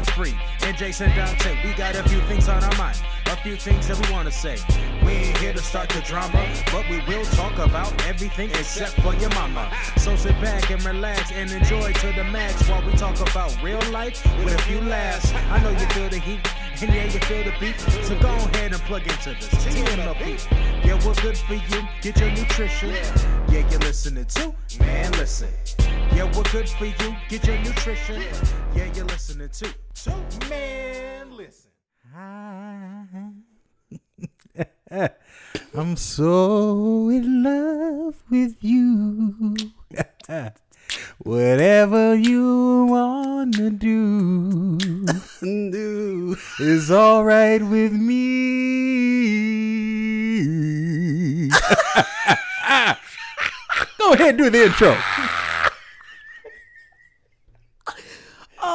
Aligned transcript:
Winfrey 0.00 0.34
and 0.62 0.76
Jason 0.76 1.10
Dante. 1.10 1.56
We 1.64 1.74
got 1.74 1.94
a 1.94 2.08
few 2.08 2.20
things 2.22 2.48
on 2.48 2.62
our 2.62 2.76
mind, 2.76 2.96
a 3.26 3.36
few 3.36 3.56
things 3.56 3.88
that 3.88 3.98
we 4.06 4.12
wanna 4.12 4.30
say. 4.30 4.58
We 5.04 5.12
ain't 5.12 5.38
here 5.38 5.52
to 5.52 5.58
start 5.58 5.88
the 5.90 6.00
drama, 6.00 6.46
but 6.72 6.88
we 6.88 7.00
will 7.06 7.24
talk 7.26 7.58
about 7.58 7.92
everything 8.06 8.50
except 8.50 8.92
for 9.02 9.14
your 9.14 9.30
mama. 9.30 9.70
So 9.98 10.16
sit 10.16 10.40
back 10.40 10.70
and 10.70 10.82
relax 10.84 11.32
and 11.32 11.50
enjoy 11.50 11.92
to 11.92 12.12
the 12.12 12.24
max 12.24 12.68
while 12.68 12.84
we 12.86 12.92
talk 12.92 13.18
about 13.20 13.54
real 13.62 13.80
life 13.90 14.24
with 14.44 14.54
a 14.54 14.62
few 14.62 14.80
laughs. 14.80 15.32
I 15.50 15.62
know 15.62 15.70
you 15.70 15.86
feel 15.88 16.08
the 16.08 16.18
heat. 16.18 16.40
And 16.82 16.94
yeah, 16.94 17.04
you 17.04 17.20
feel 17.20 17.44
the 17.44 17.52
beat. 17.60 17.78
So 18.04 18.18
go 18.20 18.28
ahead 18.28 18.72
and 18.72 18.80
plug 18.82 19.02
into 19.02 19.34
this 19.34 19.48
TMLP. 19.48 20.38
Yeah, 20.82 20.94
we're 21.04 21.14
good 21.16 21.36
for 21.36 21.54
you. 21.54 21.88
Get 22.00 22.18
your 22.18 22.30
nutrition. 22.30 22.90
Yeah, 23.50 23.68
you're 23.70 23.80
listening 23.80 24.24
to 24.24 24.54
Man 24.78 25.12
Listen. 25.12 25.50
Yeah, 26.20 26.28
we're 26.36 26.42
good 26.52 26.68
for 26.68 26.84
you. 26.84 27.16
Get 27.30 27.46
your 27.46 27.56
nutrition. 27.60 28.22
Yeah, 28.74 28.92
you're 28.94 29.06
listening 29.06 29.48
to 29.48 29.72
to 30.04 30.14
Man 30.50 31.34
Listen. 31.34 31.70
I'm 35.74 35.96
so 35.96 37.08
in 37.08 37.42
love 37.42 38.22
with 38.28 38.56
you. 38.60 39.56
Whatever 41.20 42.14
you 42.16 42.84
wanna 42.90 43.70
do 43.70 44.76
Do. 45.40 46.36
is 46.58 46.90
alright 46.90 47.62
with 47.62 47.94
me. 47.94 48.28
Go 53.96 54.12
ahead, 54.12 54.36
do 54.36 54.50
the 54.50 54.64
intro. 54.66 54.98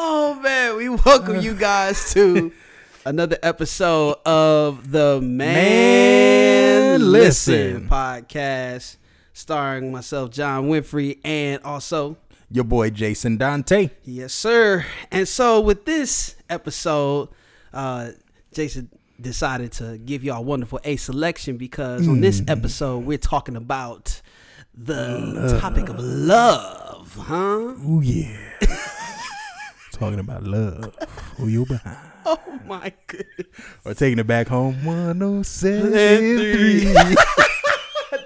Oh 0.07 0.39
man, 0.39 0.77
we 0.77 0.87
welcome 0.87 1.41
you 1.41 1.55
guys 1.55 2.13
to 2.13 2.51
another 3.05 3.39
episode 3.41 4.17
of 4.23 4.91
the 4.91 5.19
Man, 5.19 6.99
Man 7.01 7.11
Listen. 7.11 7.53
Listen. 7.55 7.89
podcast, 7.89 8.97
starring 9.33 9.91
myself, 9.91 10.29
John 10.29 10.69
Winfrey, 10.69 11.17
and 11.25 11.59
also 11.63 12.17
Your 12.51 12.65
boy 12.65 12.91
Jason 12.91 13.37
Dante. 13.37 13.89
yes, 14.03 14.31
sir. 14.31 14.85
And 15.11 15.27
so 15.27 15.59
with 15.59 15.85
this 15.85 16.35
episode, 16.51 17.29
uh, 17.73 18.11
Jason 18.53 18.89
decided 19.19 19.71
to 19.71 19.97
give 19.97 20.23
y'all 20.23 20.37
a 20.37 20.41
wonderful 20.41 20.79
A 20.83 20.97
selection 20.97 21.57
because 21.57 22.07
on 22.07 22.21
this 22.21 22.43
episode 22.47 23.05
we're 23.05 23.17
talking 23.17 23.55
about 23.55 24.21
the 24.75 25.57
topic 25.59 25.89
of 25.89 25.97
love, 25.99 27.15
huh? 27.19 27.73
Oh 27.83 28.01
yeah. 28.03 28.37
Talking 29.95 30.19
about 30.19 30.43
love. 30.43 30.93
Who 31.37 31.47
you 31.47 31.65
behind? 31.65 31.97
Oh 32.27 32.39
my 32.65 32.91
goodness. 33.05 33.45
Or 33.85 33.93
taking 33.93 34.17
it 34.17 34.25
back 34.25 34.47
home. 34.47 34.83
107 34.83 35.91
three. 35.91 36.85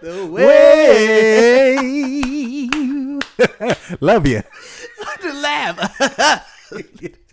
The 0.01 0.25
Way. 0.25 1.75
Love 3.99 4.25
you. 4.25 4.41
to 5.21 5.33
laugh. 5.33 5.75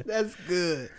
That's 0.04 0.34
good. 0.48 0.90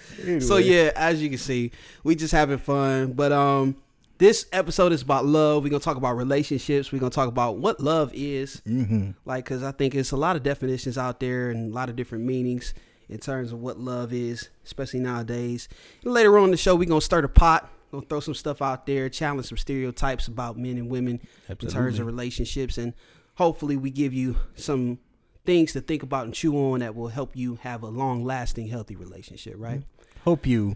So 0.42 0.56
yeah, 0.56 0.92
as 0.96 1.22
you 1.22 1.28
can 1.28 1.38
see, 1.38 1.72
we 2.06 2.16
just 2.16 2.32
having 2.32 2.60
fun. 2.60 3.12
But 3.12 3.34
um, 3.34 3.76
this 4.20 4.46
episode 4.54 4.94
is 4.94 5.02
about 5.02 5.26
love. 5.26 5.64
We're 5.64 5.70
gonna 5.70 5.82
talk 5.82 5.98
about 5.98 6.16
relationships. 6.16 6.94
We're 6.94 7.00
gonna 7.00 7.10
talk 7.10 7.28
about 7.28 7.58
what 7.58 7.82
love 7.82 8.12
is. 8.14 8.62
Mm-hmm. 8.66 9.12
Like, 9.26 9.46
cause 9.46 9.64
I 9.64 9.74
think 9.74 9.96
it's 9.96 10.12
a 10.12 10.18
lot 10.18 10.38
of 10.38 10.44
definitions 10.44 10.98
out 10.98 11.20
there 11.20 11.50
and 11.50 11.74
a 11.74 11.76
lot 11.76 11.90
of 11.90 11.98
different 11.98 12.24
meanings 12.24 12.74
in 13.10 13.20
terms 13.20 13.52
of 13.52 13.60
what 13.60 13.80
love 13.80 14.12
is, 14.14 14.50
especially 14.66 15.00
nowadays. 15.00 15.68
And 16.04 16.14
later 16.14 16.38
on 16.38 16.46
in 16.46 16.52
the 16.52 16.58
show, 16.58 16.76
we're 16.76 16.88
gonna 16.90 17.02
start 17.02 17.26
a 17.26 17.30
pot. 17.30 17.70
Gonna 17.92 18.06
throw 18.06 18.20
some 18.20 18.34
stuff 18.34 18.62
out 18.62 18.86
there, 18.86 19.08
challenge 19.10 19.48
some 19.48 19.58
stereotypes 19.58 20.28
about 20.28 20.58
men 20.58 20.78
and 20.78 20.90
women 20.90 21.22
in 21.48 21.56
terms 21.70 22.00
of 22.00 22.06
relationships, 22.06 22.78
and 22.78 22.94
hopefully 23.36 23.78
we 23.78 23.90
give 23.92 24.14
you 24.14 24.36
some 24.56 25.00
things 25.46 25.72
to 25.72 25.80
think 25.80 26.04
about 26.04 26.26
and 26.26 26.34
chew 26.34 26.54
on 26.58 26.82
that 26.82 26.94
will 26.96 27.08
help 27.08 27.36
you 27.38 27.56
have 27.62 27.84
a 27.84 27.88
long 27.88 28.26
lasting, 28.26 28.68
healthy 28.68 28.98
relationship, 28.98 29.54
right? 29.58 29.84
Hope 30.26 30.46
you 30.46 30.76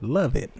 love 0.00 0.34
it. 0.34 0.50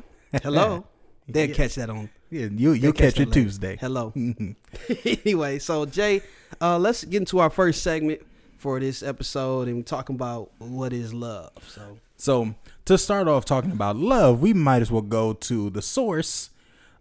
Hello. 0.42 0.86
They'll 1.30 1.48
Yes. 1.48 1.56
catch 1.56 1.74
that 1.74 1.90
on 1.90 2.08
Yeah, 2.30 2.42
you, 2.44 2.48
you'll 2.72 2.74
They'll 2.80 2.92
catch, 2.92 3.14
it 3.18 3.28
later. 3.28 3.32
Tuesday. 3.32 3.76
Hello. 3.80 4.12
Anyway, 5.04 5.58
so 5.58 5.84
Jay, 5.84 6.22
uh, 6.60 6.78
let's 6.78 7.04
get 7.04 7.18
into 7.18 7.38
our 7.40 7.50
first 7.50 7.82
segment 7.82 8.22
for 8.58 8.78
this 8.80 9.02
episode, 9.02 9.68
and 9.68 9.76
we're 9.78 9.82
talking 9.82 10.16
about 10.16 10.50
what 10.58 10.92
is 10.92 11.14
love. 11.14 11.52
So, 11.68 11.98
So 12.16 12.54
to 12.84 12.98
start 12.98 13.28
off 13.28 13.44
talking 13.44 13.70
about 13.72 13.96
love, 13.96 14.40
we 14.42 14.52
might 14.52 14.82
as 14.82 14.90
well 14.90 15.02
go 15.02 15.32
to 15.32 15.70
the 15.70 15.80
source, 15.82 16.50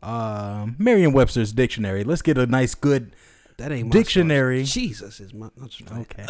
um, 0.03 0.75
Merriam-Webster's 0.77 1.51
dictionary. 1.51 2.03
Let's 2.03 2.21
get 2.21 2.37
a 2.37 2.45
nice, 2.45 2.75
good. 2.75 3.15
that 3.57 3.71
ain't 3.71 3.87
my 3.87 3.91
Dictionary. 3.91 4.59
source. 4.65 4.73
Jesus 4.73 5.19
is 5.19 5.33
my. 5.33 5.47
I'm 5.59 5.67
just 5.67 5.85
playing. 5.85 6.01
Okay. 6.03 6.25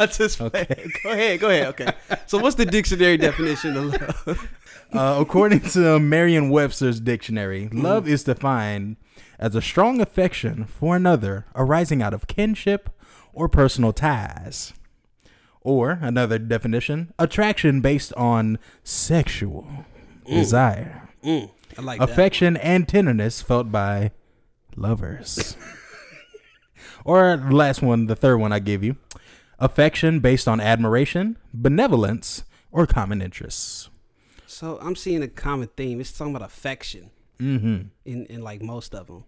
I 0.00 0.06
just 0.06 0.40
Okay. 0.40 0.64
playing. 0.64 0.90
Go 1.04 1.10
ahead. 1.12 1.40
Go 1.40 1.48
ahead. 1.50 1.66
Okay. 1.68 1.92
So, 2.26 2.38
what's 2.38 2.56
the 2.56 2.66
dictionary 2.66 3.16
definition 3.16 3.76
of 3.76 3.84
love? 4.26 4.48
Uh, 4.92 5.16
according 5.20 5.58
to 5.60 5.98
Merriam-Webster's 5.98 7.00
dictionary, 7.00 7.68
love 7.72 8.06
is 8.06 8.22
defined 8.22 8.96
as 9.40 9.56
a 9.56 9.62
strong 9.62 10.00
affection 10.00 10.66
for 10.66 10.94
another 10.94 11.46
arising 11.56 12.00
out 12.00 12.14
of 12.14 12.28
kinship 12.28 12.90
or 13.34 13.48
personal 13.48 13.92
ties. 13.92 14.72
Or 15.60 15.98
another 16.02 16.38
definition, 16.38 17.12
attraction 17.18 17.80
based 17.80 18.12
on 18.14 18.58
sexual 18.82 19.66
desire, 20.28 21.08
Mm, 21.24 21.50
I 21.78 21.80
like 21.82 22.00
that. 22.00 22.10
affection, 22.10 22.56
and 22.58 22.86
tenderness 22.86 23.40
felt 23.40 23.72
by 23.72 24.10
lovers. 24.76 25.56
or 27.04 27.36
the 27.36 27.54
last 27.56 27.80
one, 27.82 28.06
the 28.06 28.16
third 28.16 28.36
one 28.38 28.52
I 28.52 28.58
give 28.58 28.84
you, 28.84 28.96
affection 29.58 30.20
based 30.20 30.46
on 30.46 30.60
admiration, 30.60 31.38
benevolence, 31.52 32.44
or 32.70 32.86
common 32.86 33.22
interests. 33.22 33.88
So, 34.46 34.78
I'm 34.82 34.94
seeing 34.96 35.22
a 35.22 35.28
common 35.28 35.68
theme. 35.76 36.00
It's 36.00 36.12
talking 36.12 36.34
about 36.36 36.46
affection 36.46 37.10
Mm-hmm. 37.40 37.88
in 38.04 38.26
in 38.26 38.42
like 38.42 38.62
most 38.62 38.94
of 38.94 39.08
them. 39.08 39.24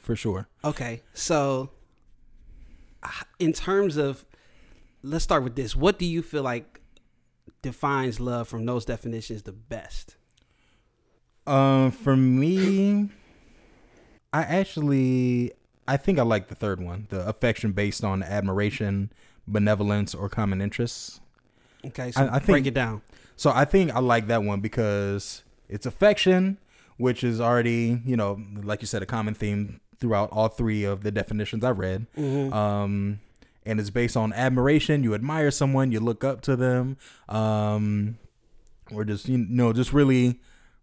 For 0.00 0.16
sure. 0.16 0.48
Okay, 0.64 1.02
so 1.12 1.68
in 3.38 3.52
terms 3.52 3.96
of, 3.96 4.24
let's 5.02 5.24
start 5.24 5.42
with 5.44 5.56
this. 5.56 5.74
What 5.76 5.98
do 5.98 6.04
you 6.06 6.22
feel 6.22 6.42
like 6.42 6.80
defines 7.62 8.20
love 8.20 8.48
from 8.48 8.64
those 8.66 8.84
definitions 8.84 9.42
the 9.42 9.52
best? 9.52 10.16
Um, 11.46 11.90
for 11.92 12.16
me, 12.16 13.10
I 14.32 14.42
actually 14.42 15.52
I 15.88 15.96
think 15.96 16.18
I 16.18 16.22
like 16.22 16.48
the 16.48 16.56
third 16.56 16.80
one, 16.80 17.06
the 17.10 17.26
affection 17.28 17.70
based 17.72 18.02
on 18.02 18.22
admiration, 18.24 19.12
benevolence, 19.46 20.14
or 20.14 20.28
common 20.28 20.60
interests. 20.60 21.20
Okay, 21.86 22.10
so 22.10 22.22
I- 22.22 22.36
I 22.36 22.38
think- 22.40 22.46
break 22.56 22.66
it 22.66 22.74
down. 22.74 23.02
So 23.36 23.50
I 23.54 23.64
think 23.64 23.92
I 23.94 24.00
like 24.00 24.26
that 24.26 24.42
one 24.42 24.60
because 24.60 25.44
it's 25.68 25.86
affection, 25.86 26.58
which 26.96 27.22
is 27.22 27.40
already 27.40 28.02
you 28.04 28.16
know 28.16 28.42
like 28.62 28.80
you 28.82 28.86
said 28.86 29.02
a 29.02 29.06
common 29.06 29.34
theme 29.34 29.80
throughout 30.00 30.30
all 30.30 30.48
three 30.48 30.84
of 30.84 31.02
the 31.02 31.10
definitions 31.10 31.64
I 31.64 31.70
read. 31.70 32.06
Mhm. 32.16 32.52
Um, 32.52 33.20
and 33.64 33.80
it's 33.80 33.90
based 33.90 34.16
on 34.16 34.32
admiration. 34.32 35.02
You 35.02 35.14
admire 35.14 35.50
someone, 35.50 35.90
you 35.92 36.00
look 36.00 36.22
up 36.24 36.40
to 36.42 36.54
them, 36.56 36.96
um, 37.28 38.18
or 38.92 39.04
just 39.04 39.28
you 39.28 39.38
know 39.38 39.72
just 39.72 39.92
really 39.92 40.38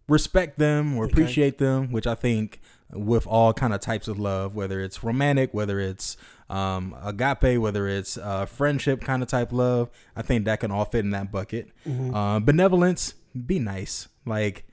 respect 0.08 0.58
them 0.58 0.96
or 0.98 1.04
Okay. 1.04 1.12
appreciate 1.12 1.58
them. 1.58 1.90
Which 1.92 2.06
I 2.06 2.14
think 2.14 2.60
with 2.92 3.26
all 3.26 3.52
kind 3.52 3.72
of 3.74 3.80
types 3.80 4.06
of 4.06 4.18
love, 4.18 4.54
whether 4.54 4.80
it's 4.80 5.02
romantic, 5.02 5.52
whether 5.54 5.80
it's 5.80 6.16
um, 6.50 6.94
agape, 7.02 7.58
whether 7.58 7.88
it's 7.88 8.18
uh, 8.18 8.44
friendship 8.44 9.00
kind 9.00 9.22
of 9.22 9.28
type 9.28 9.50
love, 9.52 9.88
I 10.14 10.20
think 10.22 10.44
that 10.44 10.60
can 10.60 10.70
all 10.70 10.84
fit 10.84 11.00
in 11.04 11.10
that 11.10 11.32
bucket. 11.32 11.70
Mm-hmm. 11.88 12.14
Uh, 12.14 12.38
benevolence, 12.40 13.14
be 13.46 13.58
nice, 13.58 14.08
like 14.26 14.64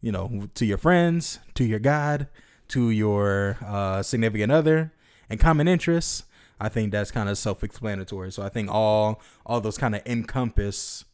you 0.00 0.10
know, 0.12 0.48
to 0.54 0.64
your 0.64 0.78
friends, 0.78 1.38
to 1.54 1.64
your 1.64 1.80
God, 1.80 2.28
to 2.68 2.90
your 2.90 3.56
uh, 3.64 4.02
significant 4.02 4.52
other, 4.52 4.92
and 5.28 5.38
common 5.40 5.68
interests. 5.68 6.24
I 6.60 6.68
think 6.68 6.90
that's 6.92 7.10
kind 7.10 7.28
of 7.28 7.38
self-explanatory. 7.38 8.32
So 8.32 8.42
I 8.42 8.48
think 8.48 8.68
all 8.70 9.20
all 9.46 9.60
those 9.60 9.78
kind 9.78 9.94
of 9.94 10.02
encompass 10.06 11.04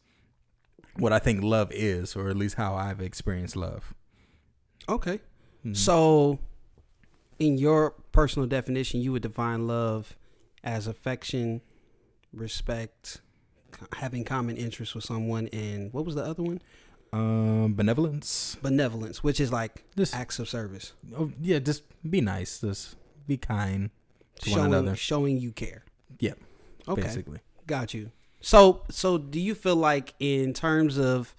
what 0.97 1.13
I 1.13 1.19
think 1.19 1.43
love 1.43 1.71
is, 1.71 2.15
or 2.15 2.29
at 2.29 2.37
least 2.37 2.55
how 2.55 2.75
I've 2.75 3.01
experienced 3.01 3.55
love. 3.55 3.93
Okay, 4.87 5.19
Mhm. 5.65 5.75
so 5.75 6.39
in 7.37 7.57
your 7.57 7.91
personal 8.11 8.47
definition, 8.47 9.01
you 9.01 9.11
would 9.11 9.21
define 9.23 9.67
love 9.67 10.15
as 10.63 10.87
affection, 10.87 11.61
respect, 12.33 13.21
having 13.97 14.23
common 14.23 14.55
interests 14.57 14.95
with 14.95 15.03
someone, 15.03 15.47
and 15.49 15.91
what 15.93 16.05
was 16.05 16.15
the 16.15 16.23
other 16.23 16.43
one? 16.43 16.61
Um, 17.13 17.73
benevolence. 17.75 18.57
Benevolence, 18.61 19.23
which 19.23 19.39
is 19.39 19.51
like 19.51 19.83
Just 19.95 20.15
acts 20.15 20.39
of 20.39 20.49
service, 20.49 20.93
oh, 21.17 21.31
yeah, 21.41 21.59
just 21.59 21.83
be 22.09 22.21
nice, 22.21 22.61
just 22.61 22.95
be 23.27 23.37
kind 23.37 23.89
to 24.41 24.51
one 24.51 24.65
another. 24.67 24.95
showing 24.95 25.37
you 25.39 25.51
care. 25.51 25.83
Yeah, 26.19 26.33
Okay. 26.87 27.01
basically. 27.01 27.39
Got 27.67 27.93
you. 27.93 28.11
So, 28.41 28.83
so 28.91 29.17
do 29.17 29.39
you 29.39 29.55
feel 29.55 29.75
like 29.75 30.13
in 30.19 30.53
terms 30.53 30.97
of 30.97 31.35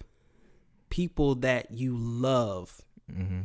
people 0.89 1.35
that 1.35 1.71
you 1.71 1.95
love 1.97 2.81
mm-hmm. 3.11 3.41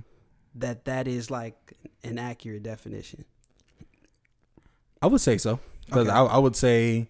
that 0.54 0.84
that 0.84 1.08
is 1.08 1.30
like 1.30 1.74
an 2.04 2.18
accurate 2.18 2.62
definition. 2.62 3.24
I 5.00 5.06
would 5.06 5.20
say 5.20 5.38
so 5.38 5.58
because 5.86 6.08
Okay. 6.08 6.16
I, 6.16 6.24
I 6.24 6.38
would 6.38 6.56
say, 6.56 7.08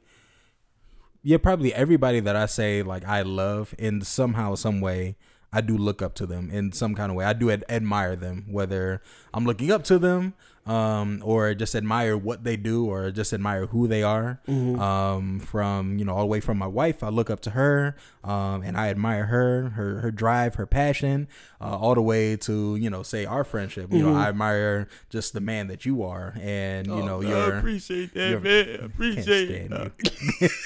yeah, 1.22 1.36
probably 1.38 1.72
everybody 1.74 2.20
that 2.20 2.36
I 2.36 2.46
say 2.46 2.82
like 2.82 3.04
I 3.04 3.22
love 3.22 3.74
in 3.78 4.02
somehow, 4.02 4.54
some 4.54 4.80
way, 4.80 5.16
I 5.52 5.60
do 5.60 5.76
look 5.76 6.00
up 6.02 6.14
to 6.14 6.26
them 6.26 6.50
in 6.50 6.72
some 6.72 6.94
kind 6.94 7.10
of 7.10 7.16
way. 7.16 7.24
I 7.26 7.32
do 7.34 7.50
ad- 7.50 7.64
admire 7.68 8.16
them, 8.16 8.46
whether 8.50 9.02
I'm 9.34 9.44
looking 9.44 9.70
up 9.70 9.84
to 9.84 9.98
them, 9.98 10.32
um, 10.64 11.20
or 11.22 11.52
just 11.54 11.74
admire 11.74 12.16
what 12.16 12.42
they 12.42 12.56
do, 12.56 12.86
or 12.86 13.10
just 13.10 13.34
admire 13.34 13.66
who 13.66 13.86
they 13.86 14.02
are. 14.02 14.40
Um, 14.48 15.40
from 15.40 15.98
you 15.98 16.04
know 16.06 16.14
all 16.14 16.20
the 16.20 16.26
way 16.26 16.40
from 16.40 16.56
my 16.56 16.66
wife, 16.68 17.02
I 17.02 17.10
look 17.10 17.28
up 17.28 17.40
to 17.40 17.50
her, 17.50 17.96
um, 18.24 18.62
and 18.62 18.78
I 18.78 18.88
admire 18.88 19.26
her, 19.26 19.70
her 19.70 20.00
her 20.00 20.10
drive, 20.10 20.54
her 20.54 20.64
passion, 20.66 21.28
uh, 21.60 21.76
all 21.76 21.94
the 21.94 22.02
way 22.02 22.36
to 22.38 22.76
you 22.76 22.88
know 22.88 23.02
say 23.02 23.26
our 23.26 23.44
friendship. 23.44 23.92
You 23.92 24.04
know, 24.04 24.14
I 24.14 24.28
admire 24.28 24.88
just 25.10 25.34
the 25.34 25.40
man 25.42 25.66
that 25.66 25.84
you 25.84 26.02
are, 26.02 26.32
and 26.40 26.86
you 26.86 27.02
know 27.02 27.20
your 27.20 27.56
I 27.56 27.58
appreciate 27.58 28.14
that, 28.14 28.30
your- 28.30 28.40
man. 28.40 28.64
can't 28.64 28.82
Appreciate 28.86 29.50
it. 29.50 29.66
stand 29.66 29.92
you. 30.40 30.48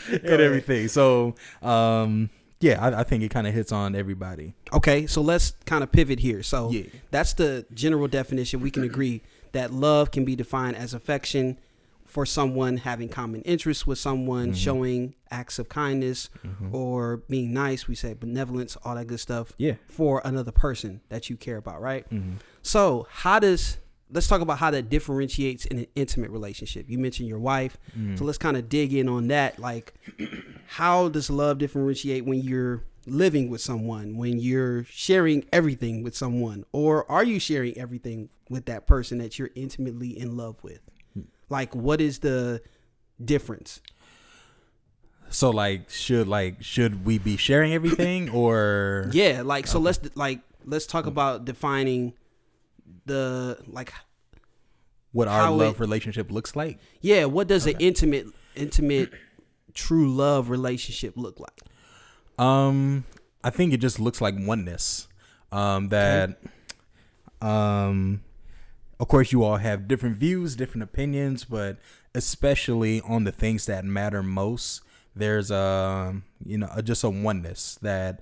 and 0.10 0.40
everything. 0.40 0.88
So, 0.88 1.34
um, 1.62 2.30
yeah, 2.60 2.82
I, 2.82 3.00
I 3.00 3.02
think 3.04 3.22
it 3.22 3.30
kind 3.30 3.46
of 3.46 3.54
hits 3.54 3.72
on 3.72 3.94
everybody. 3.94 4.54
Okay, 4.72 5.06
so 5.06 5.20
let's 5.20 5.52
kind 5.66 5.82
of 5.82 5.92
pivot 5.92 6.20
here. 6.20 6.42
So 6.42 6.70
Yeah. 6.70 6.84
that's 7.10 7.34
the 7.34 7.66
general 7.74 8.08
definition. 8.08 8.60
We 8.60 8.70
can 8.70 8.82
agree 8.84 9.22
that 9.52 9.72
love 9.72 10.10
can 10.10 10.24
be 10.24 10.36
defined 10.36 10.76
as 10.76 10.94
affection 10.94 11.58
for 12.04 12.24
someone 12.24 12.78
having 12.78 13.08
common 13.08 13.42
interests 13.42 13.86
with 13.86 13.98
someone, 13.98 14.46
mm-hmm. 14.46 14.54
showing 14.54 15.14
acts 15.30 15.58
of 15.58 15.68
kindness 15.68 16.30
mm-hmm. 16.46 16.74
or 16.74 17.18
being 17.28 17.52
nice. 17.52 17.88
We 17.88 17.94
say 17.94 18.14
benevolence, 18.14 18.76
all 18.84 18.94
that 18.94 19.06
good 19.06 19.20
stuff. 19.20 19.52
Yeah. 19.58 19.74
For 19.88 20.22
another 20.24 20.52
person 20.52 21.02
that 21.08 21.28
you 21.28 21.36
care 21.36 21.56
about, 21.56 21.82
right? 21.82 22.08
Mm-hmm. 22.08 22.36
So 22.62 23.06
how 23.10 23.38
does 23.38 23.78
let's 24.10 24.28
talk 24.28 24.40
about 24.40 24.58
how 24.58 24.70
that 24.70 24.88
differentiates 24.88 25.66
in 25.66 25.78
an 25.80 25.86
intimate 25.94 26.30
relationship. 26.30 26.86
You 26.88 26.98
mentioned 26.98 27.28
your 27.28 27.38
wife, 27.38 27.78
so 27.92 27.98
mm. 27.98 28.20
let's 28.20 28.38
kind 28.38 28.56
of 28.56 28.68
dig 28.68 28.94
in 28.94 29.08
on 29.08 29.28
that. 29.28 29.58
Like, 29.58 29.94
how 30.66 31.08
does 31.08 31.30
love 31.30 31.58
differentiate 31.58 32.24
when 32.24 32.40
you're 32.40 32.84
living 33.06 33.48
with 33.48 33.60
someone, 33.60 34.16
when 34.16 34.38
you're 34.38 34.84
sharing 34.84 35.44
everything 35.52 36.02
with 36.02 36.16
someone, 36.16 36.64
or 36.72 37.10
are 37.10 37.24
you 37.24 37.38
sharing 37.38 37.76
everything 37.78 38.28
with 38.48 38.66
that 38.66 38.86
person 38.86 39.18
that 39.18 39.38
you're 39.38 39.50
intimately 39.54 40.18
in 40.18 40.36
love 40.36 40.56
with? 40.62 40.80
Hmm. 41.14 41.22
Like, 41.48 41.74
what 41.74 42.00
is 42.00 42.20
the 42.20 42.62
difference? 43.22 43.80
So, 45.28 45.50
like, 45.50 45.90
should 45.90 46.28
like 46.28 46.62
should 46.62 47.04
we 47.04 47.18
be 47.18 47.36
sharing 47.36 47.72
everything 47.72 48.30
or 48.30 49.10
Yeah, 49.12 49.42
like 49.44 49.66
so. 49.66 49.80
Let's 49.80 49.98
like 50.14 50.40
let's 50.64 50.86
talk 50.86 51.04
hmm. 51.04 51.08
about 51.08 51.44
defining 51.44 52.14
the 53.06 53.58
like 53.66 53.92
what 55.12 55.28
our 55.28 55.50
love 55.50 55.74
it- 55.76 55.80
relationship 55.80 56.30
looks 56.30 56.54
like? 56.56 56.78
yeah. 57.00 57.24
What 57.24 57.48
does 57.48 57.66
an 57.66 57.76
intimate 57.78 58.26
intimate 58.54 59.12
true 59.74 60.12
love 60.12 60.50
relationship 60.50 61.14
look 61.16 61.38
like? 61.40 61.60
Um, 62.38 63.04
I 63.42 63.50
think 63.50 63.72
it 63.72 63.78
just 63.78 63.98
looks 63.98 64.20
like 64.20 64.34
oneness. 64.38 65.08
Um, 65.52 65.88
that, 65.88 66.38
um, 67.40 68.22
of 69.00 69.08
course, 69.08 69.32
you 69.32 69.42
all 69.44 69.56
have 69.56 69.88
different 69.88 70.16
views, 70.16 70.56
different 70.56 70.82
opinions, 70.82 71.44
but 71.44 71.78
especially 72.14 73.00
on 73.02 73.24
the 73.24 73.32
things 73.32 73.66
that 73.66 73.84
matter 73.84 74.22
most, 74.22 74.82
there's 75.14 75.50
a 75.50 76.20
you 76.44 76.58
know 76.58 76.68
a, 76.74 76.82
just 76.82 77.04
a 77.04 77.10
oneness 77.10 77.78
that. 77.82 78.20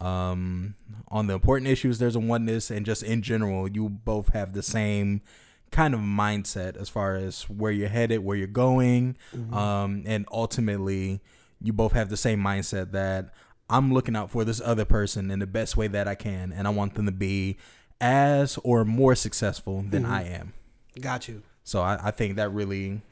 Um, 0.00 0.74
on 1.08 1.26
the 1.26 1.34
important 1.34 1.68
issues, 1.68 1.98
there's 1.98 2.14
a 2.16 2.20
oneness, 2.20 2.70
and 2.70 2.86
just 2.86 3.02
in 3.02 3.22
general, 3.22 3.68
you 3.68 3.88
both 3.88 4.32
have 4.32 4.52
the 4.52 4.62
same 4.62 5.22
kind 5.70 5.92
of 5.94 6.00
mindset 6.00 6.76
as 6.76 6.88
far 6.88 7.16
as 7.16 7.42
where 7.50 7.72
you're 7.72 7.88
headed, 7.88 8.20
where 8.24 8.36
you're 8.36 8.46
going, 8.46 9.16
um, 9.52 10.02
and 10.06 10.26
ultimately, 10.30 11.20
you 11.60 11.72
both 11.72 11.92
have 11.92 12.08
the 12.10 12.16
same 12.16 12.40
mindset 12.40 12.92
that 12.92 13.34
I'm 13.68 13.92
looking 13.92 14.14
out 14.16 14.30
for 14.30 14.44
this 14.44 14.60
other 14.64 14.84
person 14.84 15.30
in 15.30 15.40
the 15.40 15.46
best 15.46 15.76
way 15.76 15.88
that 15.88 16.06
I 16.08 16.14
can, 16.14 16.52
and 16.52 16.66
I 16.66 16.70
want 16.70 16.94
them 16.94 17.06
to 17.06 17.12
be 17.12 17.56
as 18.00 18.58
or 18.64 18.84
more 18.84 19.14
successful 19.14 19.84
than 19.90 20.06
I 20.06 20.22
am. 20.28 20.52
Got 21.00 21.28
you. 21.28 21.42
So 21.64 21.82
I, 21.82 21.98
I 22.04 22.10
think 22.12 22.36
that 22.36 22.50
really 22.50 23.02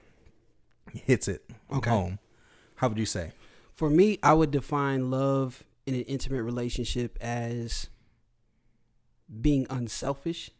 hits 0.94 1.28
it 1.28 1.42
Okay. 1.70 1.90
home. 1.90 2.18
How 2.76 2.88
would 2.88 2.96
you 2.98 3.04
say? 3.06 3.32
For 3.74 3.90
me, 3.90 4.18
I 4.22 4.32
would 4.32 4.50
define 4.50 5.10
love 5.10 5.64
in 5.86 5.94
an 5.94 6.02
intimate 6.02 6.42
relationship 6.42 7.16
as 7.20 7.88
being 9.40 9.66
unselfish, 9.70 10.50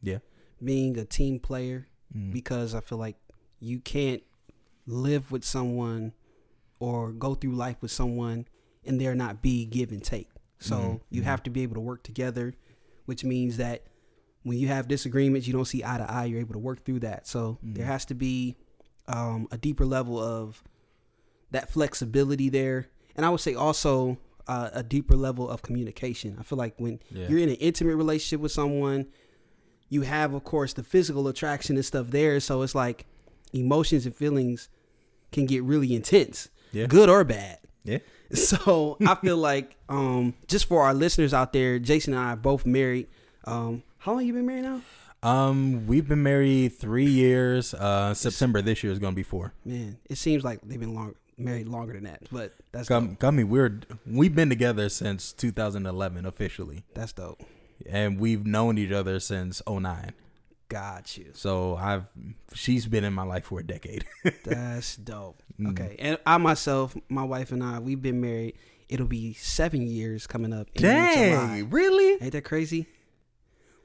Yeah. 0.00 0.18
being 0.62 0.96
a 0.96 1.04
team 1.04 1.40
player, 1.40 1.88
Mm. 2.14 2.32
because 2.32 2.74
I 2.74 2.80
feel 2.80 2.98
like 2.98 3.16
you 3.60 3.80
can't 3.80 4.22
live 4.86 5.30
with 5.30 5.44
someone 5.44 6.12
or 6.78 7.12
go 7.12 7.34
through 7.34 7.54
life 7.54 7.76
with 7.82 7.90
someone 7.90 8.46
and 8.84 9.00
there 9.00 9.14
not 9.14 9.42
be 9.42 9.66
give 9.66 9.90
and 9.92 10.02
take. 10.02 10.28
So 10.60 10.76
Mhm, 10.76 11.00
you 11.10 11.22
have 11.22 11.42
to 11.44 11.50
be 11.50 11.62
able 11.62 11.74
to 11.74 11.80
work 11.80 12.02
together, 12.04 12.54
which 13.04 13.24
means 13.24 13.56
that 13.58 13.84
when 14.44 14.58
you 14.58 14.68
have 14.68 14.88
disagreements, 14.88 15.46
you 15.46 15.52
don't 15.52 15.64
see 15.66 15.84
eye 15.84 15.98
to 15.98 16.10
eye, 16.10 16.24
you're 16.26 16.40
able 16.40 16.54
to 16.54 16.58
work 16.58 16.84
through 16.84 17.00
that. 17.00 17.26
So 17.26 17.58
there 17.62 17.84
has 17.84 18.04
to 18.06 18.14
be 18.14 18.56
um, 19.06 19.48
a 19.50 19.56
deeper 19.58 19.86
level 19.86 20.18
of 20.18 20.62
that 21.50 21.70
flexibility 21.70 22.48
there. 22.48 22.88
And 23.16 23.24
I 23.24 23.30
would 23.30 23.40
say 23.40 23.54
also 23.54 24.18
uh, 24.48 24.70
a 24.72 24.82
deeper 24.82 25.14
level 25.16 25.48
of 25.48 25.62
communication. 25.62 26.36
I 26.38 26.42
feel 26.42 26.58
like 26.58 26.74
when 26.78 26.98
Yeah. 27.10 27.28
you're 27.28 27.38
in 27.38 27.48
an 27.50 27.54
intimate 27.56 27.96
relationship 27.96 28.40
with 28.40 28.52
someone, 28.52 29.06
you 29.90 30.02
have, 30.02 30.34
of 30.34 30.44
course, 30.44 30.72
the 30.72 30.82
physical 30.82 31.28
attraction 31.28 31.76
and 31.76 31.84
stuff 31.84 32.08
there. 32.08 32.40
So 32.40 32.62
it's 32.62 32.74
like 32.74 33.06
emotions 33.52 34.04
and 34.06 34.14
feelings 34.14 34.68
can 35.32 35.46
get 35.46 35.62
really 35.62 35.94
intense, 35.94 36.48
Yeah. 36.72 36.86
good 36.86 37.08
or 37.08 37.24
bad. 37.24 37.58
Yeah. 37.84 37.98
So 38.34 38.98
I 39.06 39.14
feel 39.14 39.38
like 39.38 39.74
um, 39.88 40.34
just 40.48 40.66
for 40.66 40.82
our 40.82 40.92
listeners 40.92 41.32
out 41.32 41.54
there, 41.54 41.78
Jason 41.78 42.12
and 42.12 42.22
I 42.22 42.32
are 42.32 42.36
both 42.36 42.66
married. 42.66 43.06
Um, 43.44 43.82
how 43.96 44.12
long 44.12 44.26
you 44.26 44.34
been 44.34 44.44
married 44.44 44.64
now? 44.64 44.82
Um, 45.22 45.86
we've 45.86 46.06
been 46.06 46.22
married 46.22 46.74
three 46.74 47.06
years. 47.06 47.72
Uh, 47.72 48.12
September 48.12 48.60
this 48.60 48.84
year 48.84 48.92
is 48.92 48.98
gonna 48.98 49.16
be 49.16 49.22
four. 49.22 49.54
Man, 49.64 49.96
it 50.10 50.16
seems 50.18 50.44
like 50.44 50.60
they've 50.62 50.78
been 50.78 50.94
long, 50.94 51.14
married 51.38 51.68
longer 51.68 51.94
than 51.94 52.04
that, 52.04 52.22
but 52.30 52.54
that's 52.72 52.88
Got, 52.88 53.00
dope. 53.00 53.18
got 53.18 53.34
me. 53.34 53.44
We're 53.44 53.80
we've 54.06 54.34
been 54.34 54.48
together 54.48 54.88
since 54.88 55.32
2011 55.32 56.26
officially, 56.26 56.84
That's 56.94 57.12
dope. 57.12 57.40
and 57.88 58.18
we've 58.20 58.44
known 58.46 58.78
each 58.78 58.92
other 58.92 59.20
since 59.20 59.62
09. 59.68 60.12
Got 60.68 61.16
you. 61.16 61.30
So 61.32 61.76
I've 61.76 62.04
she's 62.52 62.86
been 62.86 63.04
in 63.04 63.12
my 63.14 63.22
life 63.22 63.46
for 63.46 63.60
a 63.60 63.66
decade. 63.66 64.04
That's 64.44 64.96
dope. 64.96 65.42
Mm. 65.58 65.70
Okay, 65.70 65.96
and 65.98 66.18
I 66.26 66.36
myself, 66.36 66.94
my 67.08 67.24
wife 67.24 67.52
and 67.52 67.62
I, 67.64 67.78
we've 67.78 68.02
been 68.02 68.20
married. 68.20 68.54
It'll 68.88 69.06
be 69.06 69.32
seven 69.34 69.86
years 69.86 70.26
coming 70.26 70.52
up. 70.52 70.68
In 70.74 70.80
July. 70.82 71.62
really? 71.70 72.22
Ain't 72.22 72.32
that 72.32 72.44
crazy? 72.44 72.86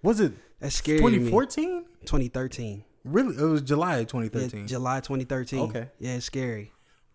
Was 0.02 0.20
it 0.20 0.34
That's 0.60 0.76
scary. 0.76 0.98
2014? 1.00 1.86
2013. 2.06 2.84
Really? 3.06 3.36
It 3.38 3.42
was 3.46 3.62
July 3.62 3.96
of 3.96 4.00
Yeah, 4.02 4.06
2013. 4.24 4.68
July 4.68 5.00
2013. 5.02 5.60
Okay. 5.60 5.90
Yeah, 6.00 6.16
it's 6.16 6.26
scary. 6.26 6.72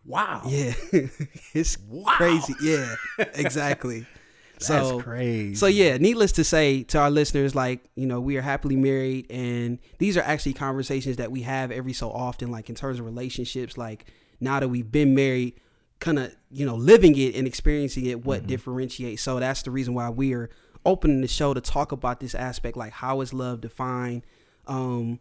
Wow. 0.08 0.42
Yeah, 0.46 0.72
it's 1.54 1.76
crazy. 2.16 2.54
Yeah, 2.60 2.94
exactly. 3.34 4.06
That's 4.54 4.88
so 4.88 5.00
crazy. 5.00 5.54
So 5.54 5.66
yeah, 5.66 5.98
needless 5.98 6.32
to 6.32 6.44
say 6.44 6.82
to 6.84 6.98
our 6.98 7.10
listeners, 7.10 7.54
like 7.54 7.84
you 7.94 8.06
know, 8.06 8.20
we 8.20 8.36
are 8.36 8.42
happily 8.42 8.74
married, 8.74 9.30
and 9.30 9.78
these 9.98 10.16
are 10.16 10.22
actually 10.22 10.54
conversations 10.54 11.16
that 11.18 11.30
we 11.30 11.42
have 11.42 11.70
every 11.70 11.92
so 11.92 12.10
often, 12.10 12.50
like 12.50 12.68
in 12.68 12.74
terms 12.74 12.98
of 12.98 13.04
relationships. 13.04 13.78
Like 13.78 14.06
now 14.40 14.58
that 14.58 14.68
we've 14.68 14.90
been 14.90 15.14
married, 15.14 15.60
kind 16.00 16.18
of 16.18 16.34
you 16.50 16.66
know 16.66 16.74
living 16.74 17.16
it 17.16 17.36
and 17.36 17.46
experiencing 17.46 18.06
it, 18.06 18.24
what 18.24 18.46
differentiates. 18.46 19.22
So 19.22 19.38
that's 19.38 19.62
the 19.62 19.70
reason 19.70 19.94
why 19.94 20.10
we 20.10 20.34
are 20.34 20.50
opening 20.84 21.20
the 21.20 21.28
show 21.28 21.54
to 21.54 21.60
talk 21.60 21.92
about 21.92 22.18
this 22.18 22.34
aspect, 22.34 22.76
like 22.76 22.92
how 22.92 23.20
is 23.20 23.32
love 23.32 23.60
defined? 23.60 24.22
Um, 24.66 25.20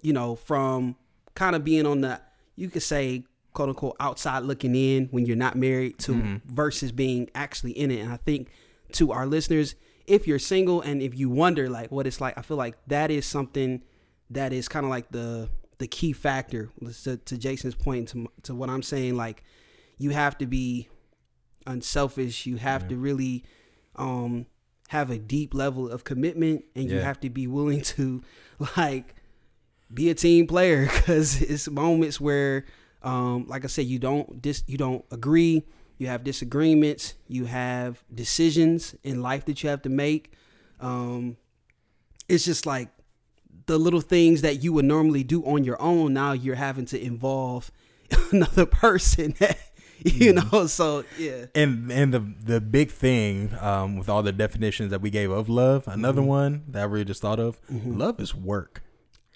you 0.00 0.12
know, 0.12 0.36
from 0.36 0.96
kind 1.34 1.56
of 1.56 1.64
being 1.64 1.86
on 1.86 2.02
the 2.02 2.20
you 2.54 2.70
could 2.70 2.82
say 2.82 3.24
quote 3.56 3.70
unquote 3.70 3.96
outside 3.98 4.42
looking 4.42 4.76
in 4.76 5.06
when 5.06 5.24
you're 5.24 5.34
not 5.34 5.56
married 5.56 5.98
to 5.98 6.12
versus 6.44 6.92
being 6.92 7.28
actually 7.34 7.72
in 7.72 7.90
it. 7.90 8.00
And 8.00 8.12
I 8.12 8.18
think 8.18 8.50
to 8.92 9.12
our 9.12 9.26
listeners, 9.26 9.74
if 10.06 10.26
you're 10.26 10.38
single 10.38 10.82
and 10.82 11.00
if 11.00 11.18
you 11.18 11.30
wonder 11.30 11.68
like 11.70 11.90
what 11.90 12.06
it's 12.06 12.20
like, 12.20 12.36
I 12.36 12.42
feel 12.42 12.58
like 12.58 12.76
that 12.88 13.10
is 13.10 13.24
something 13.24 13.82
that 14.30 14.52
is 14.52 14.68
kind 14.68 14.84
of 14.84 14.90
like 14.90 15.10
the 15.10 15.48
the 15.78 15.86
key 15.86 16.12
factor 16.12 16.70
to, 17.04 17.16
to 17.16 17.38
Jason's 17.38 17.74
point 17.74 18.10
to 18.10 18.28
to 18.42 18.54
what 18.54 18.68
I'm 18.68 18.82
saying. 18.82 19.16
Like 19.16 19.42
you 19.96 20.10
have 20.10 20.36
to 20.38 20.46
be 20.46 20.90
unselfish. 21.66 22.44
You 22.44 22.56
have 22.58 22.88
to 22.88 22.96
really 22.96 23.42
um 23.96 24.44
have 24.88 25.08
a 25.08 25.18
deep 25.18 25.54
level 25.54 25.88
of 25.88 26.04
commitment 26.04 26.62
and 26.76 26.90
you 26.90 26.98
have 27.00 27.18
to 27.20 27.30
be 27.30 27.46
willing 27.46 27.80
to 27.80 28.22
like 28.76 29.14
be 29.92 30.10
a 30.10 30.14
team 30.14 30.46
player 30.46 30.84
because 30.94 31.40
it's 31.40 31.70
moments 31.70 32.20
where 32.20 32.66
um 33.06 33.46
like 33.46 33.64
i 33.64 33.68
said 33.68 33.86
you 33.86 33.98
don't 33.98 34.42
dis 34.42 34.62
you 34.66 34.76
don't 34.76 35.04
agree 35.10 35.64
you 35.98 36.08
have 36.08 36.22
disagreements, 36.24 37.14
you 37.26 37.46
have 37.46 38.04
decisions 38.14 38.94
in 39.02 39.22
life 39.22 39.46
that 39.46 39.62
you 39.62 39.70
have 39.70 39.80
to 39.80 39.88
make. 39.88 40.30
Um, 40.78 41.38
it's 42.28 42.44
just 42.44 42.66
like 42.66 42.90
the 43.64 43.78
little 43.78 44.02
things 44.02 44.42
that 44.42 44.62
you 44.62 44.74
would 44.74 44.84
normally 44.84 45.24
do 45.24 45.42
on 45.46 45.64
your 45.64 45.80
own. 45.80 46.12
Now 46.12 46.32
you're 46.32 46.54
having 46.68 46.84
to 46.92 47.02
involve 47.02 47.70
another 48.30 48.66
person. 48.66 49.34
you 50.04 50.34
know, 50.34 50.66
so 50.66 51.04
yeah. 51.18 51.46
And 51.54 51.90
and 51.90 52.12
the 52.12 52.20
the 52.44 52.60
big 52.60 52.90
thing 52.90 53.54
um, 53.58 53.96
with 53.96 54.10
all 54.10 54.22
the 54.22 54.32
definitions 54.32 54.90
that 54.90 55.00
we 55.00 55.08
gave 55.08 55.30
of 55.30 55.48
love, 55.48 55.88
another 55.88 56.20
Mm-hmm. 56.20 56.28
one 56.28 56.64
that 56.68 56.82
I 56.82 56.84
really 56.84 57.06
just 57.06 57.22
thought 57.22 57.40
of, 57.40 57.58
love 57.70 58.20
is 58.20 58.34
work. 58.34 58.82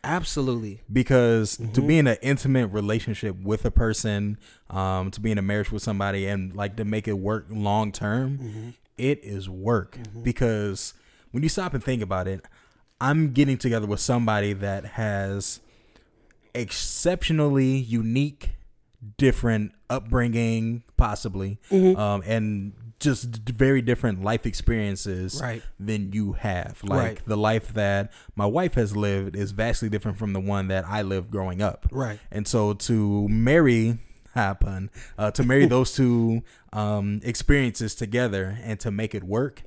Absolutely. 0.02 0.80
because 0.92 1.56
Mm-hmm. 1.58 1.72
to 1.72 1.82
be 1.82 1.98
in 1.98 2.06
an 2.06 2.16
intimate 2.22 2.68
relationship 2.68 3.36
with 3.42 3.64
a 3.64 3.70
person, 3.70 4.38
um, 4.70 5.10
to 5.10 5.20
be 5.20 5.30
in 5.30 5.38
a 5.38 5.42
marriage 5.42 5.70
with 5.70 5.82
somebody, 5.82 6.26
and 6.26 6.54
like 6.54 6.76
to 6.76 6.84
make 6.84 7.06
it 7.08 7.14
work 7.18 7.46
long 7.50 7.92
term, 7.92 8.38
Mm-hmm. 8.38 8.68
it 8.98 9.20
is 9.22 9.48
work. 9.48 9.98
Because 10.22 10.94
when 11.32 11.42
you 11.42 11.48
stop 11.48 11.74
and 11.74 11.82
think 11.84 12.02
about 12.02 12.26
it, 12.28 12.44
I'm 13.00 13.32
getting 13.32 13.56
together 13.58 13.86
with 13.86 14.00
somebody 14.00 14.52
that 14.54 14.84
has 14.84 15.60
exceptionally 16.54 17.76
unique, 17.76 18.50
different 19.16 19.72
upbringing, 19.88 20.82
possibly, 20.96 21.58
Mm-hmm. 21.70 21.98
um, 21.98 22.22
and 22.26 22.72
just 23.00 23.24
very 23.48 23.80
different 23.82 24.22
life 24.22 24.44
experiences 24.46 25.40
Right. 25.42 25.62
than 25.78 26.12
you 26.12 26.32
have. 26.34 26.78
Like 26.84 26.98
Right. 26.98 27.20
the 27.26 27.36
life 27.36 27.72
that 27.74 28.12
my 28.36 28.46
wife 28.46 28.74
has 28.74 28.94
lived 28.96 29.34
is 29.36 29.52
vastly 29.52 29.88
different 29.88 30.18
from 30.18 30.32
the 30.34 30.40
one 30.40 30.68
that 30.68 30.84
I 30.86 31.02
lived 31.02 31.30
growing 31.30 31.62
up. 31.62 31.86
Right. 31.90 32.18
And 32.30 32.46
so 32.46 32.74
to 32.74 33.26
marry, 33.28 33.98
ha 34.34 34.54
pun, 34.54 34.90
uh, 35.18 35.30
to 35.32 35.42
marry 35.42 35.66
those 35.76 35.92
two 35.92 36.42
um, 36.72 37.20
experiences 37.24 37.94
together 37.94 38.58
and 38.62 38.78
to 38.80 38.90
make 38.90 39.14
it 39.14 39.24
work, 39.24 39.62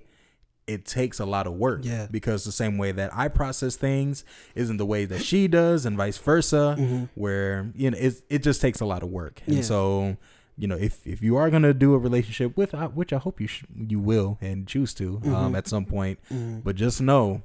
it 0.66 0.86
takes 0.86 1.20
a 1.20 1.26
lot 1.26 1.46
of 1.46 1.54
work. 1.54 1.82
Yeah. 1.84 2.08
Because 2.10 2.46
the 2.46 2.52
same 2.54 2.78
way 2.78 2.94
that 2.94 3.12
I 3.14 3.28
process 3.28 3.76
things 3.76 4.24
isn't 4.56 4.78
the 4.78 4.86
way 4.86 5.04
that 5.06 5.22
she 5.22 5.48
does, 5.50 5.86
and 5.86 5.98
vice 5.98 6.18
versa. 6.18 7.08
Where 7.16 7.70
you 7.76 7.92
know 7.92 7.98
it 8.00 8.22
it 8.30 8.44
just 8.44 8.62
takes 8.62 8.80
a 8.80 8.86
lot 8.86 9.04
of 9.04 9.10
work. 9.10 9.42
And 9.46 9.56
Mm-hmm. 9.56 9.58
Yeah. 9.58 9.68
so 9.68 10.18
you 10.58 10.68
know 10.68 10.76
if 10.78 11.06
if 11.08 11.22
you 11.22 11.36
are 11.38 11.50
gonna 11.50 11.74
do 11.74 11.94
a 11.94 11.98
relationship 11.98 12.56
with 12.58 12.74
which 12.94 13.12
I 13.14 13.18
hope 13.18 13.42
you 13.42 13.48
sh- 13.48 13.64
you 13.76 14.00
will 14.00 14.38
and 14.42 14.68
choose 14.68 14.94
to 14.96 15.18
Mm-hmm. 15.20 15.34
um, 15.36 15.56
at 15.56 15.68
some 15.68 15.86
point, 15.86 16.20
but 16.64 16.76
just 16.76 17.02
know. 17.02 17.42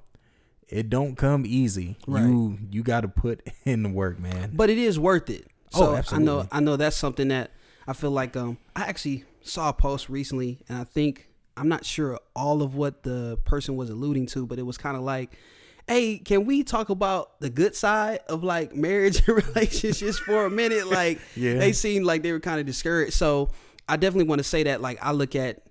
It 0.71 0.91
don't 0.91 1.17
come 1.17 1.45
easy. 1.47 1.97
Right. 2.07 2.21
You 2.25 2.59
you 2.71 2.83
got 2.83 3.00
to 3.00 3.09
put 3.09 3.41
in 3.65 3.83
the 3.83 3.88
work, 3.88 4.19
man. 4.19 4.50
but 4.53 4.69
it 4.69 4.77
is 4.77 4.99
worth 4.99 5.31
it. 5.31 5.47
Oh, 5.75 5.99
So 6.03 6.15
I 6.17 6.19
know. 6.19 6.47
I 6.53 6.61
know 6.61 6.77
that's 6.77 6.95
something 6.97 7.29
that 7.29 7.53
I 7.87 7.95
feel 7.95 8.11
like 8.11 8.37
um 8.37 8.59
I 8.77 8.83
actually 8.83 9.25
saw 9.41 9.71
a 9.71 9.73
post 9.73 10.11
recently 10.11 10.59
and 10.69 10.77
I 10.79 10.85
think 10.85 11.31
I'm 11.57 11.69
not 11.69 11.87
sure 11.87 12.21
all 12.37 12.61
of 12.61 12.75
what 12.75 13.03
the 13.03 13.38
person 13.47 13.77
was 13.77 13.88
alluding 13.88 14.27
to, 14.27 14.47
but 14.47 14.59
it 14.59 14.62
was 14.62 14.77
kind 14.77 14.95
of 14.97 15.03
like, 15.03 15.38
hey, 15.88 16.18
can 16.18 16.45
we 16.45 16.62
talk 16.62 16.90
about 16.90 17.40
the 17.40 17.50
good 17.50 17.75
side 17.75 18.21
of 18.28 18.45
like 18.45 18.75
marriage 18.75 19.23
and 19.28 19.37
relationships 19.47 20.18
for 20.18 20.45
a 20.47 20.50
minute? 20.50 20.87
Like 20.90 21.21
Yeah. 21.37 21.54
they 21.59 21.73
seemed 21.73 22.04
like 22.04 22.23
they 22.23 22.33
were 22.33 22.40
kind 22.40 22.61
of 22.61 22.66
discouraged. 22.66 23.14
So 23.14 23.50
I 23.88 23.97
definitely 23.97 24.28
want 24.28 24.38
to 24.40 24.45
say 24.45 24.64
that 24.64 24.80
like 24.80 24.99
I 25.02 25.12
look 25.12 25.35
at 25.35 25.62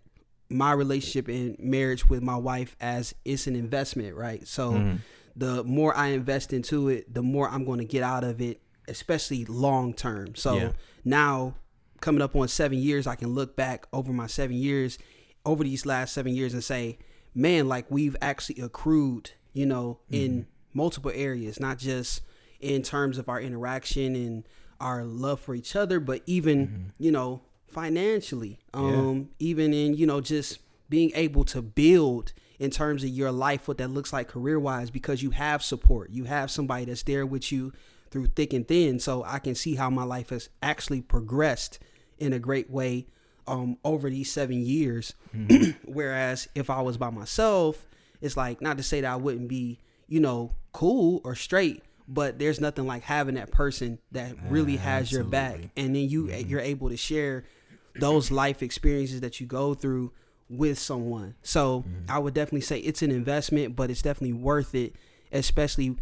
my 0.50 0.72
relationship 0.72 1.28
and 1.28 1.58
marriage 1.60 2.08
with 2.10 2.24
my 2.24 2.36
wife 2.38 2.76
as 2.80 3.14
it's 3.26 3.48
an 3.48 3.56
investment, 3.56 4.16
right? 4.16 4.48
So 4.48 4.72
Mm-hmm. 4.74 4.96
the 5.36 5.64
more 5.66 5.96
I 5.96 6.08
invest 6.08 6.54
into 6.54 6.90
it, 6.90 7.14
the 7.14 7.22
more 7.22 7.48
I'm 7.50 7.64
going 7.66 7.80
to 7.80 7.86
get 7.86 8.02
out 8.04 8.24
of 8.24 8.42
it, 8.42 8.62
especially 8.88 9.46
long 9.46 9.94
term. 9.94 10.36
So 10.36 10.56
Yeah. 10.56 10.72
now 11.06 11.56
coming 12.02 12.22
up 12.22 12.36
on 12.36 12.48
7 12.48 12.78
years, 12.78 13.08
I 13.08 13.16
can 13.16 13.30
look 13.36 13.56
back 13.56 13.88
over 13.92 14.12
my 14.14 14.28
7 14.28 14.56
years 14.56 14.98
over 15.46 15.64
these 15.64 15.86
last 15.86 16.14
7 16.14 16.34
years 16.34 16.54
and 16.54 16.64
say, 16.64 16.98
man, 17.36 17.68
like 17.68 17.86
we've 17.92 18.16
actually 18.22 18.62
accrued, 18.62 19.32
you 19.58 19.66
know, 19.66 20.00
in 20.12 20.46
multiple 20.74 21.12
areas, 21.14 21.60
not 21.60 21.80
just 21.80 22.22
in 22.60 22.84
terms 22.84 23.18
of 23.18 23.28
our 23.28 23.42
interaction 23.42 24.16
and 24.16 24.44
our 24.80 25.04
love 25.04 25.40
for 25.40 25.56
each 25.56 25.76
other, 25.76 26.00
but 26.00 26.22
even, 26.28 26.92
you 27.00 27.12
know, 27.12 27.42
financially, 27.68 28.60
um, 28.74 29.30
even 29.40 29.74
in, 29.74 29.96
you 29.96 30.06
know, 30.06 30.22
just 30.22 30.60
being 30.90 31.12
able 31.16 31.44
to 31.44 31.62
build 31.62 32.34
in 32.60 32.70
terms 32.70 33.04
of 33.04 33.10
your 33.10 33.32
life, 33.32 33.68
what 33.68 33.80
that 33.80 33.90
looks 33.90 34.14
like 34.14 34.28
career 34.28 34.60
wise, 34.60 34.92
because 34.92 35.24
you 35.24 35.32
have 35.32 35.64
support. 35.64 36.12
You 36.12 36.26
have 36.26 36.52
somebody 36.52 36.86
that's 36.86 37.04
there 37.04 37.26
with 37.26 37.52
you 37.52 37.74
through 38.12 38.28
thick 38.28 38.54
and 38.54 38.68
thin. 38.68 39.00
So 39.00 39.24
I 39.24 39.40
can 39.40 39.56
see 39.56 39.76
how 39.76 39.90
my 39.90 40.04
life 40.04 40.30
has 40.30 40.50
actually 40.62 41.02
progressed 41.02 41.80
in 42.20 42.32
a 42.32 42.40
great 42.40 42.70
way 42.70 43.08
um, 43.48 43.78
over 43.84 44.10
these 44.10 44.32
seven 44.32 44.62
years. 44.62 45.16
Whereas 45.86 46.48
if 46.54 46.70
I 46.70 46.82
was 46.82 46.98
by 46.98 47.10
myself, 47.10 47.88
it's 48.22 48.38
like 48.38 48.62
not 48.62 48.78
to 48.78 48.84
say 48.84 49.02
that 49.02 49.12
I 49.12 49.16
wouldn't 49.16 49.48
be, 49.48 49.80
you 50.08 50.20
know, 50.20 50.54
cool 50.72 51.22
or 51.24 51.36
straight, 51.36 51.84
but 52.08 52.40
there's 52.40 52.62
nothing 52.62 52.88
like 52.88 53.04
having 53.04 53.36
that 53.36 53.52
person 53.52 54.00
that 54.12 54.36
really 54.50 54.78
has 54.78 55.12
your 55.12 55.24
back, 55.24 55.60
and 55.76 55.96
then 55.96 56.10
you 56.10 56.26
mm-hmm. 56.26 56.50
you're 56.50 56.62
able 56.62 56.90
to 56.90 56.98
share 56.98 57.44
those 57.96 58.32
life 58.32 58.62
experiences 58.62 59.22
that 59.22 59.40
you 59.40 59.48
go 59.48 59.74
through 59.74 60.12
with 60.50 60.80
someone. 60.80 61.36
So 61.42 61.82
mm-hmm. 61.82 62.10
I 62.10 62.20
would 62.20 62.34
definitely 62.34 62.62
say 62.62 62.80
it's 62.80 63.02
an 63.02 63.12
investment, 63.12 63.76
but 63.76 63.90
it's 63.90 64.02
definitely 64.02 64.34
worth 64.34 64.76
it, 64.76 64.96
especially 65.32 65.98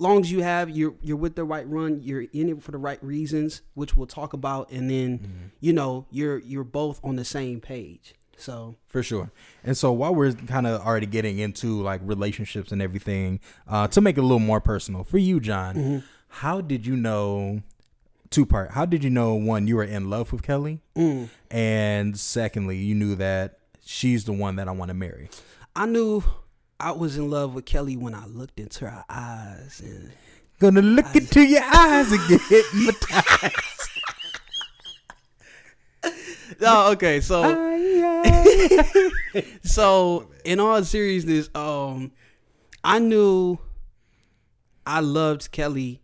long 0.00 0.20
as 0.20 0.32
you 0.32 0.42
have 0.42 0.70
you're 0.70 0.94
you're 1.02 1.16
with 1.16 1.36
the 1.36 1.44
right 1.44 1.68
run, 1.68 2.00
you're 2.02 2.22
in 2.32 2.48
it 2.48 2.62
for 2.62 2.72
the 2.72 2.78
right 2.78 3.02
reasons, 3.04 3.62
which 3.74 3.96
we'll 3.96 4.06
talk 4.06 4.32
about, 4.32 4.70
and 4.70 4.90
then 4.90 5.18
mm-hmm. 5.18 5.46
you 5.60 5.72
know 5.72 6.06
you're 6.10 6.38
you're 6.38 6.64
both 6.64 7.00
on 7.04 7.16
the 7.16 7.24
same 7.24 7.60
page. 7.60 8.14
So 8.40 8.76
For 8.88 9.02
sure. 9.02 9.30
And 9.62 9.76
so 9.76 9.92
while 9.92 10.14
we're 10.14 10.32
kind 10.32 10.66
of 10.66 10.80
already 10.80 11.06
getting 11.06 11.38
into 11.38 11.82
like 11.82 12.00
relationships 12.02 12.72
and 12.72 12.80
everything, 12.80 13.38
uh, 13.68 13.86
to 13.88 14.00
make 14.00 14.16
it 14.16 14.20
a 14.20 14.22
little 14.22 14.38
more 14.38 14.60
personal 14.60 15.04
for 15.04 15.18
you, 15.18 15.40
John, 15.40 16.02
how 16.28 16.60
did 16.60 16.86
you 16.86 16.96
know? 16.96 17.62
Two 18.30 18.46
part. 18.46 18.70
How 18.70 18.86
did 18.86 19.02
you 19.02 19.10
know 19.10 19.34
one 19.34 19.66
you 19.66 19.74
were 19.74 19.82
in 19.82 20.08
love 20.08 20.30
with 20.32 20.42
Kelly, 20.42 20.80
and 21.50 22.16
secondly, 22.16 22.76
you 22.76 22.94
knew 22.94 23.16
that 23.16 23.58
she's 23.84 24.24
the 24.24 24.32
one 24.32 24.54
that 24.56 24.68
I 24.68 24.70
want 24.70 24.90
to 24.90 24.94
marry. 24.94 25.28
I 25.74 25.86
knew 25.86 26.22
I 26.78 26.92
was 26.92 27.16
in 27.16 27.28
love 27.28 27.54
with 27.54 27.64
Kelly 27.64 27.96
when 27.96 28.14
I 28.14 28.26
looked 28.26 28.60
into 28.60 28.88
her 28.88 29.04
eyes 29.08 29.82
and 29.84 30.12
Gonna 30.60 30.82
look 30.82 31.16
into 31.16 31.42
your 31.42 31.62
eyes 31.64 32.12
and 32.12 32.20
Oh, 36.62 36.92
okay. 36.92 37.20
So 37.20 37.42
so 39.62 40.30
in 40.44 40.60
all 40.60 40.82
seriousness, 40.84 41.48
um 41.54 42.12
I 42.84 42.98
knew 42.98 43.58
I 44.86 45.00
loved 45.00 45.50
Kelly 45.52 46.02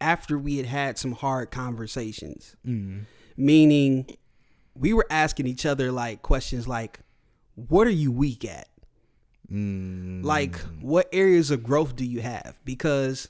after 0.00 0.38
we 0.38 0.56
had 0.56 0.66
had 0.66 0.98
some 0.98 1.12
hard 1.12 1.50
conversations. 1.50 2.56
Meaning 3.36 4.16
we 4.74 4.92
were 4.92 5.06
asking 5.10 5.46
each 5.46 5.66
other 5.66 5.92
like 5.92 6.22
questions 6.22 6.66
like 6.66 7.00
what 7.54 7.86
are 7.86 7.90
you 7.90 8.10
weak 8.10 8.44
at? 8.44 8.68
Like 10.24 10.56
what 10.80 11.08
areas 11.12 11.50
of 11.50 11.62
growth 11.62 11.94
do 11.94 12.04
you 12.04 12.20
have? 12.20 12.58
Because 12.64 13.28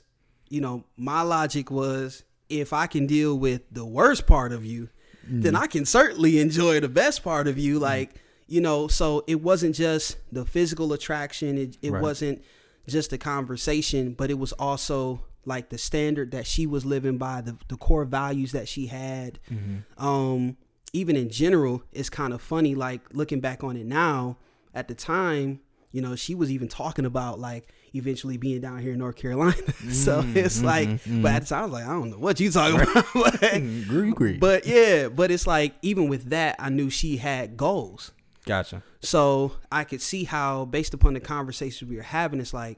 you 0.49 0.61
know, 0.61 0.85
my 0.97 1.21
logic 1.21 1.69
was 1.69 2.23
if 2.49 2.73
I 2.73 2.87
can 2.87 3.07
deal 3.07 3.37
with 3.37 3.61
the 3.71 3.85
worst 3.85 4.25
part 4.27 4.51
of 4.51 4.65
you, 4.65 4.89
then 5.27 5.53
mm. 5.53 5.59
I 5.59 5.67
can 5.67 5.85
certainly 5.85 6.39
enjoy 6.39 6.79
the 6.79 6.89
best 6.89 7.23
part 7.23 7.47
of 7.47 7.57
you. 7.57 7.77
Mm. 7.77 7.81
Like, 7.81 8.15
you 8.47 8.61
know, 8.61 8.87
so 8.87 9.23
it 9.27 9.41
wasn't 9.41 9.75
just 9.75 10.17
the 10.31 10.45
physical 10.45 10.93
attraction, 10.93 11.57
it, 11.57 11.77
it 11.81 11.91
Right. 11.91 12.01
wasn't 12.01 12.43
just 12.87 13.09
the 13.09 13.17
conversation, 13.17 14.13
but 14.13 14.29
it 14.29 14.37
was 14.37 14.51
also 14.53 15.23
like 15.45 15.69
the 15.69 15.77
standard 15.77 16.31
that 16.31 16.45
she 16.47 16.65
was 16.67 16.85
living 16.85 17.17
by, 17.17 17.41
the, 17.41 17.55
the 17.67 17.77
core 17.77 18.05
values 18.05 18.51
that 18.51 18.67
she 18.67 18.87
had. 18.87 19.39
Mm-hmm. 19.51 20.05
Um, 20.05 20.57
even 20.93 21.15
in 21.15 21.29
general, 21.29 21.83
it's 21.91 22.09
kind 22.09 22.33
of 22.33 22.41
funny, 22.41 22.75
like 22.75 23.01
looking 23.13 23.39
back 23.39 23.63
on 23.63 23.75
it 23.75 23.85
now, 23.85 24.37
at 24.73 24.87
the 24.87 24.95
time, 24.95 25.59
you 25.91 26.01
know, 26.01 26.15
she 26.15 26.35
was 26.35 26.51
even 26.51 26.67
talking 26.67 27.05
about 27.05 27.39
like 27.39 27.73
eventually 27.93 28.37
being 28.37 28.61
down 28.61 28.79
here 28.79 28.93
in 28.93 28.99
North 28.99 29.15
Carolina. 29.15 29.55
so 29.91 30.21
mm, 30.21 30.33
mm, 30.33 30.35
it's 30.35 30.59
mm, 30.59 30.63
like, 30.63 31.21
but 31.21 31.31
at 31.31 31.41
the 31.43 31.47
time, 31.49 31.59
I 31.59 31.63
was 31.63 31.73
like, 31.73 31.85
I 31.85 31.89
don't 31.89 32.11
know 32.11 32.17
what 32.17 32.39
you 32.39 32.51
talking 32.51 32.81
about. 32.81 33.05
but, 33.13 33.43
Agree, 33.53 34.09
agree. 34.09 34.37
but 34.37 34.65
yeah, 34.65 35.09
but 35.09 35.31
it's 35.31 35.47
like, 35.47 35.75
even 35.81 36.09
with 36.09 36.29
that, 36.29 36.55
I 36.59 36.69
knew 36.69 36.89
she 36.89 37.17
had 37.17 37.55
goals. 37.55 38.11
Gotcha. 38.45 38.83
So 38.99 39.53
I 39.71 39.83
could 39.83 40.01
see 40.01 40.25
how, 40.25 40.65
based 40.65 40.93
upon 40.93 41.13
the 41.13 41.19
conversations 41.19 41.89
we 41.89 41.95
were 41.95 42.03
having, 42.03 42.39
it's 42.39 42.53
like, 42.53 42.77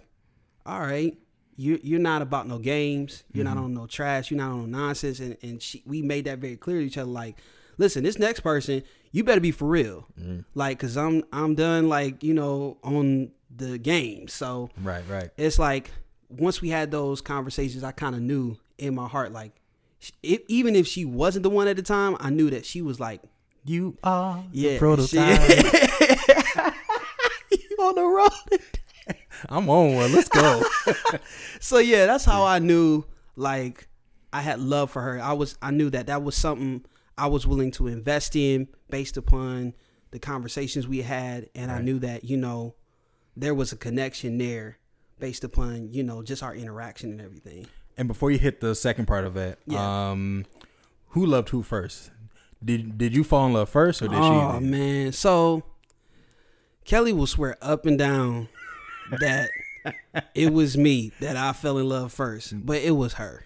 all 0.65 0.79
right, 0.79 1.17
you 1.57 1.79
you're 1.83 1.99
not 1.99 2.21
about 2.21 2.47
no 2.47 2.57
games. 2.57 3.23
You're 3.31 3.45
not 3.45 3.55
mm-hmm. 3.55 3.65
on 3.65 3.73
no 3.73 3.87
trash. 3.87 4.29
You're 4.29 4.37
not 4.39 4.51
on 4.51 4.71
no 4.71 4.77
nonsense. 4.79 5.19
And 5.19 5.37
and 5.41 5.61
she, 5.61 5.83
we 5.85 6.01
made 6.01 6.25
that 6.25 6.39
very 6.39 6.57
clear 6.57 6.79
to 6.79 6.85
each 6.85 6.97
other. 6.97 7.09
Like, 7.09 7.37
listen, 7.77 8.03
this 8.03 8.19
next 8.19 8.41
person, 8.41 8.83
you 9.11 9.23
better 9.23 9.41
be 9.41 9.51
for 9.51 9.67
real. 9.67 10.07
Mm-hmm. 10.19 10.41
Like, 10.53 10.79
cause 10.79 10.97
I'm 10.97 11.23
I'm 11.31 11.55
done. 11.55 11.87
Like, 11.87 12.23
you 12.23 12.33
know, 12.33 12.77
on 12.83 13.31
the 13.55 13.77
game. 13.77 14.27
So 14.27 14.69
Right, 14.81 15.03
right. 15.09 15.29
it's 15.37 15.59
like 15.59 15.91
once 16.29 16.61
we 16.61 16.69
had 16.69 16.91
those 16.91 17.21
conversations, 17.21 17.83
I 17.83 17.91
kind 17.91 18.15
of 18.15 18.21
knew 18.21 18.57
in 18.77 18.95
my 18.95 19.07
heart, 19.07 19.31
like, 19.31 19.53
if, 20.21 20.41
even 20.47 20.75
if 20.75 20.85
she 20.87 21.05
wasn't 21.05 21.43
the 21.43 21.49
one 21.49 21.67
at 21.67 21.77
the 21.77 21.81
time, 21.81 22.17
I 22.19 22.29
knew 22.29 22.49
that 22.51 22.65
she 22.65 22.81
was 22.81 22.99
like 22.99 23.21
You 23.63 23.97
are 24.03 24.43
Yeah, 24.51 24.73
the 24.73 24.79
prototype. 24.79 25.39
you 27.51 27.77
on 27.79 27.95
the 27.95 28.03
road. 28.03 28.61
I'm 29.49 29.69
on 29.69 29.95
one. 29.95 30.11
Let's 30.11 30.29
go. 30.29 30.63
so 31.59 31.77
yeah, 31.77 32.05
that's 32.05 32.25
how 32.25 32.43
I 32.43 32.59
knew 32.59 33.05
like 33.35 33.87
I 34.33 34.41
had 34.41 34.59
love 34.59 34.91
for 34.91 35.01
her. 35.01 35.19
I 35.21 35.33
was 35.33 35.57
I 35.61 35.71
knew 35.71 35.89
that 35.91 36.07
that 36.07 36.23
was 36.23 36.35
something 36.35 36.83
I 37.17 37.27
was 37.27 37.47
willing 37.47 37.71
to 37.71 37.87
invest 37.87 38.35
in 38.35 38.67
based 38.89 39.17
upon 39.17 39.73
the 40.11 40.19
conversations 40.19 40.87
we 40.87 41.01
had, 41.01 41.49
and 41.55 41.71
I 41.71 41.81
knew 41.81 41.99
that 41.99 42.23
you 42.25 42.37
know 42.37 42.75
there 43.35 43.53
was 43.53 43.71
a 43.71 43.75
connection 43.77 44.37
there 44.37 44.77
based 45.19 45.43
upon 45.43 45.91
you 45.93 46.03
know 46.03 46.21
just 46.23 46.43
our 46.43 46.55
interaction 46.55 47.11
and 47.11 47.21
everything. 47.21 47.67
and 47.97 48.07
before 48.07 48.31
you 48.31 48.37
hit 48.37 48.59
the 48.61 48.75
second 48.75 49.05
part 49.05 49.25
of 49.25 49.37
it, 49.37 49.57
Yeah. 49.65 50.09
um, 50.11 50.45
who 51.09 51.25
loved 51.25 51.49
who 51.49 51.63
first? 51.63 52.11
Did 52.63 52.97
Did 52.97 53.15
you 53.15 53.23
fall 53.23 53.45
in 53.47 53.53
love 53.53 53.69
first, 53.69 54.01
or 54.01 54.07
did 54.07 54.17
oh 54.17 54.21
she? 54.23 54.57
Oh 54.57 54.59
man, 54.59 55.11
so 55.11 55.63
Kelly 56.83 57.13
will 57.13 57.27
swear 57.27 57.57
up 57.61 57.85
and 57.85 57.97
down 57.97 58.47
that 59.19 59.49
it 60.35 60.51
was 60.53 60.77
me 60.77 61.11
that 61.19 61.35
I 61.35 61.53
fell 61.53 61.77
in 61.77 61.87
love 61.89 62.11
first, 62.11 62.65
but 62.65 62.77
it 62.77 62.91
was 62.91 63.13
her. 63.13 63.45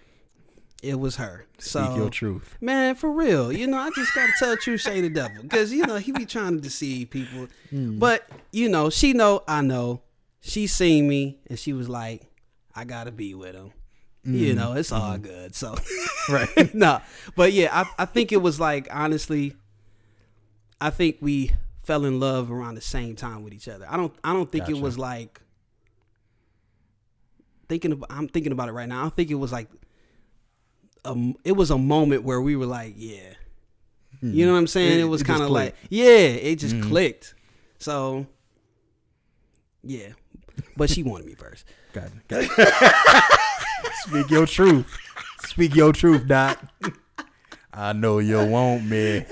It 0.82 0.98
was 0.98 1.16
her. 1.16 1.46
Speak 1.58 1.94
your 1.96 2.08
truth. 2.08 2.56
Man, 2.60 2.94
for 2.94 3.10
real. 3.10 3.52
You 3.52 3.66
know, 3.66 3.76
I 3.76 3.90
just 3.94 4.14
gotta 4.14 4.32
tell 4.38 4.50
the 4.50 4.56
truth, 4.56 4.80
say 4.80 5.00
the 5.02 5.10
devil. 5.10 5.42
Because, 5.42 5.72
you 5.72 5.86
know, 5.86 5.96
he 5.96 6.10
be 6.12 6.24
trying 6.24 6.54
to 6.54 6.60
deceive 6.60 7.10
people. 7.10 7.48
Hmm. 7.68 7.98
But, 7.98 8.26
you 8.50 8.68
know, 8.68 8.88
she 8.88 9.12
know, 9.12 9.42
I 9.46 9.60
know. 9.60 10.00
She 10.40 10.66
seen 10.66 11.06
me 11.06 11.38
and 11.48 11.58
she 11.58 11.74
was 11.74 11.88
like, 11.88 12.22
I 12.74 12.84
gotta 12.84 13.12
be 13.12 13.34
with 13.34 13.54
him. 13.54 13.72
You 14.22 14.54
know, 14.54 14.74
it's 14.74 14.92
all 14.92 15.16
good. 15.18 15.54
So 15.54 15.74
Hmm. 15.78 16.32
Right. 16.32 16.74
no. 16.74 17.00
But 17.36 17.52
yeah, 17.52 17.68
I, 17.72 18.02
I 18.02 18.04
think 18.04 18.32
it 18.32 18.36
was 18.38 18.60
like 18.60 18.88
honestly, 18.90 19.54
I 20.80 20.90
think 20.90 21.16
we 21.20 21.52
fell 21.82 22.04
in 22.04 22.20
love 22.20 22.50
around 22.50 22.74
the 22.76 22.80
same 22.80 23.16
time 23.16 23.42
with 23.42 23.52
each 23.52 23.68
other. 23.68 23.86
I 23.88 23.96
don't 23.96 24.12
I 24.22 24.32
don't 24.32 24.50
think 24.50 24.68
it 24.68 24.78
was 24.78 24.98
like 24.98 25.40
thinking 27.68 27.92
about 27.92 28.10
I'm 28.10 28.28
thinking 28.28 28.52
about 28.52 28.68
it 28.68 28.72
right 28.72 28.88
now. 28.88 29.04
I 29.06 29.08
think 29.08 29.30
it 29.30 29.34
was 29.36 29.52
like 29.52 29.68
a, 31.04 31.32
it 31.44 31.52
was 31.52 31.70
a 31.70 31.78
moment 31.78 32.24
where 32.24 32.40
we 32.40 32.56
were 32.56 32.66
like, 32.66 32.94
yeah. 32.96 33.34
You 34.22 34.44
know 34.44 34.52
what 34.52 34.58
I'm 34.58 34.66
saying? 34.66 34.98
It- 34.98 35.02
It, 35.02 35.04
was 35.04 35.22
kind 35.22 35.42
of 35.42 35.48
like, 35.50 35.74
yeah, 35.88 36.04
it 36.04 36.56
just 36.56 36.80
clicked. 36.82 37.34
So, 37.78 38.26
yeah. 39.82 40.08
But 40.76 40.90
she 40.90 41.02
wanted 41.02 41.26
me 41.26 41.34
first. 41.34 41.64
Got 41.92 42.04
it. 42.06 42.28
Got 42.28 42.44
it. 42.44 43.24
Speak 44.06 44.30
your 44.30 44.46
truth. 44.46 44.86
Speak 45.46 45.74
your 45.74 45.92
truth, 45.92 46.26
Doc. 46.26 46.62
I 47.72 47.92
know 47.94 48.18
you 48.18 48.44
want 48.46 48.84
me. 48.84 49.24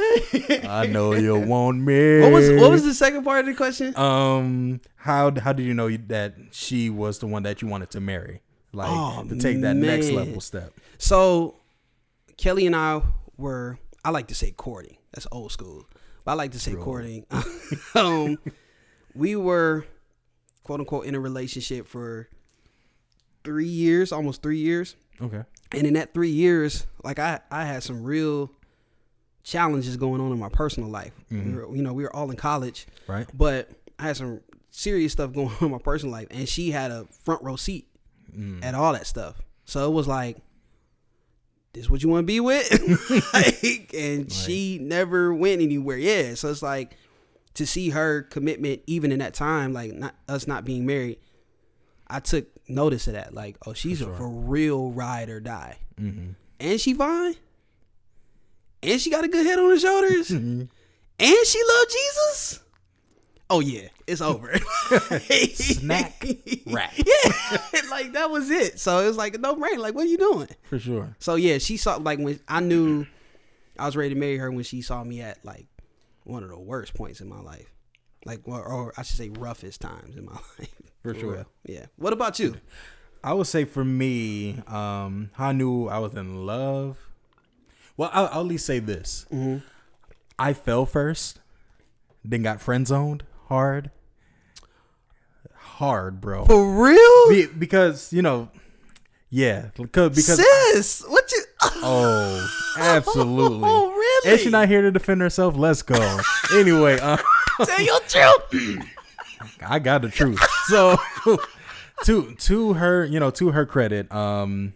I 0.65 0.87
know 0.87 1.13
you 1.13 1.39
want 1.39 1.81
me. 1.81 2.21
What 2.21 2.33
was 2.33 2.51
what 2.51 2.71
was 2.71 2.85
the 2.85 2.95
second 2.95 3.25
part 3.25 3.41
of 3.41 3.47
the 3.47 3.55
question? 3.55 3.95
um 3.97 4.81
how 4.97 5.33
how 5.39 5.53
did 5.53 5.67
you 5.67 5.75
know 5.75 5.89
that 6.09 6.35
she 6.53 6.89
was 6.89 7.19
the 7.19 7.27
one 7.27 7.43
that 7.43 7.61
you 7.61 7.69
wanted 7.69 7.91
to 7.91 8.01
marry? 8.01 8.41
Like 8.73 8.89
Oh, 8.91 9.25
to 9.29 9.39
take 9.39 9.61
that 9.63 9.77
next 9.77 10.11
level 10.11 10.41
step. 10.41 10.73
So 10.99 11.57
Kelly 12.39 12.67
and 12.67 12.75
I 12.75 13.03
were 13.37 13.79
I 14.05 14.11
like 14.11 14.29
to 14.29 14.35
say 14.35 14.51
courting. 14.53 14.97
That's 15.13 15.27
old 15.31 15.53
school. 15.53 15.85
But 16.25 16.33
I 16.33 16.35
like 16.35 16.53
to 16.53 16.61
say 16.61 16.75
courting. 16.75 17.27
um 17.95 18.39
we 19.15 19.37
were 19.37 19.85
quote 20.63 20.81
unquote 20.81 21.05
in 21.07 21.15
a 21.15 21.21
relationship 21.21 21.87
for 21.87 22.29
three 23.45 23.67
years, 23.69 24.13
almost 24.13 24.43
three 24.43 24.59
years. 24.59 24.97
Okay. 25.21 25.43
And 25.73 25.87
in 25.87 25.95
that 25.95 26.15
three 26.15 26.31
years, 26.31 26.87
like 27.05 27.19
I, 27.19 27.41
I 27.51 27.65
had 27.65 27.83
some 27.83 28.03
real 28.03 28.51
challenges 29.43 29.97
going 29.97 30.21
on 30.21 30.31
in 30.33 30.39
my 30.39 30.49
personal 30.49 30.89
life. 30.91 31.13
We 31.31 31.53
were, 31.55 31.75
you 31.75 31.83
know, 31.83 31.93
we 31.93 32.03
were 32.03 32.15
all 32.15 32.31
in 32.31 32.37
college, 32.37 32.87
Right. 33.07 33.27
but 33.35 33.71
I 33.99 34.05
had 34.05 34.17
some 34.17 34.41
serious 34.71 35.13
stuff 35.13 35.33
going 35.35 35.49
on 35.49 35.57
in 35.67 35.71
my 35.71 35.79
personal 35.79 36.13
life, 36.13 36.29
and 36.31 36.49
she 36.49 36.71
had 36.71 36.91
a 36.91 37.07
front 37.25 37.43
row 37.43 37.57
seat 37.57 37.87
at 38.63 38.75
all 38.75 38.93
that 38.93 39.07
stuff. 39.07 39.37
So 39.65 39.91
it 39.91 39.93
was 39.93 40.07
like, 40.07 40.37
this 41.73 41.89
what 41.91 42.03
you 42.03 42.09
want 42.09 42.23
to 42.25 42.27
be 42.27 42.41
with, 42.41 42.71
like, 43.35 43.93
and 43.95 44.33
she 44.33 44.79
never 44.81 45.33
went 45.35 45.61
anywhere. 45.63 45.97
Yeah, 45.99 46.35
so 46.35 46.51
it's 46.51 46.63
like 46.63 46.97
to 47.55 47.67
see 47.67 47.91
her 47.91 48.23
commitment, 48.23 48.83
even 48.87 49.13
in 49.13 49.19
that 49.21 49.35
time, 49.35 49.73
like 49.73 49.93
not 49.93 50.15
us 50.29 50.47
not 50.47 50.65
being 50.65 50.87
married. 50.87 51.19
I 52.09 52.21
took 52.21 52.47
notice 52.69 53.07
of 53.07 53.13
that. 53.15 53.35
Like, 53.35 53.57
oh, 53.67 53.75
she's 53.75 54.01
a 54.01 54.07
for 54.15 54.29
real 54.29 54.91
ride 54.93 55.29
or 55.29 55.41
die, 55.41 55.79
Mm-hmm. 56.01 56.31
and 56.61 56.81
she 56.81 56.95
fine, 56.95 57.35
and 58.83 59.01
she 59.01 59.11
got 59.11 59.25
a 59.25 59.29
good 59.29 59.45
head 59.47 59.59
on 59.59 59.69
her 59.71 59.79
shoulders, 59.79 60.29
Mm-hmm. 60.31 60.61
and 61.21 61.47
she 61.47 61.63
love 61.69 61.87
Jesus. 61.89 62.61
Oh 63.51 63.61
yeah, 63.61 63.89
it's 64.07 64.21
over. 64.21 64.55
Snack 65.55 66.25
wrap. 66.67 66.93
Yeah, 66.99 67.81
like 67.91 68.13
that 68.13 68.31
was 68.31 68.51
it. 68.51 68.79
So 68.79 68.99
it 69.01 69.07
was 69.07 69.17
like 69.17 69.39
no 69.41 69.57
brainer. 69.57 69.79
Like, 69.79 69.95
what 69.95 70.05
are 70.05 70.09
you 70.09 70.19
doing? 70.19 70.49
For 70.69 70.79
sure. 70.79 71.17
So 71.19 71.37
yeah, 71.37 71.59
she 71.59 71.77
saw 71.77 71.97
like 71.97 72.19
when 72.19 72.39
I 72.47 72.61
knew 72.61 73.07
I 73.79 73.87
was 73.87 73.97
ready 73.97 74.15
to 74.15 74.21
marry 74.21 74.37
her 74.37 74.51
when 74.51 74.65
she 74.65 74.83
saw 74.83 75.03
me 75.03 75.23
at 75.23 75.43
like 75.45 75.67
one 76.25 76.43
of 76.43 76.51
the 76.51 76.59
worst 76.59 76.95
points 76.95 77.21
in 77.21 77.29
my 77.29 77.41
life, 77.41 77.71
like 78.27 78.41
or, 78.45 78.63
or 78.63 78.93
I 78.99 79.03
should 79.03 79.17
say 79.17 79.31
roughest 79.31 79.81
times 79.81 80.17
in 80.17 80.27
my 80.27 80.33
life. 80.59 80.75
For 81.03 81.15
sure. 81.15 81.33
real. 81.33 81.47
Yeah. 81.65 81.87
What 81.97 82.13
about 82.13 82.39
you? 82.39 82.57
I 83.25 83.33
would 83.33 83.47
say 83.47 83.65
for 83.65 83.85
me, 83.85 84.63
um, 84.67 85.31
how 85.33 85.49
I 85.49 85.53
knew 85.53 85.89
I 85.89 85.99
was 85.99 86.15
in 86.15 86.45
love. 86.45 86.99
Well, 87.97 88.11
I'll, 88.13 88.29
I'll 88.31 88.41
at 88.41 88.47
least 88.47 88.67
say 88.67 88.79
this: 88.79 89.25
Mm-hmm. 89.33 89.65
I 90.39 90.53
fell 90.53 90.85
first, 90.85 91.41
then 92.23 92.43
got 92.43 92.61
friend 92.61 92.87
zoned 92.87 93.25
hard, 93.49 93.91
hard, 95.55 96.21
bro. 96.21 96.45
For 96.47 96.83
real, 96.83 97.29
Be- 97.29 97.47
because 97.47 98.13
you 98.13 98.23
know, 98.23 98.49
yeah, 99.31 99.71
because 99.77 100.15
because 100.17 100.37
sis, 100.73 101.05
what 101.09 101.31
you? 101.33 101.43
oh, 101.83 102.75
absolutely. 102.79 103.69
Oh, 103.71 103.91
really? 103.91 104.31
And 104.33 104.41
she's 104.41 104.53
not 104.53 104.69
here 104.69 104.83
to 104.83 104.91
defend 104.91 105.21
herself. 105.21 105.57
Let's 105.57 105.83
go. 105.83 106.19
anyway, 106.55 106.99
uh, 107.01 107.19
Tell 107.65 107.81
your 107.81 108.01
truth. 108.01 108.85
I 109.67 109.79
got 109.79 110.03
the 110.03 110.09
truth. 110.09 110.41
So 110.67 110.97
to 112.05 112.35
to 112.35 112.73
her, 112.75 113.05
you 113.05 113.21
know, 113.21 113.31
to 113.33 113.51
her 113.51 113.67
credit, 113.67 114.11
um, 114.13 114.75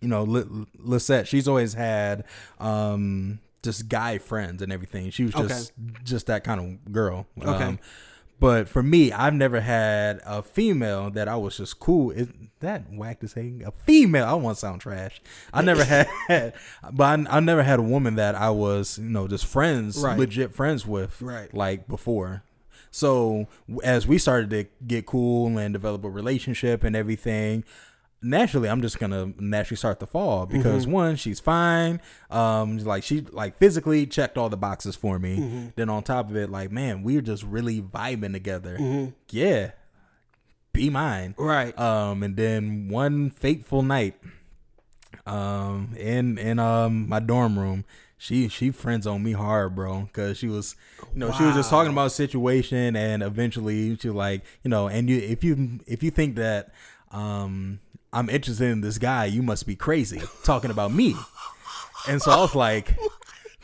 you 0.00 0.08
know, 0.08 0.20
L- 0.24 0.66
Lisette, 0.78 1.28
she's 1.28 1.46
always 1.48 1.74
had 1.74 2.24
um 2.58 3.40
just 3.62 3.88
guy 3.88 4.18
friends 4.18 4.62
and 4.62 4.72
everything. 4.72 5.10
She 5.10 5.24
was 5.24 5.34
just 5.34 5.72
just 6.04 6.26
that 6.26 6.44
kind 6.44 6.60
of 6.60 6.92
girl. 6.92 7.26
Okay. 7.40 7.64
Um, 7.64 7.78
but 8.40 8.68
for 8.68 8.82
me, 8.82 9.12
I've 9.12 9.34
never 9.34 9.60
had 9.60 10.20
a 10.26 10.42
female 10.42 11.10
that 11.12 11.28
I 11.28 11.36
was 11.36 11.56
just 11.58 11.78
cool. 11.78 12.10
Is 12.10 12.26
that 12.58 12.92
whack 12.92 13.20
to 13.20 13.28
say? 13.28 13.52
A 13.64 13.70
female? 13.70 14.24
I 14.26 14.32
want 14.34 14.56
to 14.56 14.60
sound 14.60 14.80
trash. 14.80 15.22
I 15.52 15.62
never 15.62 15.84
had, 15.84 16.08
but 16.92 17.04
I, 17.04 17.36
I 17.36 17.38
never 17.40 17.62
had 17.62 17.78
a 17.78 17.82
woman 17.82 18.16
that 18.16 18.34
I 18.34 18.50
was, 18.50 18.98
you 18.98 19.04
know, 19.08 19.28
just 19.28 19.46
friends, 19.46 19.96
Right. 19.98 20.18
legit 20.18 20.54
friends 20.56 20.84
with, 20.84 21.22
Right. 21.22 21.54
like 21.54 21.86
before. 21.86 22.42
So 22.90 23.46
as 23.84 24.08
we 24.08 24.18
started 24.18 24.50
to 24.50 24.66
get 24.88 25.06
cool 25.06 25.56
and 25.56 25.72
develop 25.72 26.04
a 26.04 26.10
relationship 26.10 26.82
and 26.82 26.96
everything, 26.96 27.62
naturally 28.22 28.68
I'm 28.68 28.80
just 28.80 28.98
gonna 28.98 29.32
naturally 29.38 29.76
start 29.76 30.00
to 30.00 30.06
fall 30.06 30.46
because 30.46 30.86
one, 30.86 31.16
she's 31.16 31.40
fine. 31.40 32.00
Um, 32.30 32.78
like 32.78 33.02
she 33.02 33.20
like 33.20 33.58
physically 33.58 34.06
checked 34.06 34.38
all 34.38 34.48
the 34.48 34.56
boxes 34.56 34.96
for 34.96 35.18
me. 35.18 35.72
Then 35.76 35.88
on 35.88 36.02
top 36.02 36.30
of 36.30 36.36
it, 36.36 36.50
like 36.50 36.70
man, 36.70 37.02
we're 37.02 37.20
just 37.20 37.42
really 37.42 37.82
vibing 37.82 38.32
together. 38.32 39.12
Yeah, 39.30 39.72
be 40.72 40.88
mine. 40.90 41.34
Right. 41.36 41.78
Um, 41.78 42.22
and 42.22 42.36
then 42.36 42.88
one 42.88 43.30
fateful 43.30 43.82
night, 43.82 44.14
um, 45.26 45.94
in 45.98 46.38
in 46.38 46.58
um 46.58 47.08
my 47.08 47.20
dorm 47.20 47.58
room, 47.58 47.84
she 48.18 48.48
she 48.48 48.70
friends 48.70 49.06
on 49.06 49.22
me 49.22 49.32
hard, 49.32 49.74
bro, 49.74 50.02
because 50.02 50.38
she 50.38 50.48
was, 50.48 50.76
you 51.12 51.18
know, 51.18 51.32
she 51.32 51.42
was 51.42 51.54
just 51.54 51.70
talking 51.70 51.92
about 51.92 52.06
a 52.06 52.10
situation, 52.10 52.94
and 52.96 53.22
eventually 53.22 53.96
she 53.96 54.10
like, 54.10 54.42
you 54.62 54.70
know, 54.70 54.88
and 54.88 55.10
you 55.10 55.18
if 55.18 55.42
you 55.42 55.80
if 55.86 56.02
you 56.02 56.10
think 56.10 56.36
that 56.36 56.72
um 57.10 57.80
I'm 58.12 58.28
interested 58.28 58.66
in 58.70 58.80
this 58.82 58.98
guy, 58.98 59.24
you 59.26 59.42
must 59.42 59.66
be 59.66 59.74
crazy 59.76 60.20
talking 60.44 60.70
about 60.70 60.92
me. 60.92 61.16
And 62.08 62.20
so 62.20 62.30
I 62.30 62.36
was 62.40 62.54
like, 62.54 62.96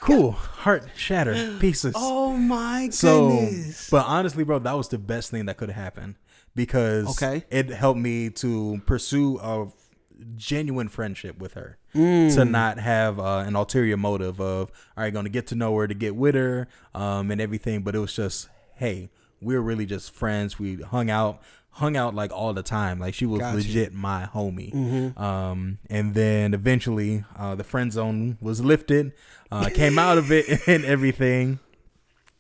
cool, 0.00 0.32
heart 0.32 0.88
shatter, 0.96 1.56
pieces. 1.58 1.94
Oh 1.98 2.36
my 2.36 2.88
So, 2.90 3.28
goodness. 3.28 3.90
but 3.90 4.06
honestly, 4.06 4.44
bro, 4.44 4.58
that 4.60 4.72
was 4.72 4.88
the 4.88 4.98
best 4.98 5.30
thing 5.30 5.46
that 5.46 5.56
could 5.56 5.70
have 5.70 5.82
happened 5.82 6.14
because 6.54 7.20
Okay. 7.22 7.44
it 7.50 7.68
helped 7.70 8.00
me 8.00 8.30
to 8.30 8.80
pursue 8.86 9.38
a 9.40 9.68
genuine 10.36 10.88
friendship 10.88 11.38
with 11.38 11.54
her. 11.54 11.78
Mm. 11.94 12.34
To 12.34 12.44
not 12.44 12.78
have 12.78 13.18
uh, 13.18 13.44
an 13.46 13.56
ulterior 13.56 13.96
motive 13.96 14.40
of, 14.40 14.70
all 14.96 15.04
right, 15.04 15.12
going 15.12 15.24
to 15.24 15.30
get 15.30 15.46
to 15.48 15.54
know 15.54 15.74
her, 15.76 15.88
to 15.88 15.94
get 15.94 16.14
with 16.14 16.34
her, 16.34 16.68
um, 16.94 17.30
and 17.30 17.40
everything. 17.40 17.80
But 17.82 17.94
it 17.94 17.98
was 17.98 18.14
just, 18.14 18.48
hey, 18.74 19.10
we 19.40 19.54
we're 19.54 19.60
really 19.62 19.86
just 19.86 20.14
friends. 20.14 20.58
We 20.58 20.76
hung 20.82 21.08
out 21.10 21.40
hung 21.70 21.96
out 21.96 22.14
like 22.14 22.32
all 22.32 22.52
the 22.52 22.62
time. 22.62 22.98
Like 22.98 23.14
she 23.14 23.26
was 23.26 23.40
Got 23.40 23.50
you. 23.50 23.56
legit 23.58 23.94
my 23.94 24.28
homie. 24.32 24.72
Mm-hmm. 24.72 25.22
Um, 25.22 25.78
and 25.88 26.14
then 26.14 26.54
eventually, 26.54 27.24
uh, 27.36 27.54
the 27.54 27.64
friend 27.64 27.92
zone 27.92 28.38
was 28.40 28.60
lifted, 28.64 29.12
uh, 29.50 29.70
came 29.72 29.98
out 29.98 30.18
of 30.18 30.32
it 30.32 30.46
and 30.68 30.84
everything. 30.84 31.58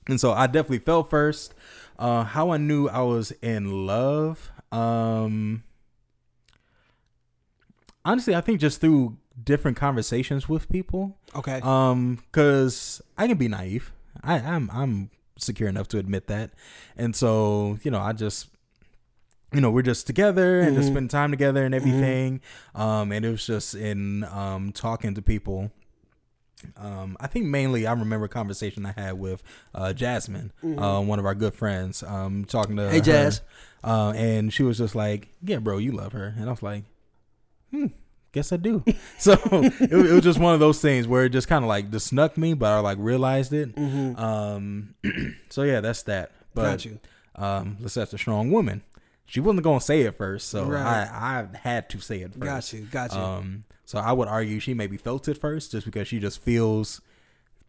And 0.08 0.20
so 0.20 0.32
I 0.32 0.46
definitely 0.46 0.78
fell 0.80 1.04
first. 1.04 1.54
Uh, 1.98 2.24
how 2.24 2.50
I 2.50 2.56
knew 2.58 2.88
I 2.88 3.00
was 3.00 3.32
in 3.42 3.86
love. 3.86 4.50
Um, 4.70 5.64
honestly, 8.04 8.34
I 8.34 8.40
think 8.40 8.60
just 8.60 8.80
through 8.80 9.16
different 9.42 9.76
conversations 9.76 10.48
with 10.48 10.68
people. 10.68 11.16
Okay. 11.34 11.60
Um, 11.62 12.20
cause 12.32 13.02
I 13.16 13.26
can 13.26 13.36
be 13.36 13.48
naive. 13.48 13.92
I, 14.22 14.38
I'm 14.38 14.70
I'm 14.72 15.10
secure 15.38 15.68
enough 15.68 15.86
to 15.88 15.98
admit 15.98 16.26
that, 16.26 16.50
and 16.96 17.14
so 17.14 17.78
you 17.82 17.90
know, 17.90 18.00
I 18.00 18.12
just, 18.12 18.48
you 19.52 19.60
know, 19.60 19.70
we're 19.70 19.82
just 19.82 20.06
together 20.06 20.60
and 20.60 20.76
just 20.76 20.88
Mhm. 20.88 20.92
spend 20.92 21.10
time 21.10 21.30
together 21.30 21.64
and 21.64 21.74
everything. 21.74 22.40
Um, 22.74 23.12
and 23.12 23.24
it 23.24 23.30
was 23.30 23.46
just 23.46 23.74
in 23.74 24.24
um 24.24 24.72
talking 24.72 25.14
to 25.14 25.22
people. 25.22 25.70
Um, 26.76 27.16
I 27.20 27.28
think 27.28 27.46
mainly 27.46 27.86
I 27.86 27.92
remember 27.92 28.26
a 28.26 28.28
conversation 28.28 28.84
I 28.84 28.92
had 29.00 29.12
with 29.18 29.42
uh 29.74 29.92
Jasmine, 29.92 30.52
uh, 30.76 31.00
one 31.02 31.18
of 31.18 31.24
our 31.26 31.34
good 31.34 31.54
friends. 31.54 32.02
Um, 32.02 32.44
talking 32.44 32.76
to 32.76 32.82
Mm-hmm. 32.82 32.90
Hey, 32.92 32.98
her, 32.98 33.04
Jazz. 33.04 33.40
uh, 33.84 34.12
and 34.16 34.52
she 34.52 34.64
was 34.64 34.76
just 34.78 34.94
like, 34.96 35.28
"Yeah, 35.42 35.58
bro, 35.58 35.78
you 35.78 35.92
love 35.92 36.12
her," 36.12 36.34
and 36.36 36.46
I 36.48 36.50
was 36.50 36.62
like, 36.62 36.84
"Hmm." 37.70 37.86
Guess 38.32 38.52
I 38.52 38.56
do. 38.58 38.84
So 39.18 39.32
it, 39.32 39.50
was- 39.52 39.80
it 40.10 40.12
was 40.14 40.22
just 40.22 40.38
one 40.38 40.52
of 40.52 40.60
those 40.60 40.80
things 40.82 41.06
where 41.08 41.24
it 41.24 41.30
just 41.30 41.48
kind 41.48 41.64
of 41.64 41.68
like 41.68 41.90
just 41.90 42.08
snuck 42.08 42.36
me, 42.36 42.54
but 42.54 42.66
I 42.72 42.80
like 42.80 42.98
realized 43.00 43.52
it. 43.52 43.74
Mm-hmm. 43.74 44.20
Um, 44.20 44.94
so 45.48 45.62
yeah, 45.62 45.80
that's 45.80 46.02
that. 46.02 46.32
But 46.54 46.62
Got 46.70 46.84
you. 46.84 46.98
um, 47.36 47.76
Lisette's 47.80 48.12
a 48.14 48.18
strong 48.18 48.50
woman. 48.50 48.82
She 49.30 49.40
wasn't 49.40 49.62
gonna 49.62 49.80
say 49.80 50.00
it 50.02 50.16
first, 50.16 50.48
so 50.48 50.64
Right. 50.64 50.82
I 50.82 51.46
I 51.52 51.58
had 51.58 51.88
to 51.90 52.00
say 52.00 52.22
it 52.22 52.32
first. 52.32 52.40
Got 52.40 52.72
you. 52.72 52.80
Got 52.90 53.12
you. 53.12 53.18
Um, 53.20 53.64
so 53.84 53.98
I 53.98 54.12
would 54.12 54.26
argue 54.26 54.58
she 54.58 54.72
maybe 54.74 54.96
felt 54.96 55.28
it 55.28 55.36
first, 55.38 55.72
just 55.72 55.84
because 55.84 56.08
she 56.08 56.18
just 56.18 56.40
feels 56.42 57.00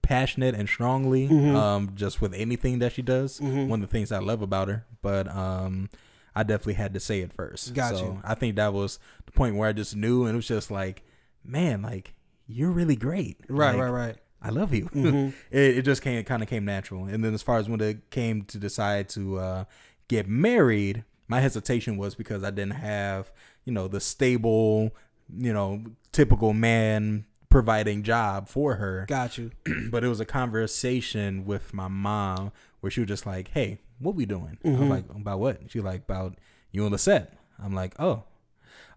passionate 0.02 0.56
and 0.56 0.67
strongly, 0.69 1.28
Mhm. 1.28 1.56
um, 1.56 1.91
just 1.95 2.22
with 2.22 2.34
anything 2.34 2.80
that 2.80 2.93
she 2.93 3.02
does. 3.02 3.39
Mhm. 3.39 3.67
One 3.67 3.84
of 3.84 3.89
the 3.89 3.91
things 3.91 4.12
I 4.12 4.19
love 4.19 4.41
about 4.41 4.69
her, 4.69 4.86
but 5.02 5.28
um, 5.36 5.89
I 6.36 6.43
definitely 6.43 6.76
had 6.76 6.93
to 6.93 7.00
say 7.00 7.19
it 7.19 7.34
first. 7.34 7.74
Got 7.74 7.95
so 7.98 8.04
you. 8.06 8.22
I 8.24 8.36
think 8.36 8.56
that 8.56 8.74
was 8.74 8.98
the 9.26 9.32
point 9.34 9.56
where 9.58 9.67
I 9.67 9.74
just 9.74 9.95
knew, 9.95 10.24
and 10.24 10.34
it 10.34 10.36
was 10.38 10.48
just 10.48 10.72
like, 10.72 11.04
man, 11.43 11.82
like 11.82 12.13
you're 12.48 12.72
really 12.72 12.95
great. 12.95 13.38
right. 13.50 13.76
Like, 13.76 13.82
right. 13.84 13.89
Right. 13.89 14.15
I 14.41 14.50
love 14.50 14.74
you. 14.74 14.86
Mhm. 14.93 15.34
it, 15.52 15.78
it 15.80 15.82
just 15.84 16.02
came 16.02 16.24
kind 16.24 16.41
of 16.41 16.48
came 16.50 16.63
natural. 16.63 17.04
And 17.06 17.24
then 17.24 17.34
as 17.34 17.41
far 17.41 17.58
as 17.60 17.67
when 17.67 17.82
it 17.82 18.10
came 18.10 18.43
to 18.43 18.58
decide 18.58 19.10
to 19.10 19.38
uh, 19.38 19.63
get 20.08 20.28
married, 20.30 21.04
my 21.30 21.39
hesitation 21.39 21.96
was 21.98 22.13
because 22.15 22.44
I 22.44 22.50
didn't 22.52 22.74
have 22.76 23.32
you 23.65 23.72
know 23.72 23.88
the 23.88 24.02
stable, 24.02 24.94
you 25.34 25.54
know, 25.54 25.82
typical 26.12 26.52
man 26.54 27.26
providing 27.50 28.04
job 28.04 28.48
for 28.50 28.76
her. 28.76 29.06
Got 29.08 29.38
you. 29.38 29.52
but 29.92 30.04
it 30.04 30.08
was 30.10 30.20
a 30.20 30.26
conversation 30.26 31.46
with 31.46 31.74
my 31.74 31.88
mom 31.88 32.52
where 32.82 32.92
she 32.92 33.00
was 33.02 33.08
just 33.08 33.26
like, 33.26 33.50
"Hey, 33.50 33.80
what 34.00 34.15
we 34.15 34.26
doing?" 34.26 34.58
I 34.65 34.70
was 34.70 34.80
Mhm. 34.80 34.89
like, 34.89 35.06
"About 35.10 35.39
what?" 35.39 35.62
She 35.72 35.80
like, 35.82 36.02
"About 36.02 36.36
you 36.72 36.84
and 36.84 36.92
Lisette." 36.92 37.34
I'm 37.62 37.74
like, 37.74 37.94
"Oh." 38.00 38.24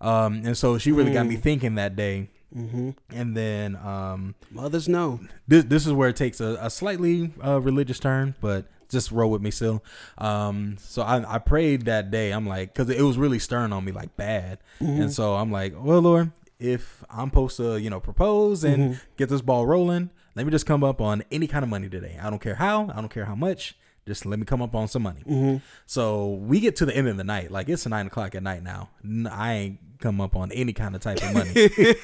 Um, 0.01 0.42
and 0.45 0.57
so 0.57 0.79
she 0.79 0.90
really 0.92 1.12
got 1.12 1.27
me 1.27 1.37
Mm. 1.37 1.42
thinking 1.42 1.75
that 1.77 1.95
day. 1.97 2.29
Mm-hmm. 2.57 2.90
And 3.11 3.37
then 3.37 3.77
um, 3.77 4.35
Mothers 4.51 4.88
know. 4.88 5.21
this 5.49 5.64
this 5.64 5.87
is 5.87 5.92
where 5.92 6.09
it 6.11 6.16
takes 6.16 6.40
a, 6.40 6.59
a 6.61 6.68
slightly 6.71 7.33
uh, 7.45 7.61
religious 7.61 7.99
turn, 7.99 8.35
but 8.40 8.66
just 8.92 9.11
roll 9.11 9.31
with 9.31 9.42
me 9.42 9.50
still. 9.50 9.83
Um, 10.18 10.76
so 10.78 11.02
I, 11.02 11.35
I 11.35 11.38
prayed 11.38 11.87
that 11.87 12.11
day. 12.11 12.31
I'm 12.31 12.46
like, 12.46 12.72
because 12.72 12.88
it 12.90 13.02
was 13.02 13.18
really 13.18 13.38
stern 13.40 13.72
on 13.72 13.85
me, 13.85 13.90
like 13.92 14.16
bad. 14.16 14.59
Mm-hmm. 14.81 15.02
And 15.02 15.12
so 15.12 15.35
I'm 15.35 15.50
like, 15.50 15.74
well, 15.76 16.00
Lord, 16.00 16.31
if 16.61 17.02
I'm 17.11 17.28
supposed 17.31 17.57
to, 17.57 17.76
you 17.81 17.90
know, 17.90 17.98
propose 17.98 18.62
and 18.62 18.94
Mhm. 18.94 19.00
get 19.16 19.28
this 19.28 19.40
ball 19.42 19.66
rolling, 19.66 20.11
let 20.37 20.46
me 20.46 20.52
just 20.52 20.66
come 20.66 20.85
up 20.85 21.00
on 21.00 21.24
any 21.33 21.46
kind 21.48 21.64
of 21.64 21.68
money 21.68 21.88
today. 21.88 22.18
I 22.22 22.31
don't 22.31 22.38
care 22.40 22.55
how, 22.55 22.88
I 22.94 23.00
don't 23.00 23.09
care 23.11 23.24
how 23.24 23.35
much. 23.35 23.76
Just 24.07 24.27
let 24.27 24.38
me 24.38 24.45
come 24.45 24.61
up 24.61 24.75
on 24.75 24.88
some 24.88 25.03
money. 25.03 25.21
Mm-hmm. 25.21 25.57
So 25.87 26.31
we 26.31 26.59
get 26.59 26.77
to 26.77 26.87
the 26.87 26.97
end 26.97 27.09
of 27.09 27.17
the 27.17 27.25
night. 27.25 27.51
Like 27.51 27.69
it's 27.69 27.87
nine 27.87 28.07
o'clock 28.07 28.35
at 28.35 28.43
night 28.43 28.62
now. 28.62 28.91
I 29.31 29.53
ain't 29.53 29.79
come 30.03 30.21
up 30.21 30.37
on 30.37 30.53
any 30.53 30.73
kind 30.73 30.95
of 30.95 31.01
type 31.01 31.23
of 31.23 31.33
money. 31.33 31.95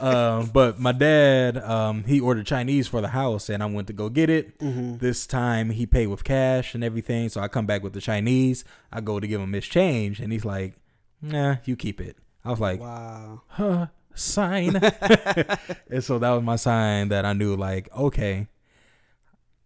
um, 0.00 0.50
but 0.54 0.78
my 0.78 0.92
dad, 0.92 1.58
um, 1.58 2.04
he 2.04 2.20
ordered 2.20 2.46
Chinese 2.46 2.86
for 2.88 3.00
the 3.02 3.08
house, 3.08 3.50
and 3.50 3.62
I 3.62 3.66
went 3.66 3.88
to 3.88 3.92
go 3.92 4.08
get 4.08 4.30
it. 4.30 4.58
Mm-hmm. 4.60 4.98
This 4.98 5.26
time 5.26 5.70
he 5.70 5.84
paid 5.84 6.06
with 6.06 6.24
cash 6.24 6.74
and 6.74 6.82
everything. 6.82 7.28
So 7.28 7.40
I 7.40 7.48
come 7.48 7.66
back 7.66 7.82
with 7.82 7.92
the 7.92 8.00
Chinese. 8.00 8.64
I 8.90 9.00
go 9.02 9.20
to 9.20 9.26
give 9.26 9.40
him 9.40 9.52
his 9.52 9.66
change, 9.66 10.20
and 10.20 10.32
he's 10.32 10.44
like, 10.44 10.76
"Nah, 11.20 11.56
you 11.64 11.76
keep 11.76 12.00
it." 12.00 12.16
I 12.44 12.50
was 12.50 12.60
like, 12.60 12.80
Wow. 12.80 13.42
"Huh." 13.48 13.86
Sign, 14.12 14.74
and 15.90 16.02
so 16.02 16.18
that 16.18 16.30
was 16.30 16.42
my 16.42 16.56
sign 16.56 17.08
that 17.08 17.24
I 17.24 17.32
knew, 17.32 17.54
like, 17.54 17.88
okay, 17.96 18.48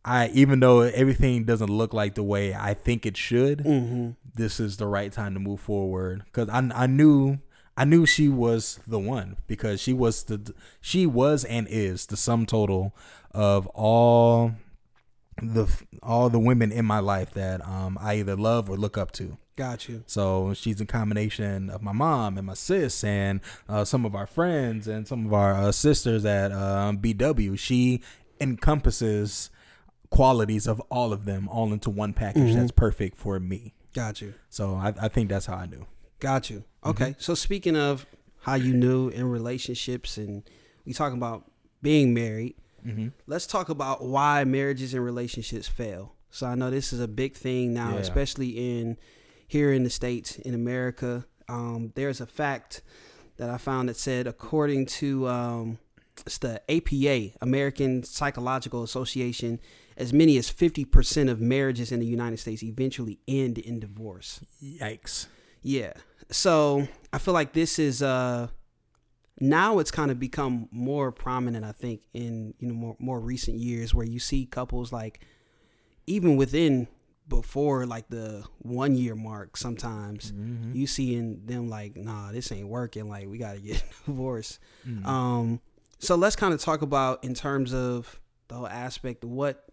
I 0.05 0.29
even 0.35 0.61
though 0.61 0.81
everything 0.81 1.45
doesn't 1.45 1.71
look 1.71 1.95
like 1.95 2.15
the 2.15 2.23
way 2.23 2.55
I 2.55 2.75
think 2.75 3.07
it 3.07 3.17
should, 3.17 3.61
Mm-hmm. 3.61 4.11
this 4.35 4.61
is 4.61 4.77
the 4.77 4.87
right 4.87 5.11
time 5.13 5.35
to 5.35 5.41
move 5.41 5.61
forward 5.61 6.23
because 6.27 6.49
I, 6.49 6.59
I 6.75 6.87
knew 6.87 7.39
I 7.77 7.85
knew 7.85 8.07
she 8.07 8.29
was 8.29 8.79
the 8.87 8.99
one 8.99 9.37
because 9.47 9.81
she 9.81 9.93
was 9.93 10.25
the 10.25 10.55
she 10.81 11.07
was 11.07 11.45
and 11.45 11.67
is 11.71 12.07
the 12.07 12.17
sum 12.17 12.47
total 12.47 12.95
of 13.33 13.67
all 13.69 14.53
the 15.43 15.67
all 16.03 16.29
the 16.31 16.39
women 16.39 16.71
in 16.71 16.85
my 16.85 17.01
life 17.01 17.33
that 17.35 17.67
um 17.67 17.99
I 18.01 18.15
either 18.17 18.37
love 18.37 18.69
or 18.71 18.77
look 18.77 18.97
up 18.99 19.11
to. 19.13 19.39
Got 19.57 19.89
you. 19.89 20.03
So 20.07 20.53
she's 20.55 20.81
a 20.81 20.87
combination 20.87 21.71
of 21.71 21.81
my 21.81 21.93
mom 21.93 22.37
and 22.39 22.47
my 22.47 22.55
sis 22.55 23.05
and 23.05 23.41
uh, 23.69 23.85
some 23.85 24.05
of 24.05 24.15
our 24.15 24.27
friends 24.27 24.89
and 24.89 25.07
some 25.07 25.25
of 25.27 25.33
our 25.33 25.55
uh, 25.55 25.71
sisters 25.73 26.25
at 26.25 26.51
um, 26.51 26.99
BW. 26.99 27.57
She 27.57 28.01
encompasses 28.41 29.51
qualities 30.15 30.67
of 30.67 30.81
all 30.91 31.13
of 31.13 31.25
them 31.25 31.49
all 31.49 31.73
into 31.73 31.91
one 31.91 32.13
package 32.13 32.51
Mhm. 32.53 32.55
that's 32.55 32.71
perfect 32.73 33.17
for 33.19 33.39
me. 33.41 33.75
Got 33.95 34.21
you. 34.21 34.35
So 34.49 34.75
I, 34.75 34.95
I 35.01 35.09
think 35.09 35.29
that's 35.29 35.47
how 35.47 35.57
I 35.57 35.67
knew. 35.67 35.87
Got 36.21 36.51
you. 36.51 36.65
Okay. 36.85 37.15
So 37.19 37.35
speaking 37.35 37.77
of 37.77 38.07
how 38.43 38.55
you 38.55 38.75
knew 38.75 39.09
in 39.09 39.29
relationships 39.29 40.17
and 40.17 40.43
we 40.85 40.93
talking 40.93 41.19
about 41.19 41.51
being 41.83 42.15
married, 42.15 42.55
Mm-hmm. 42.87 43.09
let's 43.27 43.47
talk 43.47 43.71
about 43.71 44.05
why 44.05 44.45
marriages 44.45 44.93
and 44.93 45.03
relationships 45.03 45.67
fail. 45.67 46.13
So 46.31 46.47
I 46.47 46.55
know 46.55 46.71
this 46.71 46.93
is 46.93 47.01
a 47.01 47.09
big 47.09 47.35
thing 47.35 47.73
now, 47.73 47.93
Yeah. 47.95 48.01
especially 48.01 48.51
in 48.79 48.99
here 49.49 49.73
in 49.73 49.85
the 49.85 49.91
states 49.91 50.37
in 50.37 50.53
America. 50.55 51.25
Um, 51.49 51.93
there's 51.95 52.21
a 52.21 52.27
fact 52.27 52.83
that 53.39 53.49
I 53.49 53.57
found 53.57 53.89
that 53.89 53.97
said, 53.97 54.27
according 54.27 54.85
to 55.01 55.27
um, 55.29 55.79
it's 56.27 56.37
the 56.37 56.61
APA, 56.71 57.39
American 57.41 58.03
Psychological 58.05 58.83
Association, 58.83 59.61
as 59.97 60.13
many 60.13 60.37
as 60.39 60.51
50% 60.51 61.31
of 61.31 61.41
marriages 61.41 61.93
in 61.93 62.01
the 62.01 62.07
United 62.07 62.39
States 62.39 62.63
eventually 62.63 63.19
end 63.29 63.59
in 63.59 63.81
divorce. 63.81 64.41
Yikes. 64.63 65.27
Yeah. 65.63 65.93
So 66.31 66.89
I 67.13 67.19
feel 67.19 67.35
like 67.35 67.53
this 67.53 67.79
is 67.79 68.03
uh 68.03 68.49
now 69.41 69.79
it's 69.81 69.91
kind 69.91 70.11
of 70.11 70.19
become 70.21 70.69
more 70.71 71.11
prominent, 71.11 71.65
I 71.65 71.73
think, 71.73 72.03
in 72.15 72.55
you 72.59 72.69
know 72.69 72.75
more 72.75 72.97
more 72.99 73.21
recent 73.21 73.59
years 73.59 73.93
where 73.95 74.07
you 74.07 74.19
see 74.19 74.47
couples 74.47 74.93
like 74.93 75.21
even 76.07 76.37
within 76.37 76.87
before 77.29 77.87
like 77.87 78.07
the 78.11 78.45
one 78.59 78.95
year 78.95 79.15
mark 79.15 79.57
sometimes 79.57 80.31
Mm-hmm. 80.33 80.73
you 80.77 80.87
seeing 80.87 81.41
them 81.47 81.69
like 81.71 81.97
nah 81.97 82.31
this 82.31 82.53
ain't 82.53 82.69
working 82.69 83.09
like 83.09 83.27
we 83.29 83.39
gotta 83.39 83.61
get 83.61 83.83
divorced 84.07 84.59
Mm-hmm. 84.87 85.07
um 85.07 85.61
so 85.99 86.17
let's 86.17 86.37
kind 86.37 86.53
of 86.53 86.61
talk 86.61 86.83
about 86.83 87.25
in 87.25 87.33
terms 87.33 87.73
of 87.73 88.21
the 88.49 88.57
whole 88.57 88.69
aspect 88.69 89.25
of 89.25 89.31
what 89.31 89.65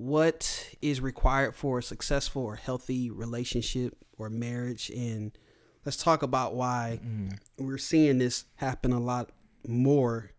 what 0.00 0.68
is 0.82 1.00
required 1.00 1.54
for 1.54 1.78
a 1.78 1.82
successful 1.82 2.42
or 2.42 2.56
healthy 2.56 3.10
relationship 3.10 3.96
or 4.18 4.28
marriage 4.28 4.90
and 4.90 5.32
let's 5.86 5.96
talk 5.96 6.22
about 6.22 6.54
why 6.54 7.00
Mm-hmm. 7.02 7.66
we're 7.66 7.78
seeing 7.78 8.18
this 8.18 8.44
happen 8.56 8.92
a 8.92 9.00
lot 9.00 9.30
more 9.66 10.32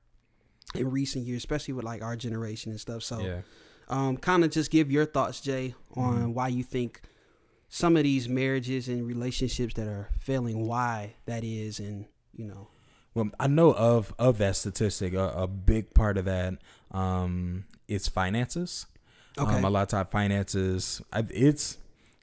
in 0.75 0.91
recent 0.91 1.25
years 1.25 1.37
especially 1.39 1.73
with 1.73 1.83
like 1.85 2.03
our 2.03 2.15
generation 2.15 2.71
and 2.71 2.79
stuff 2.79 3.01
so 3.01 3.19
yeah. 3.19 3.41
um 3.89 4.15
kind 4.17 4.43
of 4.43 4.51
just 4.51 4.69
give 4.69 4.91
your 4.91 5.05
thoughts 5.07 5.41
jay 5.41 5.73
on 5.95 6.17
Mhm. 6.27 6.33
why 6.33 6.49
you 6.49 6.63
think 6.63 7.01
some 7.67 7.97
of 7.97 8.03
these 8.03 8.29
marriages 8.29 8.87
and 8.87 9.07
relationships 9.07 9.73
that 9.73 9.87
are 9.87 10.09
failing 10.19 10.67
why 10.67 11.15
that 11.25 11.43
is 11.43 11.79
and 11.79 12.05
you 12.33 12.45
know 12.45 12.67
Well, 13.15 13.31
I 13.39 13.47
know 13.47 13.73
of 13.73 14.13
of 14.19 14.37
that 14.37 14.55
statistic. 14.55 15.15
A, 15.15 15.29
a 15.29 15.47
big 15.47 15.95
part 15.95 16.19
of 16.19 16.25
that 16.25 16.53
um, 16.91 17.65
is 17.87 18.07
finances. 18.07 18.85
Okay 19.38 19.56
Um, 19.58 19.65
a 19.65 19.69
lot 19.69 19.84
of 19.84 19.88
time 19.89 20.06
finances. 20.08 21.02
I, 21.12 21.23
it's 21.30 21.78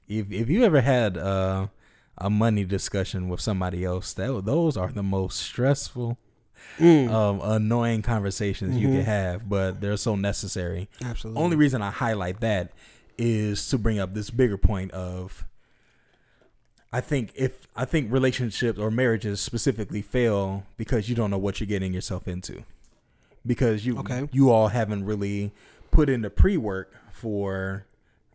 if 0.07 0.31
if 0.31 0.49
you 0.49 0.63
ever 0.63 0.81
had 0.81 1.17
uh, 1.17 1.67
a 2.17 2.29
money 2.29 2.63
discussion 2.65 3.29
with 3.29 3.41
somebody 3.41 3.83
else, 3.83 4.13
that 4.13 4.45
those 4.45 4.77
are 4.77 4.91
the 4.91 5.03
most 5.03 5.39
stressful, 5.39 6.17
Mm, 6.79 7.09
um, 7.09 7.41
annoying 7.43 8.01
conversations 8.01 8.75
you 8.77 8.87
Mhm. 8.87 8.91
can 8.93 9.05
have, 9.05 9.49
but 9.49 9.81
they're 9.81 9.97
so 9.97 10.15
necessary. 10.15 10.89
absolutely 11.03 11.43
Only 11.43 11.55
reason 11.57 11.81
I 11.81 11.91
highlight 11.91 12.39
that 12.41 12.71
is 13.17 13.67
to 13.69 13.77
bring 13.77 13.99
up 13.99 14.13
this 14.13 14.29
bigger 14.29 14.57
point 14.57 14.91
of 14.91 15.45
I 16.93 17.01
think 17.01 17.31
if 17.35 17.67
I 17.75 17.83
think 17.85 18.11
relationships 18.11 18.79
or 18.79 18.89
marriages 18.89 19.41
specifically 19.41 20.01
fail 20.01 20.63
because 20.77 21.09
you 21.09 21.15
don't 21.15 21.29
know 21.29 21.37
what 21.37 21.59
you're 21.59 21.67
getting 21.67 21.93
yourself 21.93 22.27
into. 22.27 22.63
Because 23.45 23.85
you 23.85 23.99
Okay. 23.99 24.27
you 24.31 24.49
all 24.49 24.69
haven't 24.69 25.05
really 25.05 25.51
put 25.91 26.09
in 26.09 26.21
the 26.21 26.29
pre 26.29 26.57
work 26.57 26.93
for 27.25 27.87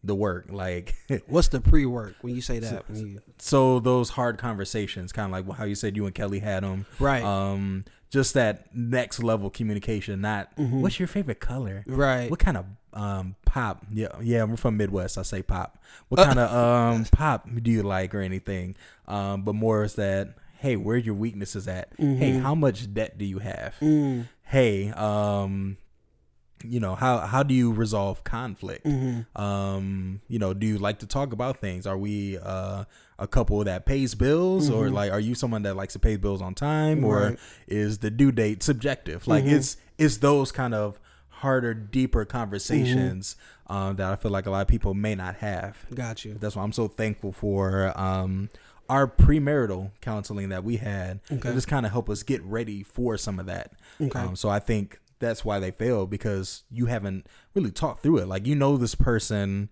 the 0.02 0.16
work. 0.16 0.46
Like 0.50 0.96
What's 1.28 1.46
the 1.48 1.60
pre 1.60 1.86
work 1.86 2.16
when 2.22 2.34
you 2.34 2.40
say 2.42 2.58
that? 2.58 2.88
When 2.88 3.06
you- 3.06 3.20
so 3.38 3.78
those 3.78 4.10
hard 4.10 4.36
conversations, 4.36 5.12
kind 5.12 5.32
of 5.32 5.46
like 5.46 5.56
how 5.56 5.64
you 5.64 5.76
said 5.76 5.94
you 5.96 6.06
and 6.06 6.14
Kelly 6.14 6.40
had 6.40 6.64
them. 6.64 6.86
right. 6.98 7.22
Um 7.22 7.84
just 8.10 8.34
that 8.34 8.74
next 8.74 9.22
level 9.22 9.48
communication, 9.50 10.20
not 10.20 10.56
Mhm. 10.56 10.80
what's 10.80 10.98
your 10.98 11.06
favorite 11.06 11.38
color? 11.38 11.84
right. 11.86 12.28
What 12.28 12.40
kind 12.40 12.56
of 12.56 12.66
um 12.92 13.36
pop? 13.46 13.86
Yeah, 13.92 14.08
yeah, 14.20 14.42
we're 14.42 14.56
from 14.56 14.76
Midwest. 14.76 15.16
I 15.16 15.22
say 15.22 15.42
pop. 15.42 15.78
What 16.08 16.18
Uh, 16.18 16.24
kind 16.24 16.38
of 16.40 16.50
um 16.52 17.04
pop 17.12 17.48
do 17.62 17.70
you 17.70 17.84
like 17.84 18.12
or 18.12 18.20
anything? 18.20 18.74
Um, 19.06 19.42
but 19.44 19.54
more 19.54 19.84
is 19.84 19.94
that 19.94 20.34
hey, 20.58 20.74
where 20.76 20.96
your 20.96 21.14
weaknesses 21.14 21.68
at? 21.68 21.92
Hey, 21.96 22.32
Mhm. 22.32 22.42
how 22.42 22.54
much 22.56 22.92
debt 22.92 23.16
do 23.16 23.24
you 23.24 23.38
have? 23.38 23.76
Mm, 23.80 24.26
Hey, 24.42 24.90
um, 24.90 25.76
you 26.64 26.80
know 26.80 26.94
how 26.94 27.18
how 27.18 27.42
do 27.42 27.54
you 27.54 27.72
resolve 27.72 28.22
conflict? 28.24 28.84
mhm. 28.86 29.26
Um, 29.38 30.20
you 30.28 30.38
know, 30.38 30.52
do 30.54 30.66
you 30.66 30.78
like 30.78 30.98
to 31.00 31.06
talk 31.06 31.32
about 31.32 31.58
things? 31.58 31.86
Are 31.86 31.98
we 31.98 32.38
uh 32.38 32.84
a 33.18 33.26
couple 33.26 33.62
that 33.64 33.84
pays 33.84 34.14
bills, 34.14 34.70
or 34.70 34.86
Mhm. 34.86 34.92
like 34.94 35.12
are 35.12 35.20
you 35.20 35.34
someone 35.34 35.62
that 35.64 35.76
likes 35.76 35.92
to 35.92 35.98
pay 35.98 36.16
bills 36.16 36.40
on 36.40 36.54
time, 36.54 37.04
or 37.04 37.36
is 37.66 37.98
the 37.98 38.10
due 38.10 38.32
date 38.32 38.62
subjective? 38.62 39.26
Like 39.26 39.44
Mhm. 39.44 39.52
it's 39.52 39.76
it's 39.98 40.18
those 40.18 40.50
kind 40.52 40.74
of 40.74 40.98
harder, 41.28 41.72
deeper 41.74 42.24
conversations 42.26 43.36
Mm-hmm. 43.68 43.72
um, 43.76 43.96
that 43.96 44.12
I 44.12 44.16
feel 44.16 44.30
like 44.30 44.46
a 44.46 44.50
lot 44.50 44.60
of 44.62 44.68
people 44.68 44.92
may 44.94 45.14
not 45.14 45.36
have. 45.36 45.78
Got 45.94 46.24
you. 46.24 46.36
That's 46.38 46.54
why 46.56 46.62
I'm 46.62 46.72
so 46.72 46.86
thankful 46.88 47.32
for 47.32 47.92
um, 47.98 48.50
our 48.90 49.06
premarital 49.06 49.90
counseling 50.02 50.48
that 50.50 50.64
we 50.64 50.76
had. 50.76 51.20
Okay. 51.32 51.52
Just 51.54 51.68
kind 51.68 51.86
of 51.86 51.92
help 51.92 52.10
us 52.10 52.22
get 52.22 52.42
ready 52.44 52.82
for 52.82 53.16
some 53.16 53.38
of 53.38 53.46
that. 53.46 53.72
Okay. 54.00 54.18
Um, 54.18 54.36
so 54.36 54.48
I 54.50 54.58
think 54.58 54.98
that's 55.20 55.44
why 55.44 55.58
they 55.58 55.70
fail 55.70 56.06
because 56.06 56.64
you 56.70 56.86
haven't 56.86 57.26
really 57.54 57.70
talked 57.70 58.02
through 58.02 58.18
it. 58.18 58.26
Like 58.26 58.46
you 58.46 58.56
know 58.56 58.76
this 58.76 58.94
person 58.94 59.68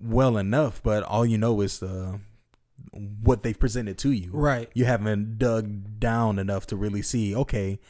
well 0.00 0.38
enough, 0.38 0.82
but 0.82 1.02
all 1.02 1.26
you 1.26 1.36
know 1.36 1.60
is 1.60 1.80
the 1.80 2.20
what 3.22 3.42
they've 3.42 3.58
presented 3.58 3.98
to 3.98 4.12
you. 4.12 4.30
Right. 4.32 4.70
You 4.72 4.84
haven't 4.84 5.38
dug 5.38 6.00
down 6.00 6.38
enough 6.38 6.66
to 6.68 6.76
really 6.76 7.02
see. 7.02 7.34
Okay. 7.34 7.80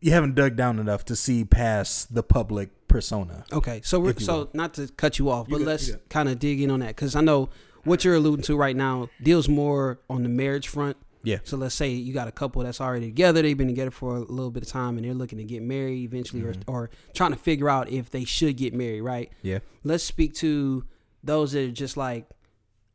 You 0.00 0.12
haven't 0.12 0.34
dug 0.34 0.56
down 0.56 0.78
enough 0.78 1.04
to 1.06 1.16
see 1.16 1.44
past 1.44 2.14
the 2.14 2.22
public 2.22 2.88
persona. 2.88 3.44
Okay, 3.52 3.82
so 3.84 4.00
we're 4.00 4.18
so 4.18 4.38
will. 4.38 4.50
not 4.54 4.72
to 4.74 4.88
cut 4.88 5.18
you 5.18 5.28
off, 5.28 5.46
but 5.46 5.60
let's 5.60 5.90
kind 6.08 6.28
of 6.30 6.38
dig 6.38 6.62
in 6.62 6.70
on 6.70 6.80
that 6.80 6.88
because 6.88 7.14
I 7.14 7.20
know 7.20 7.50
what 7.84 8.02
you're 8.02 8.14
alluding 8.14 8.44
to 8.44 8.56
right 8.56 8.74
now 8.74 9.10
deals 9.22 9.46
more 9.46 10.00
on 10.08 10.22
the 10.22 10.30
marriage 10.30 10.68
front. 10.68 10.96
Yeah. 11.22 11.38
So 11.44 11.56
let's 11.56 11.74
say 11.74 11.90
you 11.90 12.12
got 12.14 12.28
a 12.28 12.32
couple 12.32 12.62
that's 12.62 12.80
already 12.80 13.06
together, 13.06 13.42
they've 13.42 13.56
been 13.56 13.68
together 13.68 13.90
for 13.90 14.16
a 14.16 14.20
little 14.20 14.50
bit 14.50 14.62
of 14.62 14.68
time, 14.68 14.96
and 14.96 15.04
they're 15.04 15.14
looking 15.14 15.38
to 15.38 15.44
get 15.44 15.62
married 15.62 16.02
eventually, 16.04 16.42
Mhm. 16.42 16.62
or 16.66 16.74
or 16.82 16.90
trying 17.14 17.32
to 17.32 17.38
figure 17.38 17.68
out 17.68 17.90
if 17.90 18.10
they 18.10 18.24
should 18.24 18.56
get 18.56 18.72
married. 18.74 19.02
Right. 19.02 19.30
Yeah. 19.42 19.58
Let's 19.84 20.02
speak 20.04 20.34
to 20.36 20.84
those 21.22 21.52
that 21.52 21.62
are 21.68 21.70
just 21.72 21.96
like, 21.96 22.26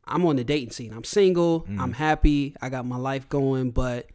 I'm 0.04 0.24
on 0.26 0.36
the 0.36 0.44
dating 0.44 0.70
scene. 0.70 0.92
I'm 0.92 1.04
single. 1.04 1.62
Mhm. 1.62 1.80
I'm 1.80 1.92
happy. 1.92 2.54
I 2.60 2.68
got 2.68 2.84
my 2.86 2.96
life 2.96 3.28
going, 3.28 3.70
but 3.70 4.08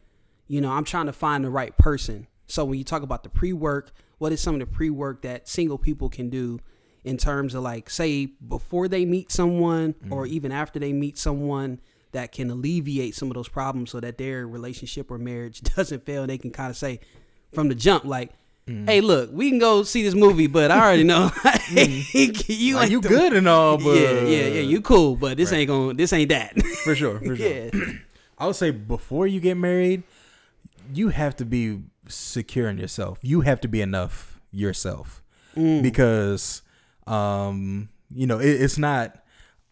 you 0.48 0.60
know, 0.60 0.70
I'm 0.72 0.84
trying 0.84 1.06
to 1.06 1.12
find 1.14 1.44
the 1.44 1.50
right 1.50 1.76
person. 1.78 2.26
So 2.46 2.64
when 2.66 2.76
you 2.78 2.84
talk 2.84 3.02
about 3.02 3.22
the 3.22 3.30
pre-work, 3.30 3.92
what 4.18 4.32
is 4.32 4.40
some 4.40 4.54
of 4.54 4.60
the 4.60 4.66
pre-work 4.66 5.22
that 5.22 5.48
single 5.48 5.78
people 5.78 6.10
can 6.10 6.28
do 6.28 6.58
in 7.04 7.16
terms 7.16 7.54
of 7.54 7.62
like 7.62 7.88
say 7.88 8.26
before 8.26 8.86
they 8.88 9.04
meet 9.06 9.32
someone 9.32 9.94
or 10.10 10.26
even 10.26 10.52
after 10.52 10.78
they 10.78 10.92
meet 10.92 11.16
someone 11.16 11.80
that 12.12 12.32
can 12.32 12.50
alleviate 12.50 13.14
some 13.14 13.28
of 13.30 13.34
those 13.34 13.48
problems 13.48 13.90
so 13.90 14.00
that 14.00 14.18
their 14.18 14.46
relationship 14.46 15.10
or 15.10 15.18
marriage 15.18 15.60
doesn't 15.76 16.04
fail 16.04 16.22
and 16.22 16.30
they 16.30 16.38
can 16.38 16.50
kind 16.50 16.70
of 16.70 16.76
say 16.76 17.00
from 17.52 17.68
the 17.68 17.74
jump 17.74 18.04
like 18.04 18.30
hey 18.66 19.00
look 19.00 19.28
we 19.32 19.50
can 19.50 19.58
go 19.58 19.82
see 19.82 20.02
this 20.04 20.14
movie 20.14 20.46
but 20.46 20.70
i 20.70 20.80
already 20.80 21.02
know 21.04 21.30
you 21.74 22.76
Like, 22.76 22.90
you 22.90 23.00
the- 23.00 23.08
good 23.08 23.32
and 23.32 23.48
all, 23.48 23.76
but 23.76 23.94
yeah 24.00 24.20
yeah 24.22 24.46
yeah 24.46 24.60
you 24.60 24.80
cool 24.80 25.16
but 25.16 25.36
this 25.36 25.50
Right. 25.50 25.58
ain't 25.60 25.68
going 25.68 25.96
this 25.96 26.12
ain't 26.12 26.28
that 26.28 26.56
for 26.84 26.94
sure, 26.94 27.18
for 27.18 27.34
sure. 27.36 27.48
yeah 27.48 27.70
I 28.38 28.46
would 28.46 28.56
say 28.56 28.70
before 28.72 29.26
you 29.28 29.38
get 29.38 29.56
married, 29.56 30.02
you 30.92 31.10
have 31.10 31.36
to 31.36 31.44
be 31.44 31.82
secure 32.08 32.68
in 32.68 32.76
yourself. 32.76 33.18
You 33.22 33.42
have 33.42 33.60
to 33.60 33.68
be 33.68 33.80
enough 33.80 34.40
yourself 34.50 35.22
Mm. 35.56 35.80
because, 35.82 36.62
um, 37.06 37.88
you 38.12 38.26
know, 38.26 38.38
it, 38.40 38.48
it's 38.48 38.78
not. 38.78 39.21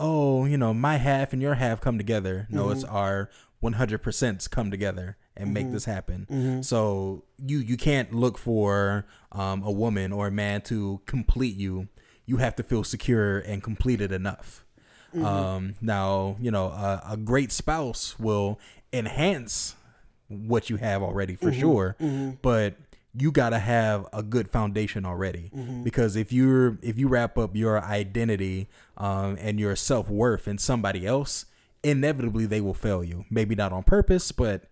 Oh, 0.02 0.46
you 0.46 0.56
know, 0.56 0.72
my 0.72 0.96
half 0.96 1.32
and 1.34 1.42
your 1.42 1.54
half 1.54 1.80
come 1.80 1.98
together. 1.98 2.46
No, 2.48 2.70
it's 2.70 2.84
our 2.84 3.28
one 3.60 3.74
hundred 3.74 4.02
percent 4.02 4.48
come 4.50 4.70
together 4.70 5.18
and 5.36 5.52
make 5.52 5.70
this 5.70 5.84
happen. 5.84 6.26
Mm-hmm. 6.30 6.62
So 6.62 7.24
you 7.38 7.58
you 7.58 7.76
can't 7.76 8.14
look 8.14 8.38
for 8.38 9.06
um, 9.32 9.62
a 9.62 9.70
woman 9.70 10.12
or 10.12 10.28
a 10.28 10.30
man 10.30 10.62
to 10.62 11.00
complete 11.04 11.56
you. 11.56 11.88
You 12.24 12.38
have 12.38 12.56
to 12.56 12.62
feel 12.62 12.82
secure 12.84 13.40
and 13.40 13.62
completed 13.62 14.10
enough. 14.10 14.64
Um, 15.12 15.74
now, 15.80 16.36
you 16.40 16.50
know, 16.50 16.66
a, 16.66 17.02
a 17.10 17.16
great 17.16 17.50
spouse 17.52 18.18
will 18.18 18.60
enhance 18.92 19.74
what 20.28 20.70
you 20.70 20.76
have 20.76 21.02
already 21.02 21.34
for 21.34 21.52
sure, 21.52 21.96
but 22.42 22.76
you 23.14 23.32
got 23.32 23.50
to 23.50 23.58
have 23.58 24.06
a 24.12 24.22
good 24.22 24.48
foundation 24.50 25.04
already. 25.04 25.50
Because 25.82 26.14
if 26.16 26.32
you're 26.32 26.78
if 26.82 26.98
you 26.98 27.08
wrap 27.08 27.36
up 27.36 27.56
your 27.56 27.82
identity 27.82 28.68
um, 28.96 29.36
and 29.40 29.58
your 29.58 29.74
self-worth 29.76 30.46
in 30.46 30.58
somebody 30.58 31.06
else 31.06 31.46
inevitably 31.82 32.46
they 32.46 32.60
will 32.60 32.74
fail 32.74 33.02
you. 33.02 33.24
Maybe 33.30 33.54
not 33.54 33.72
on 33.72 33.82
purpose 33.82 34.30
but 34.32 34.64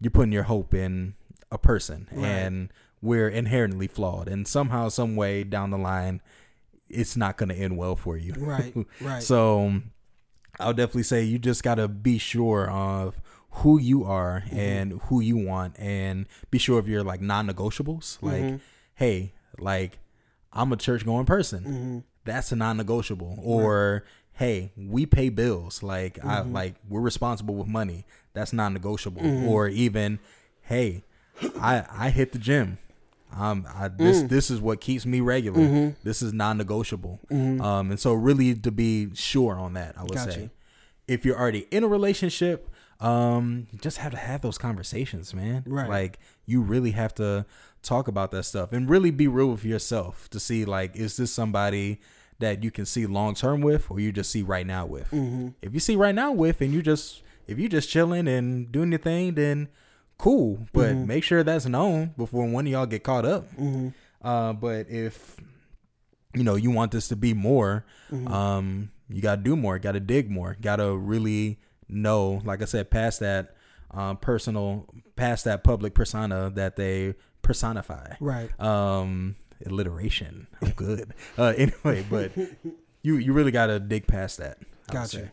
you're 0.00 0.10
putting 0.10 0.32
your 0.32 0.44
hope 0.44 0.74
in 0.74 1.14
a 1.52 1.58
person. 1.58 2.08
Right. 2.10 2.26
and 2.26 2.72
we're 3.02 3.28
inherently 3.28 3.86
flawed. 3.86 4.26
And 4.26 4.48
somehow 4.48 4.88
some 4.88 5.14
way 5.16 5.44
down 5.44 5.70
the 5.70 5.78
line 5.78 6.20
it's 6.88 7.16
not 7.16 7.36
going 7.36 7.48
to 7.50 7.54
end 7.54 7.76
well 7.76 7.94
for 7.96 8.16
you. 8.16 8.32
Right 8.36 8.74
right. 9.00 9.22
So 9.22 9.80
I'll 10.58 10.72
definitely 10.72 11.02
say 11.04 11.22
you 11.22 11.38
just 11.38 11.62
got 11.62 11.76
to 11.76 11.88
be 11.88 12.18
sure 12.18 12.68
of 12.70 13.20
who 13.60 13.78
you 13.78 14.04
are 14.04 14.42
Mm-hmm. 14.46 14.58
and 14.58 15.00
who 15.08 15.20
you 15.20 15.36
want 15.36 15.78
and 15.78 16.26
be 16.50 16.58
sure 16.58 16.78
of 16.78 16.88
your 16.88 17.02
like 17.02 17.20
non-negotiables. 17.20 18.18
Like, 18.22 18.42
Mm-hmm. 18.42 18.56
hey, 18.96 19.32
like 19.58 19.98
I'm 20.52 20.72
a 20.72 20.76
church 20.76 21.04
going 21.04 21.26
person. 21.26 21.60
Mm-hmm. 21.64 21.98
That's 22.24 22.50
a 22.52 22.56
non-negotiable. 22.56 23.38
Or 23.42 24.04
hey, 24.32 24.72
we 24.76 25.06
pay 25.06 25.28
bills. 25.30 25.82
Like 25.82 26.18
I 26.24 26.40
Mm-hmm. 26.40 26.52
like 26.52 26.74
we're 26.88 27.00
responsible 27.00 27.54
with 27.54 27.68
money. 27.68 28.04
That's 28.34 28.52
non-negotiable. 28.52 29.48
Or 29.48 29.68
even 29.68 30.18
hey, 30.62 31.04
I 31.60 31.84
I 31.90 32.10
hit 32.10 32.32
the 32.32 32.38
gym. 32.38 32.78
Um, 33.36 33.66
I, 33.74 33.88
this 33.88 34.22
Mm. 34.22 34.28
this 34.28 34.50
is 34.50 34.60
what 34.60 34.80
keeps 34.80 35.04
me 35.04 35.20
regular. 35.20 35.58
Mm-hmm. 35.60 35.90
This 36.04 36.22
is 36.22 36.32
non-negotiable. 36.32 37.20
Um, 37.30 37.90
and 37.90 37.98
so 38.00 38.14
really 38.14 38.54
to 38.54 38.70
be 38.70 39.14
sure 39.14 39.54
on 39.56 39.74
that, 39.74 39.96
I 39.98 40.02
would 40.02 40.12
Got 40.14 40.32
say, 40.32 40.50
if 41.08 41.24
you're 41.24 41.38
already 41.38 41.66
in 41.70 41.84
a 41.84 41.88
relationship, 41.88 42.70
um, 43.00 43.66
you 43.72 43.78
just 43.78 43.98
have 43.98 44.12
to 44.12 44.18
have 44.18 44.40
those 44.42 44.58
conversations, 44.58 45.34
man. 45.34 45.64
Right. 45.66 45.88
Like 45.88 46.18
you 46.46 46.60
really 46.62 46.92
have 46.92 47.14
to 47.16 47.44
talk 47.82 48.08
about 48.08 48.30
that 48.32 48.44
stuff 48.44 48.72
and 48.72 48.88
really 48.88 49.10
be 49.10 49.28
real 49.28 49.48
with 49.50 49.64
yourself 49.64 50.28
to 50.30 50.40
see 50.40 50.64
like, 50.64 50.96
is 50.96 51.16
this 51.16 51.30
somebody 51.32 52.00
that 52.38 52.62
you 52.64 52.70
can 52.70 52.84
see 52.86 53.06
long 53.06 53.34
term 53.34 53.60
with, 53.60 53.90
or 53.90 54.00
you 54.00 54.12
just 54.12 54.30
see 54.30 54.42
right 54.42 54.66
now 54.66 54.86
with? 54.86 55.10
Mm-hmm. 55.10 55.48
If 55.62 55.74
you 55.74 55.80
see 55.80 55.96
right 55.96 56.14
now 56.14 56.32
with, 56.32 56.60
and 56.60 56.72
you 56.72 56.82
just 56.82 57.22
if 57.46 57.58
you 57.58 57.68
just 57.68 57.88
chilling 57.88 58.26
and 58.28 58.70
doing 58.72 58.90
your 58.90 58.98
thing, 58.98 59.34
then 59.34 59.68
cool. 60.18 60.66
But 60.72 60.92
Mm-hmm. 60.94 61.06
make 61.06 61.24
sure 61.24 61.42
that's 61.42 61.66
known 61.66 62.12
before 62.16 62.46
one 62.46 62.66
of 62.66 62.72
y'all 62.72 62.86
get 62.86 63.02
caught 63.04 63.24
up. 63.24 63.50
Mm-hmm. 63.52 63.88
Uh, 64.26 64.52
but 64.54 64.88
if 64.90 65.36
you 66.34 66.42
know 66.44 66.56
you 66.56 66.70
want 66.70 66.92
this 66.92 67.08
to 67.08 67.16
be 67.16 67.34
more, 67.34 67.84
Mm-hmm. 68.10 68.28
um, 68.28 68.90
you 69.08 69.22
gotta 69.22 69.40
do 69.42 69.54
more, 69.56 69.78
gotta 69.78 70.00
dig 70.00 70.30
more, 70.30 70.56
gotta 70.60 70.96
really 70.96 71.58
know, 71.88 72.40
like 72.44 72.62
I 72.62 72.64
said, 72.66 72.90
past 72.90 73.20
that 73.20 73.54
um, 73.90 74.16
personal, 74.16 74.86
past 75.16 75.44
that 75.44 75.62
public 75.64 75.94
persona 75.94 76.50
that 76.54 76.76
they 76.76 77.14
personify. 77.42 78.14
right 78.20 78.50
Um, 78.60 79.36
alliteration, 79.64 80.48
I'm 80.62 80.70
good. 80.70 81.14
Uh, 81.38 81.52
anyway, 81.56 82.04
but 82.10 82.32
you 83.02 83.16
you 83.16 83.32
really 83.32 83.52
gotta 83.52 83.78
dig 83.78 84.06
past 84.06 84.38
that. 84.38 84.58
I 84.88 84.92
Gotcha. 84.92 85.32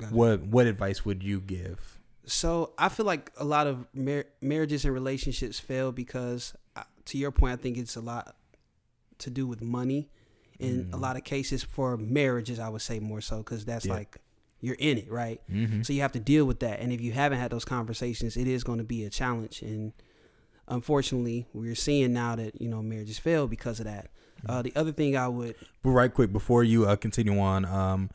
Gotcha. 0.00 0.14
What 0.14 0.42
what 0.42 0.66
advice 0.66 1.04
would 1.04 1.22
you 1.22 1.40
give? 1.40 1.98
So 2.26 2.72
I 2.76 2.88
feel 2.88 3.06
like 3.06 3.30
a 3.38 3.44
lot 3.44 3.66
of 3.68 3.86
mar- 3.94 4.24
marriages 4.40 4.84
and 4.84 4.92
relationships 4.92 5.60
fail 5.60 5.92
because, 5.92 6.54
uh, 6.74 6.82
to 7.06 7.18
your 7.18 7.30
point, 7.30 7.52
I 7.52 7.56
think 7.62 7.78
it's 7.78 7.94
a 7.96 8.00
lot 8.00 8.34
to 9.18 9.30
do 9.30 9.46
with 9.46 9.62
money. 9.62 10.10
In 10.58 10.88
a 10.92 10.96
lot 10.96 11.16
of 11.16 11.22
cases, 11.24 11.62
for 11.62 11.96
marriages, 11.98 12.58
I 12.58 12.68
would 12.70 12.80
say 12.82 12.98
more 12.98 13.20
so 13.20 13.38
because 13.38 13.64
that's 13.66 13.84
Yeah. 13.86 13.92
like 13.94 14.16
you're 14.66 14.76
in 14.78 14.98
it, 14.98 15.10
right? 15.10 15.40
Mm-hmm. 15.50 15.82
So 15.82 15.92
you 15.92 16.02
have 16.02 16.12
to 16.12 16.20
deal 16.20 16.44
with 16.44 16.60
that. 16.60 16.80
And 16.80 16.92
if 16.92 17.00
you 17.00 17.12
haven't 17.12 17.38
had 17.38 17.52
those 17.52 17.64
conversations, 17.64 18.36
it 18.36 18.48
is 18.48 18.64
going 18.64 18.78
to 18.78 18.84
be 18.84 19.04
a 19.04 19.10
challenge. 19.10 19.62
And 19.62 19.92
unfortunately, 20.66 21.46
we're 21.52 21.76
seeing 21.76 22.12
now 22.12 22.34
that 22.36 22.60
you 22.60 22.68
know 22.68 22.82
marriages 22.82 23.18
fail 23.18 23.46
because 23.46 23.78
of 23.78 23.86
that. 23.86 24.10
Uh, 24.46 24.62
the 24.62 24.72
other 24.76 24.92
thing 24.92 25.16
I 25.16 25.28
would 25.28 25.54
But 25.82 25.90
right 25.90 26.12
quick 26.12 26.32
before 26.32 26.62
you 26.62 26.86
uh, 26.86 26.96
continue 26.96 27.38
on, 27.38 27.64
um, 27.64 28.10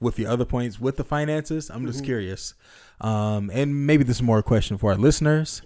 with 0.00 0.18
your 0.18 0.30
other 0.30 0.44
points 0.44 0.80
with 0.80 0.96
the 0.96 1.04
finances, 1.04 1.70
I'm 1.70 1.86
just 1.86 2.04
curious. 2.04 2.54
Um, 3.00 3.50
and 3.52 3.86
maybe 3.86 4.04
this 4.04 4.16
is 4.16 4.22
more 4.22 4.38
a 4.38 4.42
question 4.42 4.76
for 4.76 4.90
our 4.90 4.98
listeners. 4.98 5.62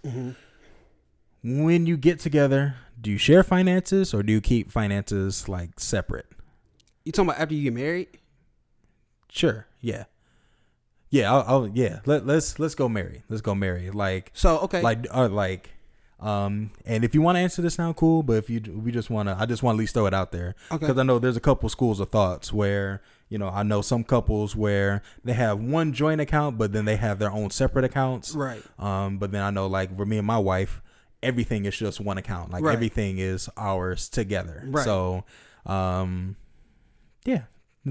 When 1.42 1.87
you 1.87 1.96
get 1.96 2.20
together, 2.20 2.77
do 3.01 3.11
you 3.11 3.18
share 3.18 3.42
finances 3.42 4.12
or 4.12 4.22
do 4.22 4.33
you 4.33 4.40
keep 4.40 4.70
finances 4.70 5.49
like 5.49 5.81
separate? 5.81 6.27
You 7.05 7.12
talking 7.12 7.31
about 7.31 7.40
after 7.40 7.55
you 7.55 7.62
get 7.62 7.72
married? 7.72 8.09
Sure. 9.31 9.66
Yeah. 9.81 10.05
Yeah. 11.11 11.33
I'll, 11.33 11.45
I'll 11.47 11.69
yeah. 11.69 12.01
Let, 12.07 12.27
let's 12.27 12.59
let's 12.59 12.75
go 12.75 12.88
marry. 12.88 13.23
Let's 13.29 13.42
go 13.42 13.55
marry. 13.55 13.90
Like 13.90 14.31
So 14.35 14.59
okay, 14.61 14.83
like 14.83 15.07
uh, 15.11 15.29
like 15.29 15.71
um 16.19 16.71
and 16.87 17.05
if 17.05 17.14
you 17.14 17.21
want 17.21 17.37
to 17.37 17.40
answer 17.40 17.61
this 17.61 17.77
now 17.77 17.92
cool 17.92 18.23
but 18.23 18.33
if 18.38 18.49
you 18.49 18.59
we 18.83 18.90
just 18.90 19.11
want 19.11 19.29
to 19.29 19.37
i 19.38 19.45
just 19.45 19.62
want 19.62 19.75
to 19.77 19.79
at 19.79 19.81
least 19.81 19.92
throw 19.92 20.07
it 20.07 20.14
out 20.14 20.33
there 20.33 20.55
Okay. 20.73 20.79
because 20.87 20.97
i 20.97 21.03
know 21.03 21.19
there's 21.19 21.37
a 21.37 21.40
couple 21.40 21.69
schools 21.69 22.01
of 22.01 22.09
thoughts 22.09 22.55
where 22.55 23.03
you 23.29 23.37
know 23.37 23.49
i 23.51 23.62
know 23.62 23.83
some 23.83 24.03
couples 24.03 24.57
where 24.57 25.03
they 25.25 25.35
have 25.35 25.61
one 25.61 25.92
joint 25.92 26.23
account 26.23 26.57
but 26.57 26.73
then 26.73 26.87
they 26.87 26.97
have 26.97 27.19
their 27.19 27.31
own 27.31 27.51
separate 27.51 27.85
accounts 27.85 28.35
right. 28.35 28.62
um 28.79 29.19
but 29.19 29.31
then 29.31 29.42
i 29.42 29.51
know 29.51 29.66
like 29.66 29.95
for 29.95 30.07
me 30.07 30.16
and 30.16 30.27
my 30.27 30.38
wife 30.38 30.81
everything 31.23 31.66
is 31.66 31.77
just 31.77 32.01
one 32.01 32.16
account 32.16 32.51
like 32.51 32.64
Right. 32.64 32.73
everything 32.73 33.19
is 33.19 33.51
ours 33.59 34.09
together 34.09 34.62
Right. 34.69 34.87
so 34.87 35.23
um 35.66 36.37
yeah 37.27 37.42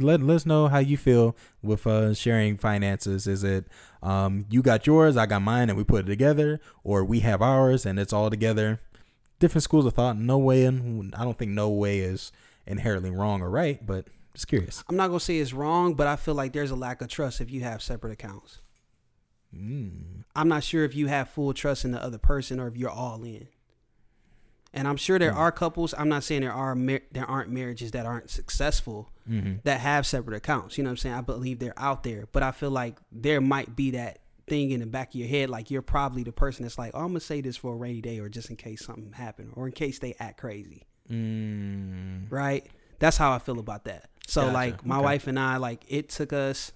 let, 0.04 0.22
let 0.22 0.36
us 0.36 0.46
know 0.46 0.68
how 0.68 0.78
you 0.80 0.98
feel 0.98 1.36
with 1.64 1.88
uh, 1.88 2.14
sharing 2.14 2.58
finances 2.58 3.26
is 3.28 3.44
it 3.44 3.66
um, 4.04 4.46
you 4.50 4.62
got 4.62 4.86
yours 4.86 5.16
i 5.18 5.26
got 5.26 5.42
mine 5.42 5.70
and 5.70 5.78
we 5.78 5.84
put 5.84 6.06
it 6.06 6.08
together 6.08 6.60
or 6.84 7.04
we 7.04 7.22
have 7.22 7.42
ours 7.42 7.86
and 7.86 7.98
it's 8.00 8.12
all 8.14 8.30
together 8.30 8.80
different 9.40 9.64
schools 9.64 9.86
of 9.86 9.94
thought 9.94 10.18
no 10.18 10.38
way 10.38 10.66
in, 10.66 11.14
i 11.18 11.24
don't 11.24 11.38
think 11.38 11.52
no 11.52 11.70
way 11.70 12.00
is 12.00 12.32
inherently 12.68 13.10
wrong 13.12 13.42
or 13.42 13.50
right 13.50 13.86
but 13.86 14.08
just 14.34 14.48
curious 14.48 14.84
I'm 14.90 14.98
not 14.98 15.08
gonna 15.08 15.20
say 15.22 15.38
it's 15.38 15.54
wrong, 15.54 15.94
but 15.94 16.08
I 16.08 16.18
feel 16.18 16.34
like 16.36 16.52
there's 16.52 16.72
a 16.72 16.76
lack 16.76 17.02
of 17.02 17.08
trust 17.08 17.40
if 17.40 17.50
you 17.50 17.62
have 17.62 17.82
separate 17.82 18.12
accounts. 18.12 18.60
mm. 19.56 20.24
I'm 20.36 20.50
not 20.50 20.64
sure 20.64 20.84
if 20.84 20.94
you 20.94 21.08
have 21.08 21.30
full 21.30 21.54
trust 21.54 21.86
in 21.86 21.92
the 21.92 22.04
other 22.04 22.18
person 22.18 22.60
or 22.60 22.68
if 22.68 22.76
you're 22.76 22.90
all 22.90 23.24
in. 23.24 23.48
And 24.74 24.90
I'm 24.90 24.98
sure 24.98 25.18
there 25.18 25.32
Hmm. 25.32 25.38
are 25.38 25.52
couples. 25.54 25.94
I'm 25.98 26.10
not 26.10 26.26
saying 26.26 26.42
there 26.42 26.52
are 26.52 26.76
mar- 26.76 27.00
there 27.14 27.26
aren't 27.26 27.50
marriages 27.50 27.92
that 27.92 28.06
aren't 28.06 28.30
successful 28.30 29.10
hmm 29.28 29.54
that 29.64 29.80
have 29.80 30.06
separate 30.06 30.36
accounts. 30.38 30.78
You 30.78 30.84
know 30.84 30.90
what 30.90 30.94
I'm 30.94 30.98
saying? 30.98 31.16
I 31.16 31.22
believe 31.22 31.60
they're 31.60 31.78
out 31.78 32.04
there, 32.04 32.28
but 32.32 32.44
I 32.44 32.52
feel 32.52 32.70
like 32.72 32.98
there 33.12 33.42
might 33.42 33.76
be 33.76 33.92
that 33.92 34.20
thing 34.48 34.70
in 34.72 34.80
the 34.80 34.86
back 34.86 35.10
of 35.10 35.16
your 35.16 35.28
head, 35.28 35.50
like 35.50 35.72
you're 35.72 35.82
probably 35.82 36.22
the 36.24 36.32
person 36.32 36.64
that's 36.64 36.78
like, 36.78 36.92
oh, 36.94 37.00
I'm 37.00 37.08
gonna 37.08 37.20
say 37.20 37.42
this 37.42 37.58
for 37.58 37.74
a 37.74 37.76
rainy 37.78 38.02
day 38.02 38.20
or 38.20 38.30
just 38.30 38.50
in 38.52 38.56
case 38.56 38.86
something 38.86 39.12
happened 39.14 39.54
or 39.56 39.66
in 39.66 39.72
case 39.74 39.98
they 40.00 40.14
act 40.20 40.40
crazy, 40.40 40.84
mm. 41.10 42.32
right? 42.32 42.66
That's 43.00 43.18
how 43.18 43.32
I 43.32 43.40
feel 43.40 43.60
about 43.60 43.86
that. 43.86 44.10
So 44.28 44.42
Gotcha. 44.42 44.54
like 44.54 44.86
my 44.86 44.98
Okay. 44.98 45.04
wife 45.04 45.28
and 45.28 45.40
I, 45.40 45.58
like 45.58 45.84
it 45.88 46.10
took 46.10 46.34
us. 46.34 46.72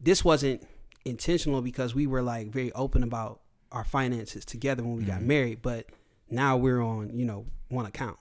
This 0.00 0.24
wasn't 0.24 0.66
intentional 1.04 1.60
because 1.62 1.94
we 1.94 2.06
were 2.06 2.22
like 2.22 2.48
very 2.48 2.72
open 2.72 3.02
about 3.02 3.40
our 3.72 3.84
finances 3.84 4.44
together 4.44 4.82
when 4.82 4.96
we 4.96 5.04
got 5.04 5.20
Mhm. 5.20 5.26
married, 5.26 5.62
but 5.62 5.86
now 6.30 6.56
we're 6.56 6.80
on 6.80 7.18
you 7.18 7.24
know 7.26 7.46
one 7.68 7.86
account, 7.86 8.18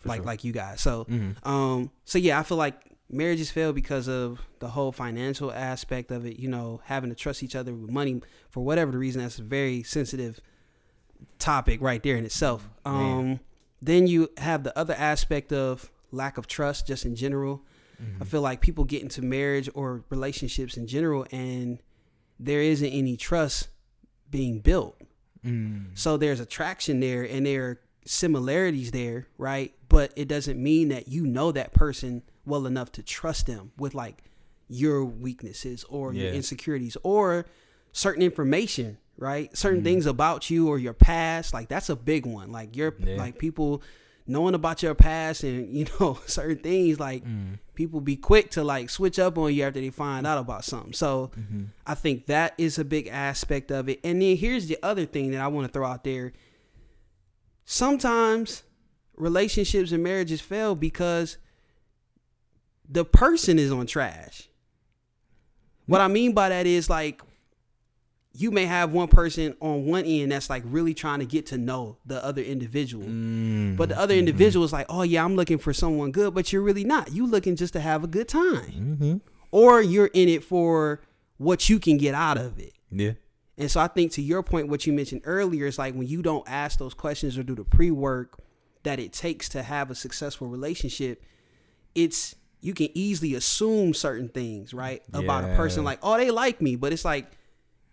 For 0.00 0.08
like 0.08 0.18
sure. 0.18 0.26
like 0.26 0.44
you 0.44 0.52
guys. 0.52 0.80
So 0.80 1.04
Mhm. 1.04 1.46
um, 1.46 1.90
so 2.04 2.18
yeah, 2.18 2.38
I 2.38 2.42
feel 2.42 2.56
like 2.56 2.76
marriages 3.10 3.50
fail 3.50 3.72
because 3.72 4.08
of 4.08 4.40
the 4.58 4.68
whole 4.68 4.92
financial 4.92 5.52
aspect 5.52 6.10
of 6.10 6.26
it. 6.26 6.38
You 6.38 6.48
know, 6.48 6.80
having 6.84 7.10
to 7.10 7.16
trust 7.16 7.42
each 7.42 7.56
other 7.56 7.74
with 7.74 7.90
money 7.90 8.20
for 8.50 8.64
whatever 8.64 8.92
the 8.92 8.98
reason. 8.98 9.22
That's 9.22 9.38
a 9.38 9.42
very 9.42 9.82
sensitive 9.82 10.40
topic 11.38 11.80
right 11.80 12.02
there 12.02 12.16
in 12.16 12.24
itself. 12.24 12.68
Um, 12.84 13.40
then 13.80 14.06
you 14.06 14.28
have 14.38 14.64
the 14.64 14.76
other 14.78 14.94
aspect 14.94 15.52
of 15.52 15.90
lack 16.10 16.38
of 16.38 16.46
trust, 16.46 16.86
just 16.86 17.04
in 17.04 17.14
general. 17.14 17.62
I 18.20 18.24
feel 18.24 18.42
like 18.42 18.60
people 18.60 18.84
get 18.84 19.02
into 19.02 19.22
marriage 19.22 19.68
or 19.74 20.04
relationships 20.08 20.76
in 20.76 20.86
general, 20.86 21.26
and 21.32 21.80
there 22.38 22.60
isn't 22.60 22.88
any 22.88 23.16
trust 23.16 23.68
being 24.30 24.60
built. 24.60 25.00
Mm. 25.44 25.86
So 25.94 26.16
there's 26.16 26.40
attraction 26.40 27.00
there 27.00 27.24
and 27.24 27.46
there 27.46 27.64
are 27.64 27.80
similarities 28.04 28.90
there, 28.90 29.26
right? 29.36 29.74
But 29.88 30.12
it 30.16 30.28
doesn't 30.28 30.62
mean 30.62 30.88
that 30.88 31.08
you 31.08 31.26
know 31.26 31.52
that 31.52 31.72
person 31.72 32.22
well 32.48 32.66
enough 32.66 32.90
to 32.92 33.02
trust 33.02 33.46
them 33.46 33.70
with 33.78 33.94
like 33.94 34.24
your 34.68 35.04
weaknesses 35.04 35.84
or 35.84 36.12
your 36.12 36.32
insecurities 36.32 36.96
or 37.02 37.46
certain 37.92 38.22
information, 38.22 38.98
right? 39.16 39.56
Certain 39.56 39.80
Mhm. 39.80 39.84
things 39.84 40.06
about 40.06 40.50
you 40.50 40.68
or 40.68 40.78
your 40.78 40.92
past, 40.94 41.54
like 41.54 41.68
that's 41.68 41.88
a 41.88 41.96
big 41.96 42.26
one. 42.26 42.50
Like 42.52 42.76
your 42.76 42.94
Yeah. 42.98 43.16
like 43.16 43.38
people 43.38 43.82
knowing 44.26 44.54
about 44.54 44.82
your 44.82 44.94
past 44.94 45.42
and 45.42 45.72
you 45.78 45.86
know 45.98 46.18
certain 46.26 46.58
things 46.58 47.00
like 47.00 47.24
Mm. 47.24 47.58
people 47.74 48.00
be 48.02 48.14
quick 48.16 48.50
to 48.50 48.62
like 48.62 48.90
switch 48.90 49.18
up 49.18 49.38
on 49.38 49.54
you 49.54 49.62
after 49.64 49.80
they 49.80 49.88
find 49.90 50.26
out 50.26 50.36
about 50.38 50.64
something. 50.66 50.92
So 50.92 51.30
Mhm. 51.34 51.68
I 51.86 51.94
think 51.94 52.26
that 52.26 52.52
is 52.58 52.78
a 52.78 52.84
big 52.84 53.06
aspect 53.08 53.70
of 53.70 53.88
it. 53.88 54.00
And 54.04 54.20
then 54.20 54.36
here's 54.36 54.66
the 54.66 54.76
other 54.82 55.06
thing 55.06 55.30
that 55.30 55.40
I 55.40 55.48
want 55.48 55.66
to 55.66 55.72
throw 55.72 55.86
out 55.86 56.04
there. 56.04 56.34
Sometimes 57.64 58.62
relationships 59.16 59.92
and 59.92 60.02
marriages 60.02 60.40
fail 60.40 60.74
because 60.74 61.38
the 62.88 63.04
person 63.04 63.58
is 63.58 63.70
on 63.72 63.86
trash. 63.86 64.48
What 65.86 66.00
I 66.00 66.08
mean 66.08 66.32
by 66.32 66.48
that 66.50 66.66
is 66.66 66.90
like 66.90 67.22
you 68.34 68.50
may 68.50 68.66
have 68.66 68.92
one 68.92 69.08
person 69.08 69.54
on 69.60 69.86
one 69.86 70.04
end 70.04 70.30
that's 70.30 70.48
like 70.50 70.62
really 70.66 70.94
trying 70.94 71.18
to 71.18 71.24
get 71.24 71.46
to 71.46 71.58
know 71.58 71.96
the 72.06 72.22
other 72.24 72.42
individual. 72.42 73.06
Mm. 73.06 73.76
But 73.76 73.88
the 73.88 73.98
other 73.98 74.14
Mhm. 74.14 74.18
individual 74.20 74.64
is 74.64 74.72
like, 74.72 74.86
oh 74.88 75.02
yeah, 75.02 75.24
I'm 75.24 75.34
looking 75.34 75.58
for 75.58 75.72
someone 75.72 76.12
good, 76.12 76.34
but 76.34 76.52
you're 76.52 76.62
really 76.62 76.84
not. 76.84 77.12
You 77.12 77.26
looking 77.26 77.56
just 77.56 77.72
to 77.72 77.80
have 77.80 78.04
a 78.04 78.06
good 78.06 78.28
time. 78.28 78.98
Mhm. 79.00 79.20
Or 79.50 79.80
you're 79.82 80.10
in 80.12 80.28
it 80.28 80.44
for 80.44 81.00
what 81.38 81.68
you 81.68 81.80
can 81.80 81.96
get 81.96 82.14
out 82.14 82.36
of 82.36 82.58
it. 82.60 82.74
Yeah. 82.92 83.12
And 83.56 83.68
so 83.70 83.80
I 83.80 83.88
think 83.88 84.12
to 84.12 84.22
your 84.22 84.42
point, 84.44 84.68
what 84.68 84.86
you 84.86 84.92
mentioned 84.92 85.22
earlier 85.24 85.66
is 85.66 85.78
like 85.78 85.94
when 85.94 86.06
you 86.06 86.22
don't 86.22 86.44
ask 86.48 86.78
those 86.78 86.94
questions 86.94 87.36
or 87.36 87.42
do 87.42 87.56
the 87.56 87.64
pre 87.64 87.90
work 87.90 88.38
that 88.84 89.00
it 89.00 89.12
takes 89.12 89.48
to 89.48 89.62
have 89.64 89.90
a 89.90 89.94
successful 89.96 90.46
relationship, 90.46 91.24
it's 91.94 92.36
you 92.60 92.74
can 92.74 92.88
easily 92.94 93.34
assume 93.34 93.94
certain 93.94 94.28
things, 94.28 94.74
right? 94.74 95.02
About 95.12 95.44
a 95.44 95.54
person 95.56 95.84
like, 95.84 95.98
oh, 96.02 96.16
they 96.16 96.30
like 96.30 96.60
me, 96.60 96.76
but 96.76 96.92
it's 96.92 97.04
like, 97.04 97.26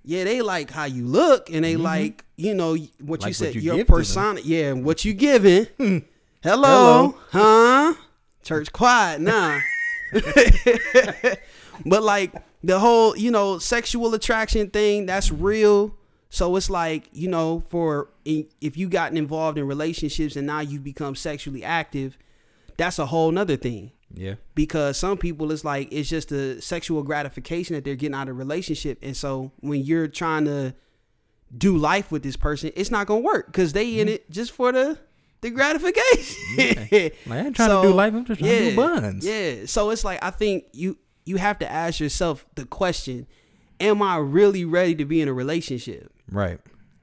yeah, 0.04 0.24
they 0.24 0.42
like 0.42 0.70
how 0.72 0.86
you 0.86 1.06
look 1.06 1.50
and 1.50 1.64
they 1.66 1.76
like, 1.76 2.24
you 2.36 2.54
know, 2.54 2.72
what 2.74 2.80
you 2.80 2.88
Mm-hmm. 2.88 3.08
What 3.08 3.36
said, 3.36 3.56
you 3.56 3.62
your 3.62 3.76
give 3.78 3.88
to 3.88 3.92
them. 3.92 3.98
persona. 4.00 4.40
Yeah, 4.44 4.72
and 4.72 4.86
what 4.86 5.04
you 5.06 5.14
giving. 5.14 5.68
Hello, 5.78 6.04
Hello. 6.44 7.18
huh? 7.32 7.94
Church 8.44 8.72
quiet 8.72 9.22
nah. 9.22 9.60
but 11.86 12.04
like 12.04 12.34
the 12.64 12.80
whole, 12.80 13.16
you 13.18 13.32
know, 13.32 13.58
sexual 13.60 14.14
attraction 14.14 14.70
thing, 14.70 15.06
that's 15.06 15.32
real. 15.32 15.96
So 16.30 16.56
it's 16.56 16.70
like, 16.70 17.10
you 17.14 17.28
know, 17.30 17.64
for 17.70 18.10
if 18.26 18.78
you 18.78 18.90
gotten 18.90 19.18
involved 19.18 19.58
in 19.58 19.68
relationships 19.68 20.36
and 20.36 20.46
now 20.46 20.60
you've 20.60 20.84
become 20.84 21.16
sexually 21.16 21.64
active, 21.64 22.18
that's 22.78 23.00
a 23.00 23.06
whole 23.08 23.32
nother 23.32 23.56
thing. 23.56 23.92
Yeah. 24.16 24.36
Because 24.56 24.98
some 24.98 25.18
people 25.18 25.52
it's 25.52 25.64
like 25.64 25.90
it's 25.92 26.10
just 26.10 26.32
a 26.32 26.62
sexual 26.62 27.04
gratification 27.04 27.76
that 27.76 27.84
they're 27.84 27.96
getting 27.96 28.16
out 28.16 28.30
of 28.30 28.36
a 28.36 28.38
relationship. 28.38 28.98
And 29.02 29.16
so 29.16 29.52
when 29.60 29.82
you're 29.82 30.08
trying 30.08 30.46
to 30.46 30.74
do 31.56 31.78
life 31.78 32.12
with 32.12 32.24
this 32.24 32.38
person, 32.38 32.72
it's 32.76 32.92
not 32.92 33.08
gonna 33.08 33.22
work 33.22 33.48
because 33.48 33.74
they 33.74 34.00
in 34.00 34.08
mm-hmm. 34.08 34.16
it 34.16 34.32
just 34.32 34.52
for 34.52 34.72
the 34.72 34.98
the 35.42 35.52
gratification. 35.52 36.36
Like, 36.58 36.94
I 37.30 37.38
ain't 37.38 37.56
trying 37.56 37.70
to 37.70 37.88
do 37.88 37.94
life. 37.94 38.14
I'm 38.14 38.26
just 38.26 38.40
trying 38.40 38.52
to 38.52 38.70
do 38.72 38.76
buns. 38.76 39.26
Yeah. 39.26 39.66
So 39.66 39.90
it's 39.90 40.04
like 40.04 40.24
I 40.24 40.32
think 40.32 40.66
you 40.72 40.98
you 41.26 41.38
have 41.38 41.60
to 41.60 41.72
ask 41.72 42.00
yourself 42.00 42.46
the 42.56 42.66
question, 42.66 43.28
am 43.80 44.02
I 44.02 44.18
really 44.18 44.64
ready 44.66 44.96
to 44.96 45.06
be 45.06 45.22
in 45.22 45.28
a 45.28 45.34
relationship? 45.34 46.12
Right. 46.32 46.60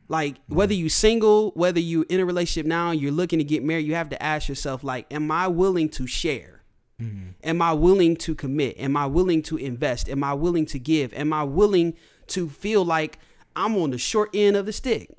Like 0.09 0.37
whether 0.49 0.75
you 0.75 0.89
single, 0.89 1.53
whether 1.53 1.81
you 1.81 2.05
in 2.09 2.21
a 2.21 2.25
relationship 2.25 2.67
now, 2.67 2.91
you're 2.91 3.13
looking 3.13 3.39
to 3.39 3.45
get 3.45 3.63
married, 3.63 3.87
you 3.87 3.95
have 3.95 4.11
to 4.11 4.23
ask 4.23 4.49
yourself 4.49 4.85
like, 4.85 5.13
am 5.13 5.31
I 5.31 5.49
willing 5.49 5.89
to 5.91 6.07
share? 6.07 6.62
Mm-hmm. 7.03 7.29
Am 7.45 7.63
I 7.63 7.73
willing 7.73 8.17
to 8.17 8.35
commit? 8.35 8.79
Am 8.79 8.97
I 8.97 9.07
willing 9.07 9.43
to 9.45 9.57
invest? 9.57 10.09
Am 10.09 10.23
I 10.25 10.35
willing 10.35 10.67
to 10.67 10.79
give? 10.79 11.13
Am 11.15 11.33
I 11.33 11.43
willing 11.45 11.95
to 12.29 12.49
feel 12.49 12.85
like 12.85 13.19
I'm 13.57 13.77
on 13.77 13.91
the 13.91 13.99
short 13.99 14.31
end 14.35 14.57
of 14.57 14.67
the 14.67 14.73
stick? 14.73 15.11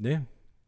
Yeah. 0.00 0.20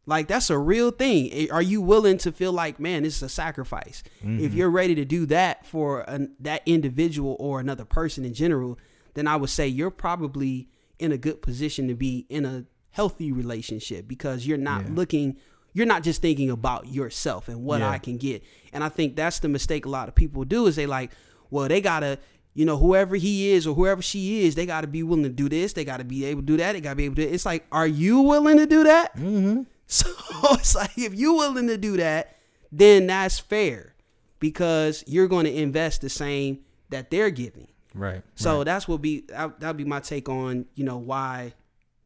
Like 0.05 0.27
that's 0.27 0.49
a 0.49 0.57
real 0.57 0.89
thing. 0.91 1.49
Are 1.51 1.61
you 1.61 1.79
willing 1.81 2.17
to 2.19 2.31
feel 2.31 2.51
like, 2.51 2.79
man, 2.79 3.03
this 3.03 3.17
is 3.17 3.23
a 3.23 3.29
sacrifice? 3.29 4.03
If 4.23 4.53
you're 4.53 4.69
ready 4.71 4.95
to 4.95 5.05
do 5.05 5.25
that 5.27 5.65
for 5.65 6.01
an, 6.01 6.33
that 6.39 6.63
individual 6.65 7.35
or 7.39 7.59
another 7.59 7.85
person 7.85 8.25
in 8.25 8.33
general, 8.33 8.79
then 9.13 9.27
I 9.27 9.35
would 9.35 9.49
say 9.51 9.67
you're 9.67 9.91
probably 9.91 10.67
in 10.97 11.11
a 11.11 11.17
good 11.17 11.41
position 11.41 11.87
to 11.87 11.93
be 11.95 12.25
in 12.29 12.45
a 12.45 12.65
healthy 12.89 13.31
relationship 13.31 14.07
because 14.07 14.45
you're 14.47 14.57
not 14.57 14.83
Yeah. 14.85 14.91
looking, 14.95 15.37
you're 15.73 15.85
not 15.85 16.03
just 16.03 16.21
thinking 16.21 16.49
about 16.49 16.87
yourself 16.87 17.47
and 17.47 17.63
what 17.63 17.79
Yeah. 17.79 17.89
I 17.89 17.97
can 17.97 18.17
get. 18.17 18.43
And 18.73 18.83
I 18.83 18.89
think 18.89 19.15
that's 19.15 19.39
the 19.39 19.49
mistake 19.49 19.85
a 19.85 19.89
lot 19.89 20.07
of 20.07 20.15
people 20.15 20.43
do 20.43 20.67
is 20.67 20.75
they 20.75 20.85
like, 20.85 21.11
well, 21.49 21.67
they 21.67 21.81
gotta. 21.81 22.19
You 22.53 22.65
know, 22.65 22.75
whoever 22.75 23.15
he 23.15 23.51
is 23.51 23.65
or 23.65 23.73
whoever 23.73 24.01
she 24.01 24.41
is, 24.41 24.55
they 24.55 24.65
got 24.65 24.81
to 24.81 24.87
be 24.87 25.03
willing 25.03 25.23
to 25.23 25.29
do 25.29 25.47
this. 25.47 25.71
They 25.71 25.85
got 25.85 25.97
to 25.97 26.03
be 26.03 26.25
able 26.25 26.41
to 26.41 26.45
do 26.45 26.57
that. 26.57 26.73
They 26.73 26.81
got 26.81 26.89
to 26.89 26.95
be 26.97 27.05
able 27.05 27.15
to. 27.15 27.21
It's 27.23 27.45
like, 27.45 27.65
are 27.71 27.87
you 27.87 28.19
willing 28.19 28.57
to 28.57 28.65
do 28.65 28.83
that? 28.83 29.15
Mm-hmm. 29.15 29.61
So 29.87 30.09
it's 30.51 30.75
like 30.75 30.97
if 30.97 31.13
you're 31.13 31.33
willing 31.33 31.67
to 31.67 31.77
do 31.77 31.95
that, 31.97 32.37
then 32.71 33.07
that's 33.07 33.39
fair 33.39 33.95
because 34.39 35.03
you're 35.07 35.27
going 35.27 35.45
to 35.45 35.53
invest 35.53 36.01
the 36.01 36.09
same 36.09 36.59
that 36.89 37.09
they're 37.09 37.29
giving. 37.29 37.67
Right. 37.93 38.21
So 38.35 38.57
right. 38.57 38.63
that's 38.65 38.87
what 38.87 39.01
be 39.01 39.21
that 39.27 39.59
that'd 39.59 39.77
be 39.77 39.83
my 39.83 39.99
take 39.99 40.29
on 40.29 40.65
you 40.75 40.83
know 40.83 40.97
why 40.97 41.53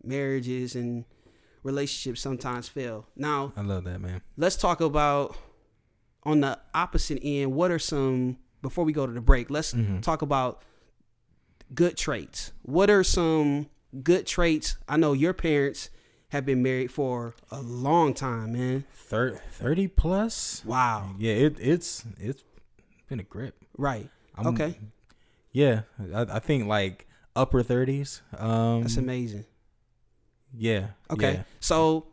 marriages 0.04 0.76
and 0.76 1.06
relationships 1.66 2.22
sometimes 2.22 2.70
fail. 2.70 3.08
Now 3.16 3.52
I 3.58 3.62
love 3.62 3.84
that, 3.86 4.00
man. 4.00 4.22
let's 4.38 4.56
talk 4.56 4.80
about 4.82 5.36
on 6.24 6.40
the 6.42 6.58
opposite 6.74 7.20
end. 7.24 7.54
What 7.54 7.72
are 7.72 7.80
some 7.80 8.38
before 8.62 8.86
we 8.86 8.94
go 8.94 9.06
to 9.06 9.12
the 9.12 9.22
break? 9.22 9.50
Let's 9.50 9.74
Mhm. 9.74 10.02
talk 10.02 10.22
about 10.22 10.62
good 11.74 11.98
traits. 11.98 12.52
What 12.62 12.90
are 12.90 13.04
some 13.04 13.68
good 14.04 14.26
traits? 14.28 14.78
I 14.88 14.98
know 14.98 15.14
your 15.14 15.34
parents 15.34 15.90
have 16.30 16.46
been 16.46 16.62
married 16.62 16.92
for 16.92 17.34
a 17.52 17.62
long 17.62 18.14
time, 18.14 18.54
man. 18.54 18.86
Thir- 18.94 19.42
30 19.52 19.88
plus? 19.88 20.64
Wow. 20.66 21.16
Yeah, 21.18 21.34
it, 21.34 21.58
it's 21.60 22.06
it's 22.20 22.44
been 23.10 23.20
a 23.20 23.24
grip. 23.24 23.56
Right. 23.78 24.10
I'm- 24.36 24.48
Okay. 24.48 24.78
Yeah, 25.52 25.84
I, 26.14 26.22
I 26.30 26.40
think 26.40 26.68
like 26.68 27.08
upper 27.36 27.64
30s. 27.64 28.22
Um, 28.38 28.82
That's 28.82 28.98
amazing. 28.98 29.46
Yeah. 30.58 30.88
Okay. 31.12 31.34
yeah. 31.34 31.44
So 31.60 32.08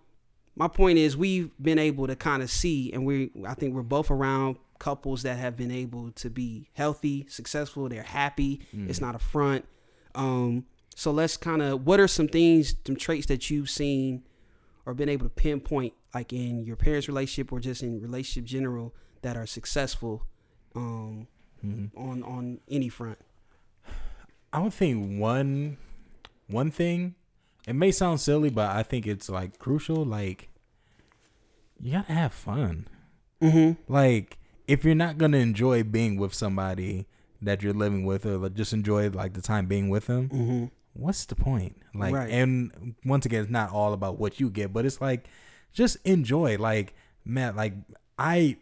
my 0.57 0.69
point 0.69 0.99
is 0.99 1.17
we've 1.17 1.51
been 1.61 1.79
able 1.79 2.07
to 2.07 2.17
kind 2.17 2.43
of 2.43 2.51
see 2.51 2.93
and 2.93 3.05
we 3.07 3.31
I 3.47 3.55
think 3.55 3.75
we're 3.75 3.83
both 3.83 4.11
around 4.11 4.57
couples 4.79 5.23
that 5.23 5.39
have 5.39 5.57
been 5.57 5.71
able 5.71 6.11
to 6.13 6.29
be 6.29 6.69
healthy, 6.75 7.25
successful, 7.29 7.89
they're 7.89 8.03
happy. 8.03 8.61
It's 8.73 9.01
not 9.01 9.15
a 9.15 9.19
front. 9.19 9.65
Um 10.15 10.67
so 10.95 11.11
let's 11.11 11.37
kind 11.37 11.63
of 11.63 11.87
what 11.87 12.01
are 12.01 12.09
some 12.09 12.29
things, 12.29 12.75
some 12.87 12.97
traits 12.97 13.27
that 13.27 13.49
you've 13.51 13.71
seen 13.71 14.25
or 14.85 14.93
been 14.95 15.09
able 15.09 15.25
to 15.27 15.31
pinpoint 15.31 15.95
like 16.15 16.33
in 16.33 16.65
your 16.65 16.77
parents' 16.77 17.09
relationship 17.09 17.53
or 17.53 17.61
just 17.61 17.83
in 17.83 18.01
relationship 18.01 18.45
general 18.45 18.95
that 19.23 19.37
are 19.37 19.47
successful 19.47 20.27
um 20.75 21.29
Mhm. 21.65 21.91
on 21.97 22.23
on 22.25 22.61
any 22.69 22.89
front. 22.89 23.19
I 24.53 24.59
would 24.61 24.75
think 24.75 25.19
one 25.21 25.79
one 26.49 26.71
thing. 26.73 27.15
It 27.67 27.75
may 27.75 27.91
sound 27.93 28.21
silly, 28.21 28.51
but 28.51 28.71
I 28.75 28.83
think 28.83 29.07
it's 29.07 29.29
like 29.29 29.59
crucial. 29.59 30.05
Like 30.05 30.49
you 31.81 31.93
gotta 31.93 32.13
have 32.13 32.33
fun. 32.33 32.89
Mhm. 33.41 33.77
Like 33.89 34.39
if 34.67 34.85
you're 34.85 34.95
not 34.95 35.19
gonna 35.19 35.39
enjoy 35.39 35.83
being 35.83 36.17
with 36.17 36.35
somebody 36.35 37.07
that 37.41 37.63
you're 37.63 37.73
living 37.75 38.05
with, 38.05 38.25
or 38.25 38.39
like, 38.39 38.55
just 38.55 38.73
enjoy 38.73 39.11
like 39.11 39.33
the 39.35 39.43
time 39.43 39.67
being 39.67 39.89
with 39.89 40.07
them, 40.07 40.29
Mhm. 40.29 40.71
what's 40.93 41.25
the 41.25 41.35
point? 41.35 41.77
Like, 41.95 42.15
Right. 42.15 42.31
and 42.31 42.95
once 43.05 43.27
again, 43.27 43.43
it's 43.43 43.51
not 43.51 43.71
all 43.71 43.93
about 43.93 44.19
what 44.19 44.39
you 44.39 44.49
get, 44.51 44.73
but 44.73 44.87
it's 44.87 45.01
like 45.01 45.27
just 45.73 45.97
enjoy. 46.05 46.57
Like, 46.59 46.95
man, 47.25 47.57
like 47.57 47.75
I 48.19 48.57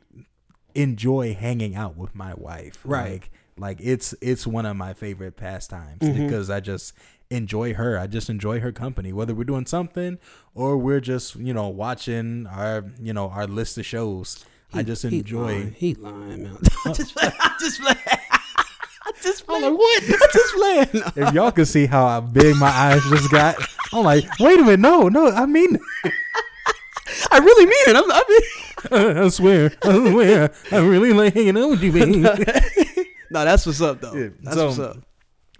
enjoy 0.74 1.34
hanging 1.34 1.74
out 1.74 1.96
with 1.96 2.14
my 2.14 2.32
wife. 2.34 2.78
Right. 2.84 3.12
Like, 3.12 3.30
like 3.58 3.78
it's 3.82 4.14
it's 4.22 4.46
one 4.46 4.64
of 4.66 4.76
my 4.76 4.94
favorite 4.94 5.36
pastimes 5.36 6.00
Mhm. 6.00 6.16
because 6.16 6.48
I 6.48 6.60
just 6.60 6.94
enjoy 7.34 7.74
her. 7.74 7.98
I 7.98 8.06
just 8.06 8.28
enjoy 8.28 8.60
her 8.60 8.72
company, 8.72 9.12
whether 9.12 9.34
we're 9.34 9.44
doing 9.44 9.66
something 9.66 10.18
or 10.54 10.76
we're 10.76 11.00
just 11.00 11.36
you 11.36 11.54
know 11.54 11.68
watching 11.68 12.46
our 12.48 12.84
you 13.00 13.12
know 13.12 13.28
our 13.28 13.46
list 13.46 13.78
of 13.78 13.86
shows. 13.86 14.44
I 14.72 14.78
He- 14.78 14.84
just 14.84 15.02
he 15.02 15.18
enjoy. 15.18 15.40
lying. 15.42 15.72
He 15.72 15.94
lying, 15.94 16.42
man. 16.44 16.58
I 16.86 16.92
just. 16.92 17.16
I 17.18 17.56
just 17.60 17.80
playing. 17.80 17.96
I 18.06 19.12
just 19.22 19.46
play. 19.46 19.60
like, 19.62 19.72
what? 19.78 20.02
I 20.04 20.28
just 20.32 20.54
play. 20.54 21.22
if 21.24 21.34
y'all 21.34 21.50
could 21.50 21.66
see 21.68 21.86
how 21.86 22.20
big 22.20 22.54
my 22.56 22.68
eyes 22.68 23.02
just 23.10 23.30
got, 23.30 23.56
I'm 23.92 24.04
like, 24.04 24.24
wait 24.38 24.58
a 24.60 24.62
minute, 24.62 24.80
no, 24.80 25.08
no, 25.08 25.28
I 25.30 25.46
mean, 25.46 25.76
I 27.32 27.38
really 27.38 27.66
mean 27.66 27.74
it. 27.88 27.96
I'm, 27.96 28.10
I 28.10 28.22
mean, 28.28 29.16
I 29.24 29.28
swear, 29.28 29.72
I 29.82 30.10
swear, 30.12 30.52
I 30.70 30.76
really 30.78 31.12
like 31.12 31.34
hanging 31.34 31.58
out 31.58 31.70
with 31.70 31.82
you, 31.82 31.90
baby. 31.92 32.18
no, 32.20 33.44
that's 33.44 33.66
what's 33.66 33.80
up 33.80 34.00
though. 34.00 34.14
Yeah, 34.14 34.28
That's 34.42 34.56
so- 34.56 34.66
what's 34.66 34.78
up. 34.78 34.96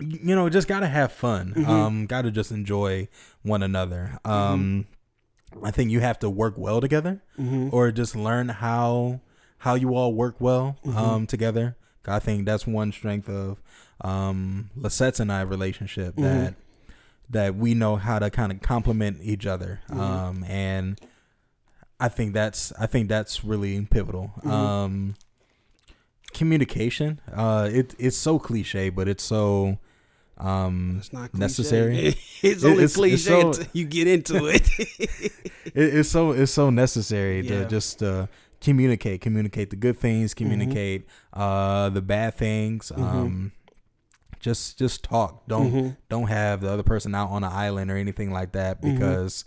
You 0.01 0.34
know, 0.34 0.48
just 0.48 0.66
gotta 0.68 0.86
have 0.88 1.12
fun. 1.12 1.55
Mm-hmm. 1.57 1.70
Um, 1.70 2.07
gotta 2.07 2.30
just 2.30 2.51
enjoy 2.53 3.09
one 3.42 3.62
another. 3.62 4.18
Um, 4.24 4.86
I 5.62 5.70
think 5.70 5.90
you 5.90 6.01
have 6.01 6.18
to 6.20 6.30
work 6.30 6.55
well 6.57 6.80
together, 6.80 7.22
Mm-hmm. 7.38 7.68
or 7.72 7.90
just 7.92 8.14
learn 8.16 8.48
how 8.48 9.20
how 9.59 9.74
you 9.74 9.94
all 9.94 10.14
work 10.14 10.36
well 10.40 10.76
Mm-hmm. 10.84 10.96
um 10.98 11.26
together. 11.26 11.76
I 12.07 12.18
think 12.18 12.46
that's 12.46 12.66
one 12.66 12.92
strength 12.92 13.28
of 13.28 13.59
um 14.01 14.70
Lisette's 14.76 15.20
and 15.20 15.30
I 15.32 15.42
relationship 15.42 16.14
Mm-hmm. 16.14 16.22
that 16.22 16.55
that 17.28 17.55
we 17.55 17.74
know 17.74 17.96
how 17.96 18.18
to 18.18 18.28
kind 18.30 18.51
of 18.53 18.61
complement 18.62 19.18
each 19.22 19.46
other. 19.46 19.80
Mm-hmm. 19.88 20.01
Um, 20.01 20.44
and 20.44 21.01
I 22.01 22.09
think 22.09 22.32
that's 22.32 22.72
I 22.78 22.86
think 22.86 23.09
that's 23.09 23.44
really 23.44 23.80
pivotal. 23.86 24.32
Mm-hmm. 24.38 24.51
Um, 24.51 25.14
communication. 26.32 27.20
Uh, 27.32 27.68
it 27.72 27.94
it's 27.98 28.16
so 28.16 28.38
cliche, 28.38 28.88
but 28.90 29.09
it's 29.09 29.22
so 29.24 29.78
um 30.41 30.97
It's 30.99 31.12
not 31.12 31.30
cliche. 31.30 31.41
necessary. 31.41 32.16
It's 32.43 32.62
It- 32.62 32.66
only 32.66 32.84
it's- 32.84 32.95
cliche 32.97 33.14
it's 33.14 33.24
so- 33.24 33.49
until 33.49 33.66
you 33.72 33.84
get 33.84 34.07
into 34.09 34.47
it. 34.47 34.68
it, 34.78 35.32
it's 35.74 36.09
so 36.09 36.32
it's 36.32 36.53
so 36.53 36.70
necessary 36.70 37.41
Yeah. 37.43 37.61
to 37.61 37.68
just 37.68 38.03
uh, 38.03 38.26
communicate, 38.61 39.20
communicate 39.20 39.70
the 39.70 39.76
good 39.76 39.99
things, 39.99 40.34
communicate 40.34 41.07
uh, 41.32 41.88
the 41.91 42.03
bad 42.03 42.34
things. 42.34 42.91
Um, 42.97 43.53
just 44.41 44.78
just 44.78 45.05
talk. 45.05 45.47
Don't 45.49 45.72
Mhm. 45.72 45.97
don't 46.09 46.28
have 46.28 46.61
the 46.62 46.70
other 46.70 46.82
person 46.82 47.14
out 47.14 47.28
on 47.30 47.45
an 47.45 47.53
island 47.53 47.91
or 47.91 47.97
anything 47.97 48.32
like 48.32 48.53
that 48.53 48.80
because 48.80 49.45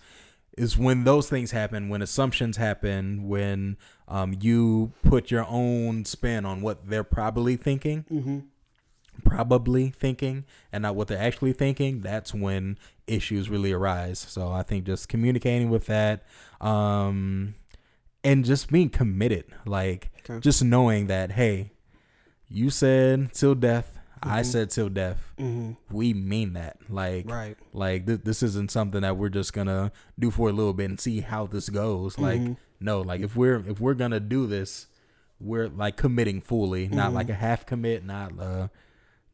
it's 0.56 0.78
when 0.78 1.04
those 1.04 1.28
things 1.30 1.50
happen, 1.52 1.90
when 1.90 2.04
assumptions 2.04 2.58
happen, 2.58 3.28
when 3.28 3.76
um, 4.08 4.36
you 4.40 4.92
put 5.04 5.32
your 5.32 5.46
own 5.48 6.06
spin 6.06 6.46
on 6.46 6.62
what 6.62 6.88
they're 6.88 7.04
probably 7.04 7.56
thinking 7.56 8.06
Mm-hmm. 8.12 8.40
Probably 9.24 9.90
thinking 9.90 10.46
and 10.72 10.82
not 10.84 10.96
what 10.96 11.08
they're 11.08 11.18
actually 11.18 11.54
thinking, 11.54 12.02
that's 12.02 12.34
when 12.34 12.78
issues 13.08 13.50
really 13.50 13.72
arise. 13.72 14.20
So 14.20 14.52
I 14.52 14.64
think 14.64 14.86
just 14.86 15.10
communicating 15.10 15.70
with 15.70 15.86
that, 15.88 16.24
um, 16.62 17.56
and 18.24 18.46
just 18.46 18.72
being 18.72 18.90
committed, 18.90 19.46
like 19.66 20.10
Okay. 20.30 20.40
just 20.40 20.64
knowing 20.64 21.08
that, 21.08 21.34
hey, 21.34 21.72
you 22.48 22.70
said 22.70 23.34
till 23.34 23.56
death, 23.56 24.00
I 24.26 24.42
said 24.44 24.70
till 24.70 24.88
death. 24.88 25.34
Mm-hmm. 25.38 25.74
We 25.94 26.14
mean 26.14 26.54
that, 26.54 26.78
like, 26.90 27.30
Right. 27.30 27.58
like 27.74 28.06
th- 28.08 28.22
this 28.24 28.42
isn't 28.42 28.72
something 28.72 29.02
that 29.02 29.18
we're 29.18 29.28
just 29.30 29.52
gonna 29.52 29.92
do 30.18 30.32
for 30.32 30.48
a 30.50 30.54
little 30.54 30.72
bit 30.74 30.90
and 30.90 31.00
see 31.00 31.20
how 31.20 31.46
this 31.46 31.68
goes. 31.68 32.18
Like, 32.18 32.40
Mhm. 32.40 32.56
no, 32.80 33.02
like 33.02 33.20
if 33.22 33.36
we're 33.36 33.58
if 33.70 33.82
we're 33.82 33.96
gonna 33.96 34.22
do 34.22 34.48
this, 34.48 34.88
we're 35.42 35.68
like 35.68 35.98
committing 35.98 36.40
fully, 36.40 36.88
not 36.88 37.08
Mm-hmm. 37.08 37.16
like 37.16 37.30
a 37.30 37.34
half 37.34 37.66
commit, 37.66 38.06
not 38.06 38.40
uh 38.40 38.68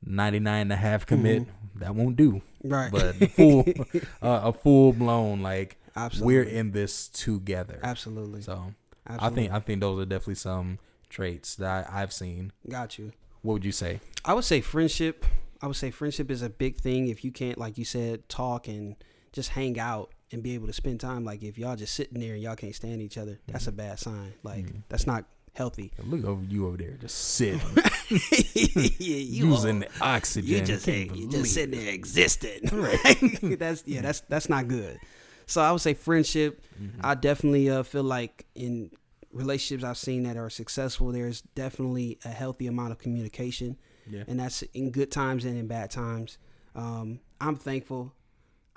99 0.05 0.61
and 0.61 0.73
a 0.73 0.75
half 0.75 1.05
commit. 1.05 1.43
That 1.75 1.95
won't 1.95 2.15
do. 2.15 2.41
Mm-hmm. 2.63 2.69
Right. 2.73 2.91
But 2.91 3.13
full 3.31 3.63
uh, 4.21 4.49
a 4.49 4.53
full 4.53 4.93
blown 4.93 5.41
like 5.41 5.77
Absolutely. 5.95 6.35
we're 6.35 6.43
in 6.43 6.71
this 6.71 7.07
together. 7.07 7.79
Absolutely. 7.83 8.41
So 8.41 8.73
I 9.07 9.29
think 9.29 9.51
I 9.51 9.59
think 9.59 9.81
those 9.81 10.01
are 10.01 10.05
definitely 10.05 10.35
some 10.35 10.79
traits 11.09 11.55
that 11.55 11.89
I, 11.89 12.01
I've 12.01 12.11
seen. 12.13 12.51
Got 12.69 12.97
you. 12.99 13.13
What 13.41 13.53
would 13.53 13.65
you 13.65 13.71
say? 13.71 14.01
I 14.25 14.33
would 14.33 14.43
say 14.43 14.59
friendship. 14.61 15.25
I 15.61 15.67
would 15.67 15.75
say 15.77 15.91
friendship 15.91 16.29
is 16.31 16.41
a 16.41 16.49
big 16.49 16.77
thing. 16.77 17.07
If 17.07 17.23
you 17.23 17.31
can't, 17.31 17.57
like 17.57 17.77
you 17.77 17.85
said, 17.85 18.27
talk 18.29 18.67
and 18.67 18.95
just 19.31 19.49
hang 19.49 19.79
out 19.79 20.11
and 20.31 20.43
be 20.43 20.53
able 20.55 20.67
to 20.67 20.73
spend 20.73 20.99
time. 20.99 21.23
Like 21.23 21.43
if 21.43 21.57
y'all 21.57 21.75
just 21.77 21.93
sitting 21.93 22.19
there 22.19 22.33
and 22.33 22.43
y'all 22.43 22.55
can't 22.55 22.75
stand 22.75 23.01
each 23.01 23.17
other, 23.17 23.39
that's 23.47 23.65
Mm-hmm. 23.65 23.79
a 23.79 23.83
bad 23.83 23.99
sign. 23.99 24.33
Like 24.43 24.65
that's 24.89 25.07
not 25.07 25.25
healthy. 25.59 25.91
Look 26.03 26.23
over 26.25 26.43
you 26.45 26.65
over 26.67 26.77
there, 26.77 26.91
just 26.99 27.15
sitting, 27.35 27.59
yeah, 28.09 28.89
you 28.97 29.47
using 29.49 29.83
all- 29.83 29.89
oxygen. 30.15 30.49
you 30.49 30.61
just 30.61 30.85
Can't 30.85 31.15
you 31.15 31.29
just 31.29 31.53
sitting 31.53 31.79
there 31.79 31.93
existing. 31.93 32.61
Right. 32.73 33.17
that's 33.59 33.83
yeah. 33.85 34.01
That's 34.01 34.21
that's 34.21 34.49
not 34.49 34.67
good. 34.67 34.97
So 35.45 35.61
I 35.61 35.71
would 35.71 35.81
say 35.81 35.93
friendship. 35.93 36.63
Mm-hmm. 36.81 37.01
I 37.03 37.13
definitely 37.15 37.69
uh, 37.69 37.83
feel 37.83 38.03
like 38.03 38.45
in 38.55 38.89
relationships 39.33 39.83
I've 39.83 39.97
seen 39.97 40.23
that 40.23 40.37
are 40.37 40.49
successful, 40.49 41.11
there's 41.11 41.41
definitely 41.55 42.17
a 42.25 42.29
healthy 42.29 42.67
amount 42.67 42.91
of 42.93 42.97
communication, 42.99 43.77
Yeah. 44.07 44.23
and 44.27 44.39
that's 44.39 44.61
in 44.73 44.91
good 44.91 45.11
times 45.11 45.45
and 45.45 45.57
in 45.57 45.67
bad 45.67 45.91
times. 45.91 46.37
Um, 46.75 47.19
I'm 47.41 47.55
thankful. 47.57 48.13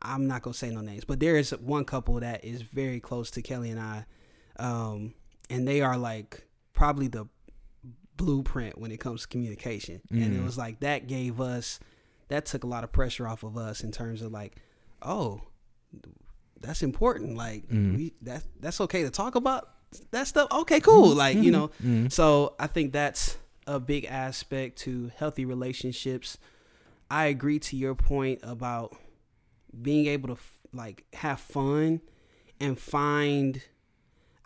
I'm 0.00 0.26
not 0.26 0.42
gonna 0.42 0.54
say 0.54 0.70
no 0.70 0.80
names, 0.80 1.04
but 1.04 1.20
there 1.20 1.36
is 1.36 1.50
one 1.52 1.84
couple 1.84 2.18
that 2.20 2.44
is 2.44 2.62
very 2.62 2.98
close 3.00 3.30
to 3.32 3.40
Kelly 3.42 3.70
and 3.70 3.78
I, 3.80 4.04
um, 4.58 5.14
and 5.48 5.68
they 5.68 5.80
are 5.80 5.96
like 5.96 6.44
probably 6.72 7.08
the 7.08 7.26
blueprint 8.16 8.78
when 8.78 8.90
it 8.92 8.98
comes 9.00 9.22
to 9.22 9.28
communication. 9.28 10.00
And 10.10 10.22
it 10.34 10.40
Mm. 10.40 10.44
was 10.44 10.56
like 10.58 10.80
that 10.80 11.06
gave 11.06 11.40
us 11.40 11.80
that 12.28 12.46
took 12.46 12.64
a 12.64 12.66
lot 12.66 12.82
of 12.84 12.92
pressure 12.92 13.26
off 13.28 13.42
of 13.42 13.56
us 13.58 13.82
in 13.82 13.90
terms 13.92 14.22
of 14.22 14.32
like, 14.32 14.56
oh, 15.02 15.42
that's 16.60 16.82
important. 16.82 17.36
Like 17.36 17.68
Mm. 17.68 17.96
we 17.96 18.12
that 18.22 18.44
that's 18.60 18.80
okay 18.82 19.02
to 19.02 19.10
talk 19.10 19.34
about 19.34 19.68
that 20.12 20.26
stuff. 20.28 20.48
Okay, 20.52 20.80
cool. 20.80 21.14
Like 21.14 21.36
you 21.36 21.50
know, 21.50 21.68
Mhm. 21.82 22.10
so 22.12 22.54
I 22.58 22.66
think 22.68 22.92
that's 22.92 23.36
a 23.66 23.78
big 23.80 24.04
aspect 24.06 24.78
to 24.78 25.10
healthy 25.16 25.44
relationships. 25.44 26.38
I 27.10 27.26
agree 27.26 27.58
to 27.60 27.76
your 27.76 27.94
point 27.94 28.40
about 28.42 28.96
being 29.82 30.06
able 30.06 30.28
to 30.28 30.34
f- 30.34 30.66
like 30.72 31.04
have 31.14 31.40
fun 31.40 32.00
and 32.60 32.78
find. 32.78 33.62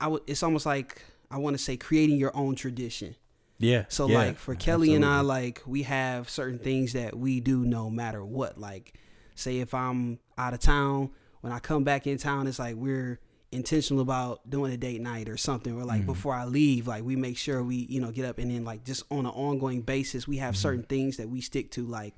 I 0.01 0.09
would. 0.09 0.22
It's 0.27 0.43
almost 0.43 0.66
like 0.66 1.03
I 1.31 1.39
want 1.39 1.57
to 1.57 1.62
say 1.62 1.77
creating 1.77 2.16
your 2.16 2.37
own 2.37 2.55
tradition. 2.55 3.16
Yeah. 3.59 3.85
So 3.89 4.07
yeah, 4.09 4.18
like 4.18 4.39
for 4.39 4.55
Kelly 4.55 4.95
and 4.95 5.05
I, 5.05 5.20
like 5.20 5.62
we 5.66 5.83
have 5.85 6.29
certain 6.29 6.59
things 6.59 6.93
that 6.93 7.16
we 7.16 7.41
do 7.41 7.64
no 7.64 7.89
matter 7.91 8.24
what. 8.24 8.59
Like 8.59 8.95
say 9.35 9.61
if 9.61 9.72
I'm 9.74 10.18
out 10.37 10.53
of 10.55 10.61
town, 10.61 11.11
when 11.41 11.53
I 11.53 11.59
come 11.59 11.83
back 11.85 12.07
in 12.07 12.18
town, 12.18 12.47
it's 12.47 12.59
like 12.59 12.74
we're 12.77 13.18
intentional 13.53 14.03
about 14.03 14.49
doing 14.51 14.72
a 14.72 14.77
date 14.77 15.01
night 15.01 15.29
or 15.29 15.37
something. 15.39 15.72
Or 15.72 15.79
Mm-hmm. 15.81 15.89
like 15.89 16.07
before 16.07 16.35
I 16.35 16.45
leave, 16.45 16.87
like 16.87 17.03
we 17.05 17.16
make 17.16 17.39
sure 17.39 17.62
we, 17.62 17.87
you 17.89 18.01
know, 18.01 18.11
get 18.11 18.24
up 18.27 18.39
and 18.39 18.51
then 18.51 18.64
like 18.64 18.85
just 18.85 19.05
on 19.11 19.20
an 19.20 19.33
ongoing 19.33 19.81
basis, 19.83 20.29
we 20.29 20.37
have 20.39 20.55
Mm-hmm. 20.55 20.61
certain 20.62 20.83
things 20.83 21.16
that 21.16 21.29
we 21.31 21.41
stick 21.41 21.70
to 21.72 21.87
like 21.87 22.14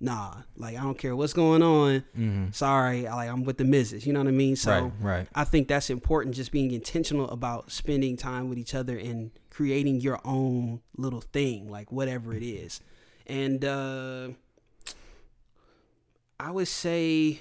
Nah, 0.00 0.42
like 0.56 0.76
I 0.76 0.82
don't 0.82 0.96
care 0.96 1.16
what's 1.16 1.32
going 1.32 1.62
on. 1.62 2.52
Sorry, 2.52 3.06
I, 3.08 3.14
like 3.16 3.28
I'm 3.28 3.42
with 3.42 3.58
the 3.58 3.64
missus. 3.64 4.06
You 4.06 4.12
know 4.12 4.20
what 4.20 4.28
I 4.28 4.32
mean? 4.32 4.54
So 4.56 4.70
Mm-hmm. 4.70 5.04
Right, 5.04 5.18
right. 5.18 5.28
I 5.34 5.44
think 5.44 5.66
that's 5.68 5.90
important. 5.90 6.36
Just 6.36 6.52
being 6.52 6.70
intentional 6.70 7.28
about 7.30 7.72
spending 7.72 8.16
time 8.16 8.48
with 8.48 8.58
each 8.58 8.74
other 8.74 8.96
and 8.96 9.32
creating 9.50 10.00
your 10.00 10.20
own 10.24 10.80
little 10.96 11.20
thing, 11.20 11.68
like 11.68 11.90
whatever 11.90 12.32
it 12.32 12.44
is. 12.44 12.80
And 13.26 13.64
uh, 13.64 14.28
I 16.38 16.50
would 16.52 16.68
say 16.68 17.40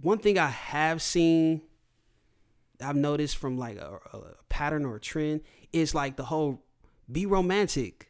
one 0.00 0.18
thing 0.18 0.38
I 0.38 0.46
have 0.48 1.02
seen, 1.02 1.62
I've 2.80 2.96
noticed 2.96 3.36
from 3.36 3.58
like 3.58 3.76
a, 3.76 3.98
a 4.12 4.20
pattern 4.48 4.84
or 4.84 4.96
a 4.96 5.00
trend 5.00 5.40
is 5.72 5.94
like 5.94 6.16
the 6.16 6.24
whole 6.24 6.62
be 7.10 7.26
romantic. 7.26 8.07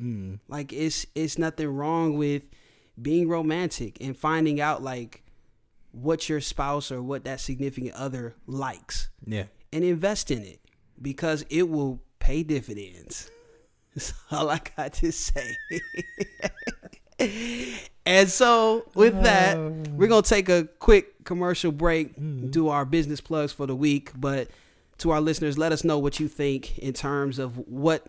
Mm. 0.00 0.40
Like 0.48 0.72
it's 0.72 1.06
it's 1.14 1.38
nothing 1.38 1.68
wrong 1.68 2.16
with 2.18 2.42
being 3.00 3.28
romantic 3.28 3.98
and 4.00 4.16
finding 4.16 4.60
out 4.60 4.82
like 4.82 5.22
what 5.92 6.28
your 6.28 6.40
spouse 6.40 6.90
or 6.92 7.02
what 7.02 7.24
that 7.24 7.40
significant 7.40 7.94
other 7.94 8.34
likes 8.46 9.08
Yeah. 9.26 9.44
and 9.72 9.82
invest 9.84 10.30
in 10.30 10.42
it 10.42 10.60
because 11.00 11.44
it 11.48 11.68
will 11.70 12.00
pay 12.18 12.42
dividends. 12.42 13.30
That's 13.94 14.12
all 14.30 14.50
I 14.50 14.60
got 14.76 14.92
to 14.94 15.10
say. 15.12 15.56
and 18.04 18.28
so, 18.28 18.84
with 18.94 19.22
that, 19.22 19.58
we're 19.58 20.08
going 20.08 20.22
to 20.22 20.28
take 20.28 20.48
a 20.50 20.64
quick 20.78 21.24
commercial 21.24 21.72
break, 21.72 22.12
do 22.50 22.68
our 22.68 22.84
business 22.84 23.20
plugs 23.22 23.52
for 23.52 23.66
the 23.66 23.74
week. 23.74 24.10
But 24.14 24.48
to 24.98 25.10
our 25.12 25.20
listeners, 25.20 25.56
let 25.56 25.72
us 25.72 25.82
know 25.82 25.98
what 25.98 26.20
you 26.20 26.28
think 26.28 26.78
in 26.78 26.92
terms 26.92 27.38
of 27.38 27.56
what 27.68 28.06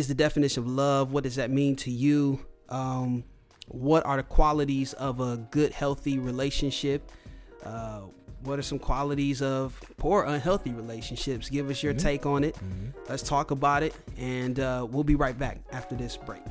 is 0.00 0.08
the 0.08 0.14
definition 0.14 0.62
of 0.64 0.68
love? 0.68 1.12
What 1.12 1.24
does 1.24 1.36
that 1.36 1.50
mean 1.50 1.76
to 1.76 1.90
you? 1.90 2.44
Um, 2.70 3.22
what 3.68 4.04
are 4.06 4.16
the 4.16 4.22
qualities 4.24 4.94
of 4.94 5.20
a 5.20 5.36
good, 5.50 5.72
healthy 5.72 6.18
relationship? 6.18 7.12
Uh, 7.62 8.00
what 8.42 8.58
are 8.58 8.62
some 8.62 8.78
qualities 8.78 9.42
of 9.42 9.78
poor, 9.98 10.24
unhealthy 10.24 10.72
relationships? 10.72 11.50
Give 11.50 11.68
us 11.68 11.82
your 11.82 11.92
take 11.92 12.24
on 12.24 12.42
it. 12.42 12.56
Let's 13.08 13.22
talk 13.22 13.50
about 13.50 13.82
it, 13.82 13.94
and 14.16 14.58
uh, 14.58 14.86
we'll 14.90 15.04
be 15.04 15.14
right 15.14 15.38
back 15.38 15.58
after 15.72 15.94
this 15.94 16.16
break. 16.16 16.42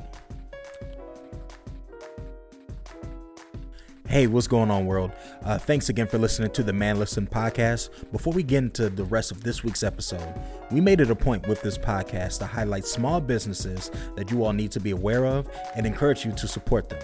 Hey, 4.10 4.26
what's 4.26 4.48
going 4.48 4.72
on, 4.72 4.86
world? 4.86 5.12
Uh, 5.44 5.56
thanks 5.56 5.88
again 5.88 6.08
for 6.08 6.18
listening 6.18 6.50
to 6.50 6.64
the 6.64 6.72
Man 6.72 6.98
Listen 6.98 7.28
podcast. 7.28 7.90
Before 8.10 8.32
we 8.32 8.42
get 8.42 8.58
into 8.58 8.90
the 8.90 9.04
rest 9.04 9.30
of 9.30 9.44
this 9.44 9.62
week's 9.62 9.84
episode, 9.84 10.34
we 10.72 10.80
made 10.80 11.00
it 11.00 11.12
a 11.12 11.14
point 11.14 11.46
with 11.46 11.62
this 11.62 11.78
podcast 11.78 12.40
to 12.40 12.46
highlight 12.46 12.86
small 12.86 13.20
businesses 13.20 13.92
that 14.16 14.32
you 14.32 14.44
all 14.44 14.52
need 14.52 14.72
to 14.72 14.80
be 14.80 14.90
aware 14.90 15.24
of 15.26 15.48
and 15.76 15.86
encourage 15.86 16.24
you 16.24 16.32
to 16.32 16.48
support 16.48 16.88
them. 16.88 16.98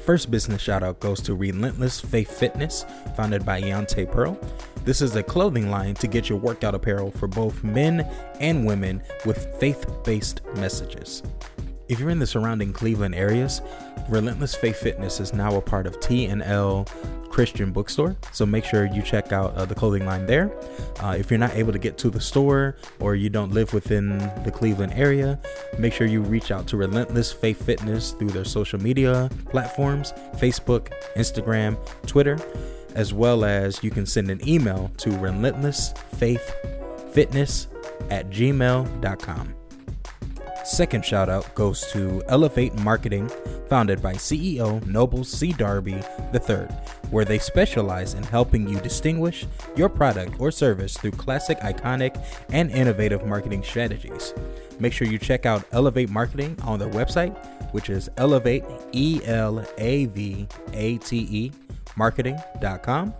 First 0.00 0.28
business 0.28 0.60
shout 0.60 0.82
out 0.82 0.98
goes 0.98 1.20
to 1.20 1.36
Relentless 1.36 2.00
Faith 2.00 2.36
Fitness, 2.36 2.84
founded 3.16 3.46
by 3.46 3.62
Eonte 3.62 4.10
Pearl. 4.10 4.36
This 4.84 5.00
is 5.00 5.14
a 5.14 5.22
clothing 5.22 5.70
line 5.70 5.94
to 5.94 6.08
get 6.08 6.28
your 6.28 6.40
workout 6.40 6.74
apparel 6.74 7.12
for 7.12 7.28
both 7.28 7.62
men 7.62 8.00
and 8.40 8.66
women 8.66 9.00
with 9.24 9.54
faith 9.60 9.86
based 10.02 10.40
messages. 10.56 11.22
If 11.88 11.98
you're 11.98 12.10
in 12.10 12.18
the 12.18 12.26
surrounding 12.26 12.74
Cleveland 12.74 13.14
areas, 13.14 13.62
Relentless 14.10 14.54
Faith 14.54 14.76
Fitness 14.76 15.20
is 15.20 15.32
now 15.32 15.56
a 15.56 15.60
part 15.60 15.86
of 15.86 15.98
T&L 16.00 16.86
Christian 17.30 17.72
Bookstore, 17.72 18.14
so 18.32 18.44
make 18.44 18.64
sure 18.64 18.86
you 18.86 19.00
check 19.00 19.32
out 19.32 19.54
uh, 19.54 19.64
the 19.64 19.74
clothing 19.74 20.04
line 20.04 20.26
there. 20.26 20.52
Uh, 21.00 21.16
if 21.18 21.30
you're 21.30 21.38
not 21.38 21.54
able 21.54 21.72
to 21.72 21.78
get 21.78 21.96
to 21.98 22.10
the 22.10 22.20
store 22.20 22.76
or 23.00 23.14
you 23.14 23.30
don't 23.30 23.52
live 23.52 23.72
within 23.72 24.18
the 24.44 24.50
Cleveland 24.52 24.92
area, 24.96 25.40
make 25.78 25.94
sure 25.94 26.06
you 26.06 26.20
reach 26.20 26.50
out 26.50 26.66
to 26.66 26.76
Relentless 26.76 27.32
Faith 27.32 27.64
Fitness 27.64 28.12
through 28.12 28.30
their 28.30 28.44
social 28.44 28.80
media 28.80 29.30
platforms 29.46 30.12
Facebook, 30.36 30.92
Instagram, 31.16 31.78
Twitter, 32.06 32.36
as 32.96 33.14
well 33.14 33.44
as 33.44 33.82
you 33.82 33.90
can 33.90 34.04
send 34.04 34.30
an 34.30 34.46
email 34.46 34.90
to 34.98 35.08
relentlessfaithfitness 35.10 37.66
at 38.10 38.30
gmail.com. 38.30 39.57
Second 40.68 41.02
shout 41.02 41.30
out 41.30 41.52
goes 41.54 41.90
to 41.92 42.22
Elevate 42.28 42.74
Marketing, 42.80 43.26
founded 43.70 44.02
by 44.02 44.12
CEO 44.12 44.84
Noble 44.86 45.24
C. 45.24 45.50
Darby 45.54 45.94
III, 46.34 46.68
where 47.10 47.24
they 47.24 47.38
specialize 47.38 48.12
in 48.12 48.22
helping 48.22 48.68
you 48.68 48.78
distinguish 48.80 49.46
your 49.76 49.88
product 49.88 50.38
or 50.38 50.50
service 50.50 50.94
through 50.94 51.12
classic, 51.12 51.58
iconic, 51.60 52.22
and 52.50 52.70
innovative 52.70 53.24
marketing 53.24 53.62
strategies. 53.62 54.34
Make 54.78 54.92
sure 54.92 55.08
you 55.08 55.18
check 55.18 55.46
out 55.46 55.64
Elevate 55.72 56.10
Marketing 56.10 56.54
on 56.62 56.78
their 56.78 56.90
website, 56.90 57.34
which 57.72 57.88
is 57.88 58.10
elevate, 58.18 58.62
E 58.92 59.22
L 59.24 59.64
A 59.78 60.04
V 60.04 60.46
A 60.74 60.98
T 60.98 61.16
E, 61.30 61.52
marketing.com, 61.96 63.14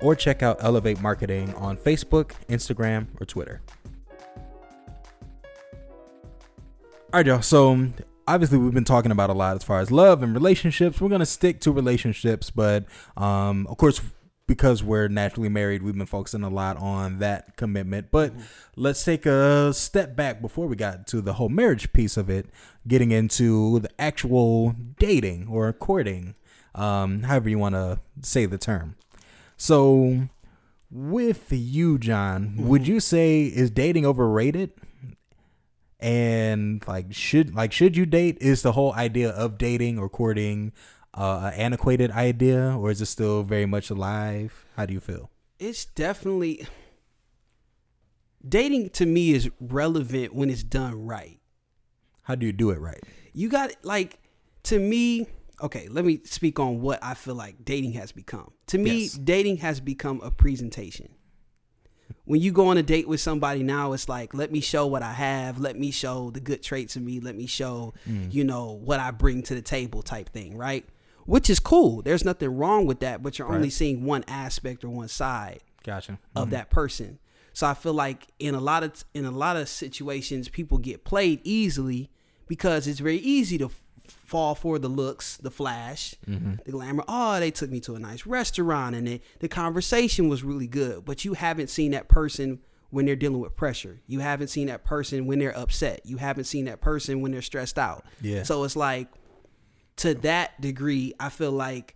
or 0.00 0.16
check 0.16 0.42
out 0.42 0.56
Elevate 0.64 1.02
Marketing 1.02 1.52
on 1.56 1.76
Facebook, 1.76 2.32
Instagram, 2.48 3.08
or 3.20 3.26
Twitter. 3.26 3.60
All 7.14 7.18
right, 7.18 7.26
y'all. 7.28 7.42
So 7.42 7.90
obviously 8.26 8.58
we've 8.58 8.74
been 8.74 8.82
talking 8.82 9.12
about 9.12 9.30
a 9.30 9.34
lot 9.34 9.54
as 9.54 9.62
far 9.62 9.78
as 9.78 9.92
love 9.92 10.24
and 10.24 10.34
relationships. 10.34 11.00
We're 11.00 11.10
gonna 11.10 11.24
stick 11.24 11.60
to 11.60 11.70
relationships, 11.70 12.50
but 12.50 12.86
um, 13.16 13.68
of 13.68 13.76
course, 13.76 14.00
because 14.48 14.82
we're 14.82 15.06
naturally 15.06 15.48
married, 15.48 15.84
we've 15.84 15.96
been 15.96 16.06
focusing 16.06 16.42
a 16.42 16.48
lot 16.48 16.76
on 16.76 17.20
that 17.20 17.56
commitment. 17.56 18.08
But 18.10 18.32
let's 18.74 19.04
take 19.04 19.26
a 19.26 19.72
step 19.72 20.16
back 20.16 20.42
before 20.42 20.66
we 20.66 20.74
got 20.74 21.06
to 21.06 21.20
the 21.20 21.34
whole 21.34 21.48
marriage 21.48 21.92
piece 21.92 22.16
of 22.16 22.28
it, 22.28 22.46
getting 22.88 23.12
into 23.12 23.78
the 23.78 23.90
actual 23.96 24.74
dating 24.98 25.46
or 25.48 25.72
courting, 25.72 26.34
um, 26.74 27.22
however 27.22 27.48
you 27.48 27.60
want 27.60 27.76
to 27.76 28.00
say 28.22 28.44
the 28.44 28.58
term. 28.58 28.96
So, 29.56 30.30
with 30.90 31.46
you, 31.52 31.96
John, 31.96 32.56
would 32.56 32.88
you 32.88 32.98
say 32.98 33.44
is 33.44 33.70
dating 33.70 34.04
overrated? 34.04 34.72
And 36.04 36.86
like 36.86 37.06
should 37.14 37.54
like 37.54 37.72
should 37.72 37.96
you 37.96 38.04
date 38.04 38.36
is 38.40 38.60
the 38.62 38.72
whole 38.72 38.92
idea 38.92 39.30
of 39.30 39.56
dating 39.56 39.98
or 39.98 40.08
courting 40.08 40.70
uh 41.14 41.50
an 41.52 41.58
antiquated 41.58 42.10
idea 42.10 42.76
or 42.78 42.90
is 42.90 43.00
it 43.00 43.06
still 43.06 43.42
very 43.42 43.64
much 43.64 43.88
alive 43.88 44.66
how 44.76 44.84
do 44.84 44.92
you 44.92 45.00
feel 45.00 45.30
It's 45.58 45.84
definitely 45.86 46.66
dating 48.46 48.90
to 48.90 49.06
me 49.06 49.32
is 49.32 49.50
relevant 49.60 50.34
when 50.34 50.50
it's 50.50 50.62
done 50.62 51.06
right. 51.06 51.40
how 52.22 52.34
do 52.34 52.44
you 52.46 52.52
do 52.52 52.70
it 52.70 52.78
right 52.78 53.00
You 53.32 53.48
got 53.48 53.70
like 53.82 54.18
to 54.64 54.78
me, 54.78 55.26
okay, 55.60 55.88
let 55.90 56.04
me 56.04 56.20
speak 56.24 56.58
on 56.58 56.80
what 56.80 56.98
I 57.02 57.14
feel 57.14 57.34
like 57.34 57.64
dating 57.66 57.92
has 58.00 58.12
become. 58.12 58.52
To 58.68 58.78
me, 58.78 59.02
Yes. 59.02 59.12
dating 59.12 59.58
has 59.58 59.78
become 59.80 60.20
a 60.22 60.30
presentation. 60.30 61.08
When 62.24 62.40
you 62.40 62.52
go 62.52 62.68
on 62.68 62.78
a 62.78 62.82
date 62.82 63.06
with 63.06 63.20
somebody 63.20 63.62
now, 63.62 63.92
it's 63.92 64.08
like, 64.08 64.32
let 64.32 64.50
me 64.50 64.60
show 64.60 64.86
what 64.86 65.02
I 65.02 65.12
have, 65.12 65.58
let 65.58 65.78
me 65.78 65.90
show 65.90 66.30
the 66.30 66.40
good 66.40 66.62
traits 66.62 66.96
of 66.96 67.02
me, 67.02 67.20
let 67.20 67.36
me 67.36 67.46
show, 67.46 67.92
mm. 68.08 68.32
you 68.32 68.44
know, 68.44 68.72
what 68.82 68.98
I 68.98 69.10
bring 69.10 69.42
to 69.44 69.54
the 69.54 69.62
table 69.62 70.02
type 70.02 70.30
thing, 70.30 70.56
right? 70.56 70.86
Which 71.26 71.50
is 71.50 71.60
cool. 71.60 72.02
There's 72.02 72.24
nothing 72.24 72.56
wrong 72.56 72.86
with 72.86 73.00
that, 73.00 73.22
but 73.22 73.38
you're 73.38 73.52
only 73.52 73.70
seeing 73.70 74.04
one 74.04 74.24
aspect 74.26 74.84
or 74.84 74.90
one 74.90 75.08
side 75.08 75.60
gotcha 75.82 76.18
of 76.34 76.44
mm-hmm. 76.44 76.52
that 76.52 76.70
person. 76.70 77.18
So 77.52 77.66
I 77.66 77.74
feel 77.74 77.94
like 77.94 78.26
in 78.38 78.54
a 78.54 78.60
lot 78.60 78.82
of 78.82 79.04
in 79.14 79.24
a 79.24 79.30
lot 79.30 79.56
of 79.56 79.68
situations, 79.68 80.48
people 80.48 80.78
get 80.78 81.04
played 81.04 81.40
easily 81.44 82.10
because 82.48 82.86
it's 82.86 83.00
very 83.00 83.18
easy 83.18 83.58
to 83.58 83.70
fall 84.24 84.54
for 84.54 84.78
the 84.78 84.88
looks, 84.88 85.36
the 85.36 85.50
flash, 85.50 86.14
mm-hmm. 86.28 86.54
the 86.64 86.72
glamour. 86.72 87.04
Oh, 87.06 87.38
they 87.38 87.50
took 87.50 87.70
me 87.70 87.80
to 87.80 87.94
a 87.94 87.98
nice 87.98 88.26
restaurant 88.26 88.96
and 88.96 89.08
it, 89.08 89.22
the 89.40 89.48
conversation 89.48 90.28
was 90.28 90.42
really 90.42 90.66
good, 90.66 91.04
but 91.04 91.24
you 91.24 91.34
haven't 91.34 91.68
seen 91.68 91.92
that 91.92 92.08
person 92.08 92.60
when 92.90 93.06
they're 93.06 93.16
dealing 93.16 93.40
with 93.40 93.56
pressure. 93.56 94.00
You 94.06 94.20
haven't 94.20 94.48
seen 94.48 94.68
that 94.68 94.84
person 94.84 95.26
when 95.26 95.40
they're 95.40 95.56
upset. 95.56 96.00
You 96.04 96.16
haven't 96.16 96.44
seen 96.44 96.66
that 96.66 96.80
person 96.80 97.20
when 97.20 97.32
they're 97.32 97.42
stressed 97.42 97.78
out. 97.78 98.04
Yeah. 98.20 98.44
So 98.44 98.64
it's 98.64 98.76
like 98.76 99.08
to 99.96 100.14
that 100.14 100.60
degree, 100.60 101.12
I 101.18 101.28
feel 101.28 101.52
like 101.52 101.94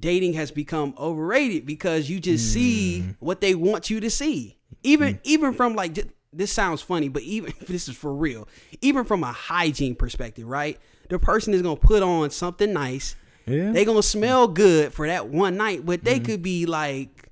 dating 0.00 0.34
has 0.34 0.50
become 0.50 0.94
overrated 0.98 1.66
because 1.66 2.10
you 2.10 2.18
just 2.18 2.52
see 2.52 3.04
mm. 3.06 3.16
what 3.20 3.40
they 3.40 3.54
want 3.54 3.90
you 3.90 4.00
to 4.00 4.10
see. 4.10 4.58
Even 4.82 5.14
mm. 5.14 5.20
even 5.24 5.52
from 5.54 5.74
like 5.74 5.98
this 6.32 6.52
sounds 6.52 6.82
funny, 6.82 7.08
but 7.08 7.22
even 7.22 7.52
this 7.66 7.88
is 7.88 7.96
for 7.96 8.14
real. 8.14 8.48
Even 8.80 9.04
from 9.04 9.22
a 9.22 9.32
hygiene 9.32 9.94
perspective, 9.94 10.46
right? 10.46 10.78
The 11.08 11.18
person 11.18 11.54
is 11.54 11.62
gonna 11.62 11.76
put 11.76 12.02
on 12.02 12.30
something 12.30 12.72
nice. 12.72 13.16
Yeah. 13.46 13.72
They 13.72 13.84
gonna 13.84 14.02
smell 14.02 14.48
good 14.48 14.92
for 14.92 15.06
that 15.06 15.28
one 15.28 15.56
night, 15.56 15.84
but 15.84 16.04
they 16.04 16.16
mm-hmm. 16.16 16.24
could 16.24 16.42
be 16.42 16.66
like 16.66 17.28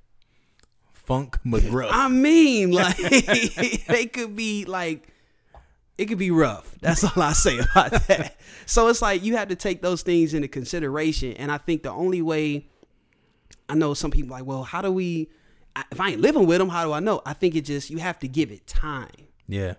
Funk 0.93 1.37
McGruff. 1.45 1.89
I 1.91 2.07
mean, 2.07 2.71
like 2.71 2.97
they 3.87 4.05
could 4.05 4.35
be 4.35 4.65
like 4.65 5.07
it 5.97 6.05
could 6.05 6.17
be 6.17 6.31
rough. 6.31 6.75
That's 6.81 7.03
all 7.03 7.21
I 7.21 7.33
say 7.33 7.59
about 7.59 7.91
that. 8.07 8.35
So 8.65 8.87
it's 8.87 9.01
like 9.01 9.23
you 9.23 9.37
have 9.37 9.49
to 9.49 9.55
take 9.55 9.81
those 9.81 10.01
things 10.01 10.33
into 10.33 10.47
consideration. 10.47 11.33
And 11.33 11.51
I 11.51 11.57
think 11.57 11.83
the 11.83 11.91
only 11.91 12.21
way 12.21 12.67
I 13.69 13.75
know 13.75 13.93
some 13.93 14.11
people 14.11 14.31
like, 14.31 14.45
well, 14.45 14.63
how 14.63 14.81
do 14.81 14.91
we? 14.91 15.29
If 15.91 15.99
I 15.99 16.11
ain't 16.11 16.21
living 16.21 16.45
with 16.45 16.59
them, 16.59 16.69
how 16.69 16.85
do 16.85 16.93
I 16.93 16.99
know? 16.99 17.21
I 17.25 17.33
think 17.33 17.55
it 17.55 17.61
just 17.61 17.89
you 17.89 17.97
have 17.97 18.19
to 18.19 18.27
give 18.27 18.51
it 18.51 18.67
time. 18.67 19.27
yeah. 19.47 19.75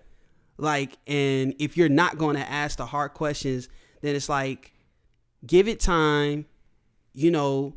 Like, 0.57 0.97
and 1.05 1.53
if 1.59 1.75
you're 1.75 1.89
not 1.89 2.17
going 2.17 2.37
to 2.37 2.49
ask 2.49 2.77
the 2.77 2.85
hard 2.85 3.13
questions, 3.13 3.67
then 4.05 4.15
it's 4.15 4.29
like, 4.29 4.73
give 5.45 5.67
it 5.67 5.79
time. 5.79 6.45
You 7.13 7.31
know, 7.31 7.73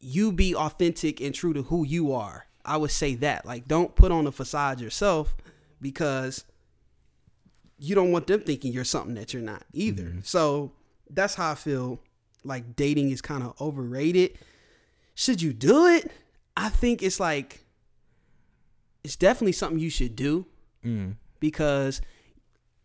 you 0.00 0.32
be 0.32 0.54
authentic 0.54 1.20
and 1.20 1.34
true 1.34 1.52
to 1.52 1.62
who 1.62 1.84
you 1.86 2.12
are. 2.12 2.46
I 2.64 2.76
would 2.78 2.90
say 2.90 3.14
that. 3.16 3.44
Like, 3.44 3.68
don't 3.68 3.94
put 3.94 4.10
on 4.10 4.26
a 4.26 4.32
facade 4.32 4.80
yourself 4.80 5.36
because 5.80 6.44
you 7.78 7.94
don't 7.94 8.10
want 8.12 8.26
them 8.26 8.40
thinking 8.40 8.72
you're 8.72 8.84
something 8.84 9.14
that 9.16 9.34
you're 9.34 9.42
not 9.42 9.64
either. 9.74 10.14
So 10.22 10.72
that's 11.10 11.34
how 11.34 11.50
I 11.50 11.54
feel 11.56 12.00
like 12.42 12.74
dating 12.76 13.10
is 13.10 13.20
kind 13.20 13.42
of 13.42 13.60
overrated. 13.60 14.38
Should 15.14 15.42
you 15.42 15.52
do 15.52 15.86
it? 15.88 16.10
I 16.56 16.68
think 16.70 17.02
it's 17.02 17.20
like, 17.20 17.64
it's 19.02 19.16
definitely 19.16 19.52
something 19.52 19.78
you 19.78 19.90
should 19.90 20.16
do 20.16 20.46
Mm. 20.84 21.16
because 21.40 22.00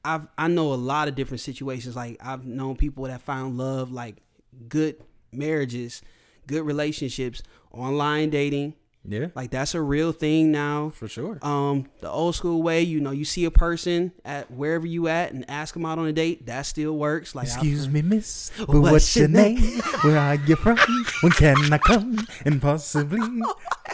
I've 0.06 0.28
I 0.38 0.48
know 0.48 0.74
a 0.74 0.76
lot 0.76 1.08
of 1.08 1.16
different 1.16 1.42
situations. 1.42 1.96
Like 1.96 2.18
I've 2.24 2.46
known 2.46 2.76
people 2.76 3.04
that 3.06 3.22
found 3.22 3.58
love, 3.58 3.92
like 3.92 4.18
good 4.68 4.96
marriages, 5.32 6.02
good 6.48 6.64
relationships, 6.64 7.44
online 7.72 8.30
dating. 8.30 8.76
Yeah. 9.08 9.28
Like 9.34 9.50
that's 9.50 9.76
a 9.76 9.82
real 9.82 10.12
thing 10.12 10.52
now. 10.52 10.90
For 10.90 11.08
sure. 11.08 11.40
Um, 11.42 11.86
the 12.02 12.10
old 12.10 12.36
school 12.36 12.62
way, 12.62 12.82
you 12.82 13.00
know, 13.00 13.12
you 13.12 13.24
see 13.26 13.46
a 13.46 13.52
person 13.52 14.12
at 14.26 14.52
wherever 14.52 14.86
you 14.86 15.08
at 15.08 15.32
and 15.32 15.50
ask 15.50 15.74
them 15.74 15.86
out 15.86 15.98
on 16.00 16.06
a 16.06 16.12
date. 16.14 16.46
That 16.48 16.64
still 16.66 16.98
works. 16.98 17.34
Like 17.34 17.48
Excuse 17.48 17.86
I've- 17.86 17.94
me, 17.94 18.02
miss. 18.02 18.52
But 18.58 18.68
What's 18.70 18.92
what's 18.92 19.16
your 19.16 19.30
your 19.30 19.42
name? 19.42 19.56
name? 19.62 19.80
Where 20.02 20.18
are 20.18 20.36
you 20.36 20.56
from? 20.58 20.78
When 21.22 21.32
can 21.32 21.72
I 21.74 21.78
come? 21.78 22.20
And 22.46 22.62
possibly 22.62 23.22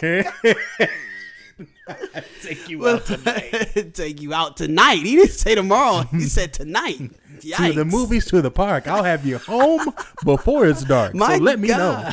take 2.42 2.68
you 2.68 2.86
out 2.88 3.06
tonight. 3.06 3.90
take 3.94 4.20
you 4.20 4.34
out 4.34 4.56
tonight. 4.56 4.98
He 4.98 5.16
didn't 5.16 5.30
say 5.32 5.54
tomorrow. 5.54 6.02
He 6.10 6.20
said 6.28 6.52
tonight. 6.52 6.98
to 7.40 7.72
the 7.72 7.84
movies, 7.84 8.26
to 8.26 8.42
the 8.42 8.50
park. 8.50 8.88
I'll 8.88 9.04
have 9.04 9.24
you 9.26 9.38
home 9.38 9.80
before 10.24 10.66
it's 10.66 10.84
dark. 10.84 11.14
My 11.14 11.36
so 11.38 11.42
let 11.44 11.58
me 11.60 11.68
know. 11.68 12.10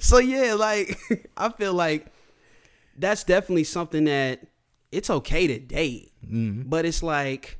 So 0.00 0.18
yeah, 0.18 0.54
like 0.54 0.98
I 1.36 1.48
feel 1.50 1.72
like 1.74 2.06
that's 2.98 3.24
definitely 3.24 3.64
something 3.64 4.04
that 4.04 4.40
it's 4.90 5.08
okay 5.10 5.46
to 5.46 5.58
date, 5.58 6.10
Mm-hmm. 6.24 6.68
but 6.68 6.84
it's 6.84 7.02
like 7.02 7.58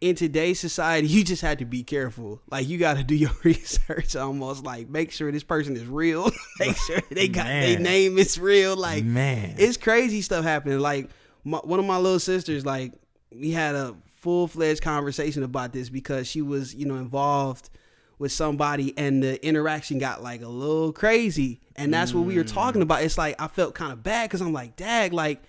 in 0.00 0.14
today's 0.14 0.60
society, 0.60 1.08
you 1.08 1.24
just 1.24 1.42
have 1.42 1.58
to 1.58 1.64
be 1.64 1.82
careful. 1.82 2.40
Like 2.50 2.68
you 2.68 2.78
got 2.78 2.96
to 2.96 3.04
do 3.04 3.14
your 3.14 3.32
research, 3.42 4.16
almost 4.16 4.64
like 4.64 4.88
make 4.88 5.10
sure 5.10 5.32
this 5.32 5.44
person 5.44 5.76
is 5.76 5.86
real, 5.86 6.30
make 6.58 6.76
sure 6.76 7.00
they 7.10 7.28
got 7.28 7.46
their 7.46 7.78
name 7.78 8.18
is 8.18 8.38
real. 8.38 8.76
Like 8.76 9.04
Man. 9.04 9.54
it's 9.58 9.76
crazy 9.76 10.22
stuff 10.22 10.44
happening. 10.44 10.78
Like 10.78 11.10
my, 11.44 11.58
one 11.58 11.78
of 11.80 11.86
my 11.86 11.96
little 11.96 12.20
sisters, 12.20 12.64
like 12.64 12.92
we 13.32 13.50
had 13.50 13.74
a 13.74 13.96
full 14.16 14.48
fledged 14.48 14.82
conversation 14.82 15.42
about 15.42 15.72
this 15.72 15.88
because 15.88 16.26
she 16.26 16.42
was, 16.42 16.74
you 16.74 16.86
know, 16.86 16.96
involved 16.96 17.70
with 18.18 18.32
somebody 18.32 18.96
and 18.96 19.22
the 19.22 19.44
interaction 19.46 19.98
got 19.98 20.22
like 20.22 20.42
a 20.42 20.48
little 20.48 20.92
crazy. 20.92 21.60
And 21.76 21.94
that's 21.94 22.12
what 22.12 22.24
we 22.24 22.36
were 22.36 22.44
talking 22.44 22.80
mm. 22.80 22.84
about. 22.84 23.02
It's 23.02 23.16
like 23.16 23.40
I 23.40 23.46
felt 23.48 23.74
kind 23.74 23.92
of 23.92 24.02
bad 24.02 24.28
because 24.28 24.40
I'm 24.40 24.52
like, 24.52 24.76
dag, 24.76 25.12
like 25.12 25.42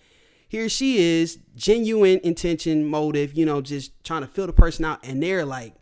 here 0.50 0.68
she 0.68 0.97
is, 0.97 1.39
genuine 1.56 2.20
intention, 2.24 2.86
motive, 2.86 3.34
you 3.34 3.45
know, 3.45 3.62
just 3.62 3.91
trying 4.04 4.22
to 4.22 4.28
fill 4.28 4.47
the 4.47 4.54
person 4.54 4.84
out, 4.84 5.00
and 5.04 5.24
they're 5.24 5.45
like 5.45 5.76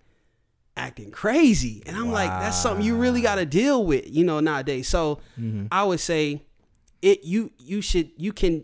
acting 0.75 1.09
crazy. 1.09 1.81
And 1.85 1.95
I'm 1.95 2.11
like, 2.11 2.29
that's 2.29 2.57
something 2.57 2.85
you 2.85 2.97
really 2.97 3.21
got 3.21 3.35
to 3.35 3.45
deal 3.45 3.83
with, 3.83 4.13
you 4.13 4.23
know, 4.23 4.39
nowadays. 4.39 4.87
So 4.87 5.19
mm-hmm. 5.39 5.67
I 5.71 5.83
would 5.83 5.99
say 5.99 6.43
it 7.01 7.23
you 7.23 7.51
you 7.57 7.81
should 7.81 8.11
you 8.17 8.33
can 8.33 8.63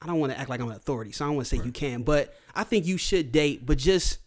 I 0.00 0.06
don't 0.06 0.20
want 0.20 0.32
to 0.32 0.38
act 0.38 0.48
like 0.48 0.60
I'm 0.60 0.68
an 0.68 0.76
authority, 0.76 1.12
so 1.12 1.24
I 1.24 1.28
don't 1.28 1.36
want 1.36 1.48
to 1.48 1.56
say 1.56 1.64
you 1.64 1.72
can, 1.72 2.02
but 2.02 2.34
I 2.54 2.62
think 2.62 2.86
you 2.86 2.98
should 2.98 3.32
date, 3.32 3.66
but 3.66 3.78
just 3.78 4.18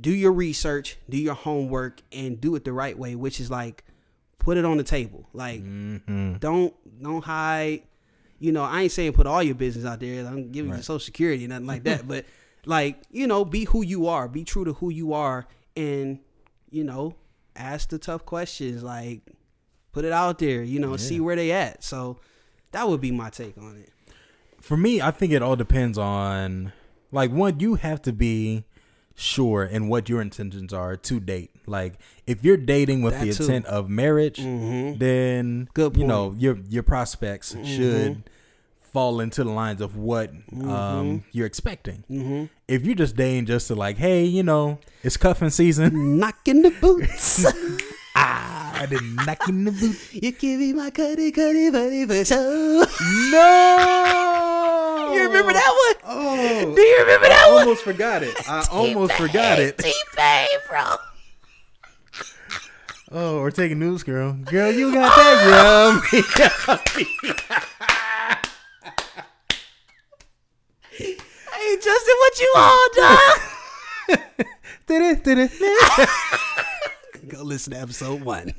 do 0.00 0.12
your 0.12 0.32
research, 0.32 0.96
do 1.08 1.16
your 1.16 1.34
homework, 1.34 2.02
and 2.12 2.40
do 2.40 2.54
it 2.54 2.64
the 2.64 2.72
right 2.72 2.96
way, 2.96 3.16
which 3.16 3.40
is 3.40 3.50
like 3.50 3.84
put 4.38 4.56
it 4.56 4.64
on 4.64 4.76
the 4.76 4.84
table. 4.84 5.28
Like 5.32 5.62
mm-hmm. 5.62 6.34
don't 6.34 6.74
don't 7.02 7.24
hide. 7.24 7.82
You 8.38 8.52
know, 8.52 8.62
I 8.62 8.82
ain't 8.82 8.92
saying 8.92 9.12
put 9.14 9.26
all 9.26 9.42
your 9.42 9.54
business 9.54 9.84
out 9.84 10.00
there. 10.00 10.26
I'm 10.26 10.52
giving 10.52 10.70
you 10.72 10.78
social 10.78 11.00
security, 11.00 11.46
nothing 11.46 11.66
like 11.66 11.84
that. 11.84 12.06
but 12.08 12.24
like, 12.64 13.00
you 13.10 13.26
know, 13.26 13.44
be 13.44 13.64
who 13.64 13.82
you 13.82 14.06
are. 14.06 14.28
Be 14.28 14.44
true 14.44 14.64
to 14.64 14.74
who 14.74 14.90
you 14.90 15.12
are 15.12 15.46
and, 15.76 16.20
you 16.70 16.84
know, 16.84 17.14
ask 17.56 17.88
the 17.88 17.98
tough 17.98 18.24
questions. 18.24 18.82
Like 18.82 19.22
put 19.92 20.04
it 20.04 20.12
out 20.12 20.38
there, 20.38 20.62
you 20.62 20.78
know, 20.78 20.96
see 20.96 21.18
where 21.18 21.34
they 21.36 21.50
at. 21.50 21.82
So 21.82 22.18
that 22.72 22.88
would 22.88 23.00
be 23.00 23.10
my 23.10 23.30
take 23.30 23.58
on 23.58 23.76
it. 23.78 23.92
For 24.60 24.76
me, 24.76 25.00
I 25.00 25.10
think 25.10 25.32
it 25.32 25.42
all 25.42 25.56
depends 25.56 25.98
on 25.98 26.72
like 27.10 27.30
one, 27.30 27.58
you 27.60 27.76
have 27.76 28.02
to 28.02 28.12
be 28.12 28.64
sure 29.18 29.64
in 29.64 29.88
what 29.88 30.08
your 30.08 30.22
intentions 30.22 30.72
are 30.72 30.96
to 30.96 31.18
date. 31.20 31.50
Like 31.66 31.94
if 32.26 32.44
you're 32.44 32.56
dating 32.56 33.02
with 33.02 33.14
That 33.14 33.26
the 33.26 33.32
too. 33.32 33.42
intent 33.42 33.66
of 33.66 33.90
marriage, 33.90 34.38
Mhm. 34.38 34.98
then 34.98 35.68
Good 35.74 35.96
you 35.96 36.06
know 36.06 36.34
your 36.38 36.58
your 36.68 36.82
prospects 36.84 37.52
Mm-hmm. 37.52 37.64
should 37.64 38.22
fall 38.92 39.20
into 39.20 39.44
the 39.44 39.50
lines 39.50 39.80
of 39.82 39.96
what 39.96 40.32
um 40.64 41.24
you're 41.32 41.46
expecting. 41.46 42.04
Mm-hmm. 42.10 42.44
If 42.68 42.86
you're 42.86 42.94
just 42.94 43.16
dating 43.16 43.46
just 43.46 43.66
to 43.68 43.74
like, 43.74 43.96
hey, 43.98 44.24
you 44.24 44.42
know, 44.42 44.78
it's 45.02 45.16
cuffing 45.16 45.50
season. 45.50 46.18
Knocking 46.22 46.62
the 46.62 46.70
boots. 46.70 47.44
ah, 48.16 48.80
I 48.80 48.86
did 48.86 49.02
knock 49.26 49.48
in 49.48 49.64
the 49.64 49.72
boot. 49.72 49.98
you 50.14 50.32
give 50.32 50.60
me 50.60 50.72
my 50.72 50.90
cutty 50.90 51.32
cutty 51.32 51.70
buddy 51.70 52.06
for 52.06 52.24
sure. 52.24 52.86
No, 53.30 54.57
You 55.14 55.26
remember 55.26 55.52
that 55.52 55.94
one? 56.02 56.12
Oh, 56.16 56.60
oh. 56.70 56.74
Do 56.74 56.80
you 56.82 56.98
remember 57.00 57.26
I 57.26 57.28
that 57.30 57.48
one? 57.50 57.62
almost 57.62 57.82
forgot 57.84 58.22
it. 58.22 58.34
I 58.48 58.66
almost 58.70 59.12
forgot 59.14 59.58
it. 59.58 59.78
T-Pain, 59.78 60.48
bro. 60.68 60.96
Oh, 63.10 63.40
we're 63.40 63.50
taking 63.50 63.78
news, 63.78 64.02
girl. 64.02 64.34
Girl, 64.34 64.70
you 64.70 64.92
got 64.92 65.14
that, 65.16 66.02
girl. 66.12 66.98
Hey, 70.90 71.76
Justin, 71.76 72.14
what 72.18 72.40
you 72.40 72.54
on, 72.56 72.88
dog? 72.96 73.40
it? 74.88 76.08
Go 77.28 77.42
listen 77.42 77.72
to 77.74 77.80
episode 77.80 78.22
one. 78.22 78.52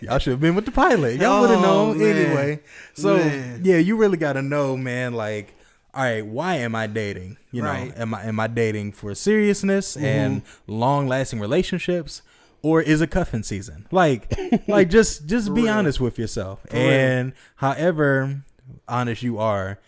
Y'all 0.00 0.18
should 0.18 0.32
have 0.32 0.40
been 0.40 0.54
with 0.54 0.66
the 0.66 0.70
pilot. 0.70 1.20
Y'all 1.20 1.40
would 1.40 1.50
have 1.50 1.58
Oh, 1.58 1.62
known 1.92 1.98
man. 1.98 2.16
anyway. 2.16 2.60
So 2.94 3.16
Man. 3.16 3.62
yeah, 3.64 3.78
you 3.78 3.96
really 3.96 4.16
got 4.18 4.34
to 4.34 4.42
know, 4.42 4.76
man. 4.76 5.14
Like, 5.14 5.52
all 5.98 6.04
right, 6.04 6.24
why 6.24 6.54
am 6.56 6.74
I 6.76 6.86
dating? 6.86 7.36
You 7.50 7.62
know, 7.62 7.68
Right. 7.70 7.90
Mm-hmm. 7.90 8.00
am 8.02 8.14
I 8.14 8.22
am 8.24 8.40
I 8.40 8.46
dating 8.46 8.92
for 8.92 9.14
seriousness 9.14 9.96
and 9.96 10.42
long 10.66 11.08
lasting 11.08 11.40
relationships, 11.40 12.22
or 12.62 12.80
is 12.80 13.00
it 13.00 13.10
cuffing 13.10 13.42
season? 13.42 13.86
Like, 13.90 14.32
like 14.68 14.88
just 14.90 15.26
just 15.26 15.52
be 15.54 15.62
real. 15.62 15.72
honest 15.72 16.00
with 16.00 16.18
yourself. 16.18 16.64
real. 16.72 16.80
and 16.82 17.32
however 17.56 18.42
honest 18.86 19.22
you 19.22 19.38
are, 19.38 19.78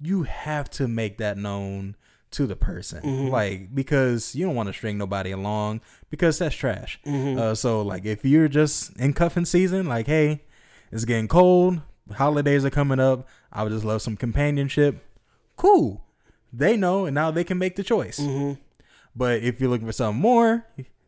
you 0.00 0.24
have 0.24 0.68
to 0.70 0.88
make 0.88 1.18
that 1.18 1.36
known 1.38 1.94
to 2.32 2.46
the 2.46 2.56
person 2.56 3.02
Mm-hmm. 3.02 3.28
like 3.28 3.74
because 3.74 4.34
you 4.34 4.46
don't 4.46 4.54
want 4.54 4.68
to 4.68 4.72
string 4.72 4.96
nobody 4.96 5.30
along 5.32 5.82
because 6.08 6.38
that's 6.38 6.54
trash 6.56 6.98
Mm-hmm. 7.06 7.38
uh, 7.38 7.54
so 7.54 7.82
like 7.82 8.06
if 8.06 8.24
you're 8.24 8.48
just 8.48 8.96
in 8.96 9.12
cuffing 9.12 9.44
season 9.44 9.86
like 9.86 10.06
hey 10.06 10.40
it's 10.90 11.04
getting 11.04 11.28
cold 11.28 11.82
holidays 12.16 12.64
are 12.64 12.70
coming 12.70 12.98
up 12.98 13.28
i 13.52 13.62
would 13.62 13.70
just 13.70 13.84
love 13.84 14.00
some 14.00 14.16
companionship 14.16 15.04
cool 15.56 16.04
they 16.52 16.76
know 16.76 17.06
and 17.06 17.14
now 17.14 17.30
they 17.30 17.44
can 17.44 17.58
make 17.58 17.76
the 17.76 17.82
choice 17.82 18.18
Mm-hmm. 18.18 18.60
but 19.16 19.42
if 19.42 19.60
you're 19.60 19.70
looking 19.70 19.86
for 19.86 19.92
something 19.92 20.20
more 20.20 20.66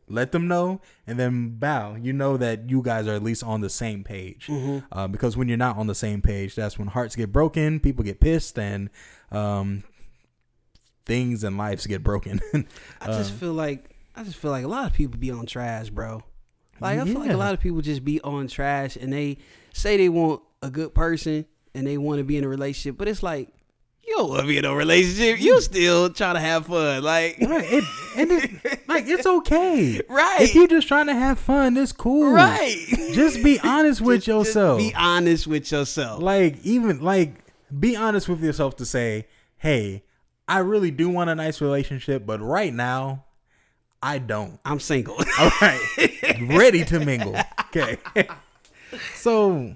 let 0.09 0.33
them 0.33 0.47
know 0.49 0.81
and 1.07 1.19
then 1.19 1.57
bow 1.59 1.95
you 1.95 2.13
know 2.13 2.37
that 2.37 2.69
you 2.69 2.83
guys 2.83 3.07
are 3.07 3.15
at 3.15 3.23
least 3.23 3.43
on 3.43 3.61
the 3.63 3.71
same 3.71 4.05
page 4.05 4.47
Mm-hmm. 4.49 4.79
uh, 4.93 5.09
because 5.09 5.37
when 5.37 5.49
you're 5.49 5.57
not 5.57 5.77
on 5.79 5.87
the 5.87 5.95
same 5.95 6.21
page 6.23 6.55
that's 6.55 6.79
when 6.79 6.89
hearts 6.89 7.17
get 7.17 7.33
broken 7.33 7.81
people 7.81 8.05
get 8.05 8.21
pissed 8.21 8.59
and 8.59 8.91
um, 9.33 9.83
things 11.07 11.45
and 11.45 11.57
lives 11.59 11.87
get 11.87 12.03
broken 12.03 12.41
I 13.01 13.07
just 13.07 13.33
Uh, 13.33 13.37
feel 13.37 13.53
like 13.53 13.91
I 14.17 14.23
just 14.25 14.37
feel 14.37 14.51
like 14.51 14.65
a 14.65 14.69
lot 14.69 14.87
of 14.87 14.93
people 14.93 15.19
be 15.19 15.33
on 15.33 15.45
trash, 15.45 15.91
bro. 15.91 16.23
Like 16.81 17.01
I 17.01 17.05
feel 17.05 17.19
like 17.19 17.31
a 17.33 17.37
lot 17.37 17.53
of 17.53 17.59
people 17.61 17.81
just 17.81 18.05
be 18.05 18.21
on 18.21 18.47
trash 18.47 18.95
and 18.97 19.13
they 19.13 19.39
say 19.73 19.97
they 19.97 20.09
want 20.09 20.41
a 20.63 20.71
good 20.71 20.95
person 20.95 21.47
and 21.75 21.85
they 21.87 21.99
want 21.99 22.19
to 22.19 22.25
be 22.25 22.37
in 22.37 22.45
a 22.45 22.49
relationship, 22.49 22.97
but 22.97 23.09
it's 23.09 23.23
like 23.25 23.49
you 24.07 24.17
don't 24.17 24.29
want 24.29 24.43
to 24.43 24.47
be 24.47 24.59
in 24.59 24.65
a 24.65 24.75
relationship. 24.75 25.41
You 25.41 25.61
still 25.61 26.11
trying 26.11 26.35
to 26.35 26.41
have 26.41 26.67
fun, 26.67 27.03
like 27.03 27.39
Right. 27.41 27.65
It, 27.73 27.85
and 28.17 28.31
it, 28.33 28.81
like 28.89 29.05
it's 29.07 29.27
okay. 29.27 30.01
Right. 30.09 30.43
If 30.43 30.55
you're 30.55 30.67
just 30.69 30.89
trying 30.89 31.07
to 31.07 31.15
have 31.15 31.39
fun, 31.39 31.77
it's 31.77 31.93
cool. 31.93 32.33
right. 32.33 32.77
Just 33.13 33.43
be 33.43 33.59
honest 33.65 34.01
with 34.01 34.17
Just- 34.25 34.27
just 34.27 34.47
yourself. 34.49 34.79
Be 34.79 34.95
honest 34.95 35.47
with 35.47 35.71
yourself. 35.73 36.23
like 36.23 36.59
even 36.65 37.01
like 37.01 37.35
be 37.79 37.97
honest 37.97 38.29
with 38.29 38.43
yourself 38.43 38.77
to 38.77 38.87
say, 38.87 39.27
"Hey, 39.57 40.05
I 40.47 40.59
really 40.59 40.91
do 40.91 41.09
want 41.09 41.31
a 41.31 41.35
nice 41.35 41.61
relationship, 41.61 42.25
but 42.27 42.41
right 42.41 42.73
now, 42.73 43.25
I 44.03 44.19
don't." 44.19 44.61
I'm 44.65 44.79
single. 44.81 45.15
All 45.39 45.51
right. 45.61 45.81
Ready 46.43 46.85
to 46.85 47.01
mingle. 47.01 47.35
Okay. 47.71 47.97
so, 49.15 49.75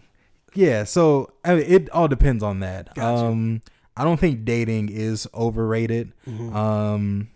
yeah, 0.54 0.84
so 0.84 1.32
I 1.44 1.54
mean, 1.56 1.64
it 1.66 1.90
all 1.90 2.08
depends 2.08 2.42
on 2.42 2.60
that. 2.60 2.94
Gotcha. 2.94 3.24
Um 3.26 3.62
I 3.98 4.04
don't 4.04 4.18
think 4.20 4.44
dating 4.44 4.88
is 4.90 5.28
overrated. 5.34 6.12
Mm-hmm. 6.26 6.54
Um 6.56 7.28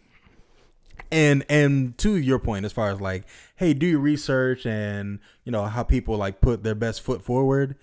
and 1.10 1.44
and 1.48 1.96
to 1.98 2.16
your 2.16 2.38
point 2.38 2.64
as 2.64 2.72
far 2.72 2.90
as 2.90 3.00
like, 3.00 3.24
hey, 3.56 3.74
do 3.74 3.86
your 3.86 4.00
research 4.00 4.64
and, 4.64 5.18
you 5.44 5.52
know, 5.52 5.64
how 5.64 5.82
people 5.82 6.16
like 6.16 6.40
put 6.40 6.62
their 6.62 6.74
best 6.74 7.02
foot 7.02 7.22
forward. 7.22 7.76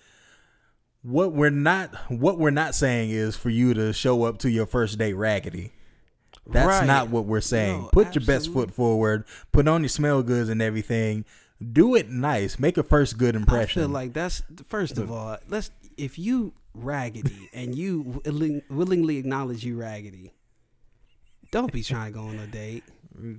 What 1.02 1.34
we're 1.34 1.50
not 1.50 1.94
what 2.12 2.38
we're 2.40 2.50
not 2.50 2.76
saying 2.76 3.12
is 3.12 3.36
for 3.36 3.50
you 3.50 3.74
to 3.74 3.94
show 3.94 4.24
up 4.24 4.38
to 4.40 4.50
your 4.50 4.66
first 4.66 4.98
date 4.98 5.14
raggedy. 5.14 5.72
That's 6.48 6.68
Right. 6.68 6.88
not 6.88 7.10
what 7.10 7.26
we're 7.26 7.42
saying. 7.42 7.84
No, 7.84 7.90
put 7.90 8.16
your 8.16 8.26
best 8.26 8.52
foot 8.52 8.72
forward. 8.72 9.24
Put 9.52 9.68
on 9.68 9.82
your 9.82 9.90
smell 9.90 10.24
goods 10.24 10.50
and 10.50 10.62
everything. 10.62 11.24
Do 11.72 11.94
it 11.96 12.10
nice. 12.10 12.58
Make 12.58 12.78
a 12.78 12.84
first 12.84 13.18
good 13.18 13.36
impression. 13.36 13.82
I 13.82 13.86
feel 13.86 13.94
like 13.94 14.14
that's 14.14 14.42
first 14.68 14.98
of 14.98 15.12
all. 15.12 15.38
Let's 15.48 15.70
if 15.98 16.18
you 16.18 16.54
raggedy 16.74 17.50
and 17.54 17.76
you 17.76 18.22
willing, 18.26 18.62
willingly 18.70 19.18
acknowledge 19.18 19.64
you 19.64 19.78
raggedy, 19.78 20.34
don't 21.52 21.72
be 21.72 21.84
trying 21.84 22.14
to 22.14 22.20
go 22.20 22.26
on 22.26 22.38
a 22.40 22.48
date. 22.48 22.84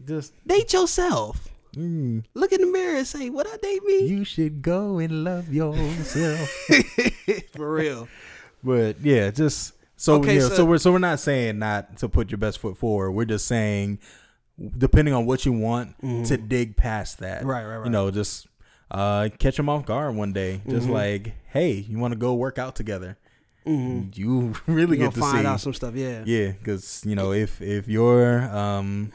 just 0.07 0.33
Date 0.47 0.73
yourself. 0.73 1.49
mm, 1.77 2.25
Look 2.35 2.53
in 2.53 2.61
the 2.61 2.67
mirror 2.67 2.97
and 2.97 3.07
say, 3.07 3.31
"What 3.31 3.47
I 3.47 3.57
date 3.59 3.85
me?" 3.85 4.07
you 4.07 4.25
should 4.25 4.63
go 4.63 4.99
and 4.99 5.25
love 5.25 5.53
yourself. 5.53 6.49
For 7.57 7.73
real. 7.73 8.09
but 8.65 9.01
yeah, 9.01 9.31
just 9.31 9.75
so 9.97 10.15
Okay, 10.17 10.35
yeah, 10.37 10.49
so, 10.49 10.55
so- 10.57 10.65
we're 10.65 10.79
so 10.79 10.93
we're 10.93 10.99
not 10.99 11.21
saying 11.21 11.59
not 11.59 11.97
to 11.99 12.09
put 12.09 12.31
your 12.31 12.39
best 12.39 12.59
foot 12.59 12.77
forward. 12.77 13.13
We're 13.13 13.25
just 13.27 13.47
saying 13.47 14.01
depending 14.77 15.15
on 15.15 15.25
what 15.25 15.47
you 15.47 15.53
want 15.53 15.95
to 16.27 16.37
dig 16.37 16.77
past 16.77 17.21
that. 17.21 17.39
Mm-hmm. 17.41 17.49
Right, 17.49 17.65
right, 17.65 17.77
right. 17.79 17.85
You 17.87 17.91
know, 17.93 18.11
just 18.11 18.47
uh 18.91 19.29
catch 19.39 19.57
them 19.57 19.69
off 19.69 19.87
guard 19.87 20.15
one 20.17 20.33
day. 20.33 20.61
Just 20.69 20.85
Mm-hmm. 20.87 20.93
like, 20.95 21.35
hey, 21.51 21.73
you 21.73 21.99
want 21.99 22.13
to 22.13 22.19
go 22.19 22.35
work 22.35 22.59
out 22.59 22.75
together? 22.77 23.17
You 23.67 24.55
really 24.67 24.97
You 24.99 25.05
get 25.05 25.15
gonna 25.15 25.31
find 25.33 25.43
see. 25.43 25.47
out 25.47 25.61
some 25.61 25.75
stuff. 25.75 25.95
Yeah. 25.95 26.23
Yeah, 26.27 26.53
because 26.53 27.03
you 27.07 27.15
know 27.15 27.33
if 27.33 27.61
if 27.63 27.89
you're 27.89 28.43
um 28.55 29.13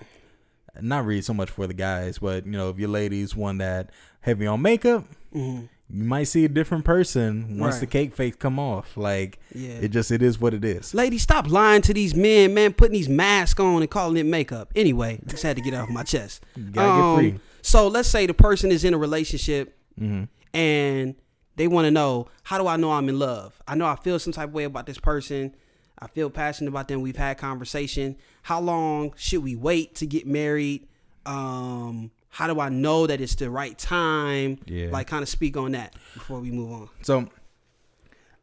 not 0.81 1.05
really 1.05 1.21
so 1.21 1.33
much 1.33 1.49
for 1.49 1.67
the 1.67 1.73
guys, 1.73 2.19
but 2.19 2.45
you 2.45 2.51
know 2.53 2.69
if 2.69 2.77
your 2.79 2.89
lady's 2.89 3.35
one 3.35 3.57
that 3.59 3.89
heavy 4.21 4.47
on 4.47 4.61
makeup, 4.61 5.05
Mhm. 5.35 5.67
you 5.89 6.03
might 6.03 6.25
see 6.25 6.45
a 6.45 6.49
different 6.49 6.85
person 6.85 7.57
once 7.59 7.75
Right. 7.75 7.79
the 7.81 7.87
cake 7.87 8.15
face 8.15 8.35
come 8.35 8.59
off. 8.59 8.95
Like 8.95 9.39
Yeah. 9.53 9.71
it 9.81 9.89
just 9.89 10.11
it 10.11 10.21
is 10.21 10.39
what 10.39 10.53
it 10.53 10.63
is. 10.63 10.93
Lady, 10.93 11.17
stop 11.17 11.49
lying 11.49 11.81
to 11.83 11.93
these 11.93 12.15
men, 12.15 12.53
man, 12.53 12.73
putting 12.73 12.93
these 12.93 13.09
masks 13.09 13.59
on 13.59 13.81
and 13.81 13.91
calling 13.91 14.15
it 14.17 14.25
makeup. 14.25 14.71
Anyway, 14.75 15.19
just 15.27 15.43
had 15.43 15.55
to 15.57 15.61
get 15.61 15.73
it 15.73 15.77
off 15.77 15.89
my 15.89 16.03
chest. 16.03 16.43
gotta 16.71 17.01
get 17.01 17.31
free. 17.33 17.39
So 17.65 17.87
let's 17.87 18.07
say 18.07 18.27
the 18.27 18.33
person 18.33 18.71
is 18.71 18.83
in 18.83 18.93
a 18.93 18.97
relationship 18.97 19.77
hmm 19.97 20.25
and 20.53 21.15
they 21.57 21.67
want 21.67 21.85
to 21.85 21.91
know, 21.91 22.27
how 22.43 22.57
do 22.57 22.67
I 22.67 22.77
know 22.77 22.91
I'm 22.91 23.09
in 23.09 23.17
love? 23.17 23.61
I 23.67 23.75
know 23.75 23.85
I 23.85 23.95
feel 23.95 24.19
some 24.19 24.33
type 24.33 24.49
of 24.49 24.53
way 24.53 24.65
about 24.65 24.85
this 24.85 24.97
person. 24.97 25.55
I 25.99 26.07
feel 26.07 26.29
passionate 26.29 26.69
about 26.69 26.87
them. 26.87 27.01
We've 27.01 27.15
had 27.15 27.37
conversation. 27.37 28.17
How 28.43 28.59
long 28.61 29.13
should 29.15 29.43
we 29.43 29.55
wait 29.55 29.95
to 29.95 30.05
get 30.05 30.27
married? 30.27 30.87
Um, 31.25 32.11
how 32.29 32.47
do 32.47 32.59
I 32.59 32.69
know 32.69 33.07
that 33.07 33.19
it's 33.21 33.35
the 33.35 33.49
right 33.49 33.77
time? 33.77 34.59
Yeah. 34.65 34.89
Like, 34.91 35.07
kind 35.07 35.23
of 35.23 35.29
speak 35.29 35.55
on 35.57 35.71
that 35.71 35.93
before 36.13 36.39
we 36.39 36.51
move 36.51 36.71
on. 36.71 36.89
So 37.01 37.29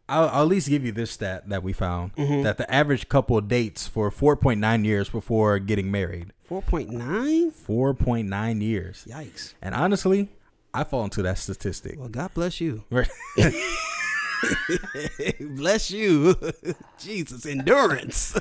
I'll, 0.09 0.29
I'll 0.29 0.43
at 0.43 0.49
least 0.49 0.69
give 0.69 0.85
you 0.85 0.93
this 0.93 1.11
stat 1.13 1.49
that 1.49 1.63
we 1.63 1.73
found 1.73 2.15
Mm-hmm. 2.17 2.43
that 2.43 2.59
the 2.59 2.71
average 2.73 3.09
couple 3.09 3.41
dates 3.41 3.87
for 3.87 4.11
4.9 4.11 4.85
years 4.85 5.09
before 5.09 5.59
getting 5.59 5.91
married. 5.91 6.33
4.9? 6.51 7.53
4.9 7.53 8.63
years. 8.63 9.07
Yikes. 9.09 9.55
And 9.63 9.75
honestly, 9.75 10.29
I 10.75 10.85
fall 10.85 11.05
into 11.05 11.23
that 11.23 11.39
statistic. 11.39 11.99
Well, 11.99 12.09
God 12.09 12.35
bless 12.35 12.61
you. 12.61 12.85
Bless 15.41 15.91
you. 15.91 16.35
Jesus, 16.99 17.47
endurance. 17.47 18.39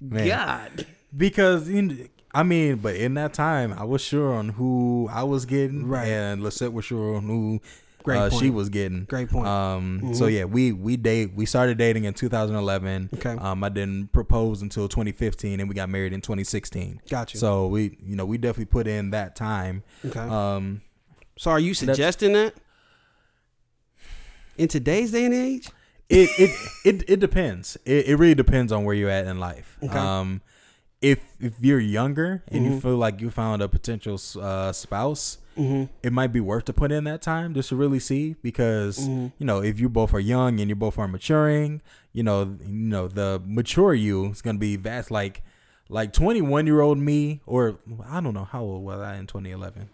Man. 0.00 0.26
God. 0.26 0.86
because 1.16 1.68
in, 1.68 2.08
I 2.34 2.42
mean, 2.42 2.76
but 2.76 2.96
in 2.96 3.14
that 3.14 3.34
time, 3.34 3.72
I 3.74 3.84
was 3.84 4.00
sure 4.00 4.32
on 4.34 4.50
who 4.50 5.08
I 5.12 5.22
was 5.24 5.44
getting, 5.44 5.86
Right. 5.86 6.08
And 6.08 6.42
Lisette 6.42 6.72
was 6.72 6.86
sure 6.86 7.16
on 7.16 7.24
who 7.24 7.60
Great 8.02 8.18
uh, 8.18 8.30
she 8.30 8.50
was 8.50 8.68
getting. 8.68 9.04
Great 9.04 9.28
point. 9.30 9.46
Mm-hmm. 9.46 10.06
Um, 10.06 10.14
so 10.14 10.26
yeah, 10.26 10.44
we 10.44 10.72
we 10.72 10.96
date 10.96 11.32
we 11.34 11.46
started 11.46 11.78
dating 11.78 12.04
in 12.04 12.14
2011. 12.14 13.10
Okay. 13.14 13.30
Um, 13.30 13.62
I 13.64 13.68
didn't 13.68 14.12
propose 14.12 14.62
until 14.62 14.88
2015, 14.88 15.60
and 15.60 15.68
we 15.68 15.74
got 15.74 15.88
married 15.88 16.12
in 16.12 16.20
2016. 16.20 17.00
Got 17.08 17.34
you. 17.34 17.40
So 17.40 17.66
we, 17.66 17.96
you 18.02 18.16
know, 18.16 18.24
we 18.26 18.38
definitely 18.38 18.66
put 18.66 18.86
in 18.86 19.10
that 19.10 19.36
time. 19.36 19.82
Okay. 20.04 20.20
Um, 20.20 20.82
So 21.38 21.50
are 21.50 21.60
you 21.60 21.74
suggesting 21.74 22.32
that 22.34 22.54
in 24.56 24.68
today's 24.68 25.12
day 25.12 25.24
and 25.24 25.34
age? 25.34 25.68
it 26.08 26.28
it 26.38 26.50
it, 26.84 27.04
it 27.08 27.20
depends. 27.20 27.76
It, 27.84 28.06
it 28.08 28.16
really 28.16 28.34
depends 28.34 28.72
on 28.72 28.84
where 28.84 28.94
you're 28.94 29.10
at 29.10 29.26
in 29.26 29.38
life. 29.40 29.78
Okay. 29.82 29.96
Um, 29.98 30.42
if 31.00 31.20
if 31.40 31.54
you're 31.60 31.80
younger 31.80 32.42
and 32.48 32.64
Mm-hmm. 32.64 32.74
you 32.74 32.80
feel 32.80 32.96
like 32.96 33.20
you 33.20 33.30
found 33.30 33.62
a 33.62 33.68
potential 33.68 34.20
uh, 34.40 34.72
spouse, 34.72 35.38
Mm-hmm. 35.56 35.84
it 36.02 36.12
might 36.12 36.32
be 36.32 36.40
worth 36.40 36.64
to 36.66 36.72
put 36.72 36.90
in 36.92 37.04
that 37.04 37.22
time 37.22 37.54
just 37.54 37.68
to 37.70 37.76
really 37.76 37.98
see 37.98 38.34
because 38.42 38.98
Mm-hmm. 38.98 39.26
you 39.38 39.46
know 39.46 39.62
if 39.62 39.78
you 39.80 39.88
both 39.88 40.12
are 40.14 40.20
young 40.20 40.60
and 40.60 40.68
you 40.68 40.74
both 40.76 40.98
are 40.98 41.08
maturing, 41.08 41.80
you 42.12 42.22
know 42.22 42.56
you 42.64 42.72
know 42.72 43.08
the 43.08 43.40
mature 43.44 43.94
you 43.94 44.26
is 44.26 44.42
gonna 44.42 44.58
be 44.58 44.76
vast 44.76 45.10
like 45.10 45.42
like 45.88 46.12
21 46.12 46.66
year 46.66 46.80
old 46.80 46.98
me 46.98 47.40
or 47.46 47.78
I 48.08 48.20
don't 48.20 48.34
know 48.34 48.44
how 48.44 48.62
old 48.62 48.82
was 48.84 49.00
I 49.00 49.16
in 49.16 49.26
2011. 49.26 49.88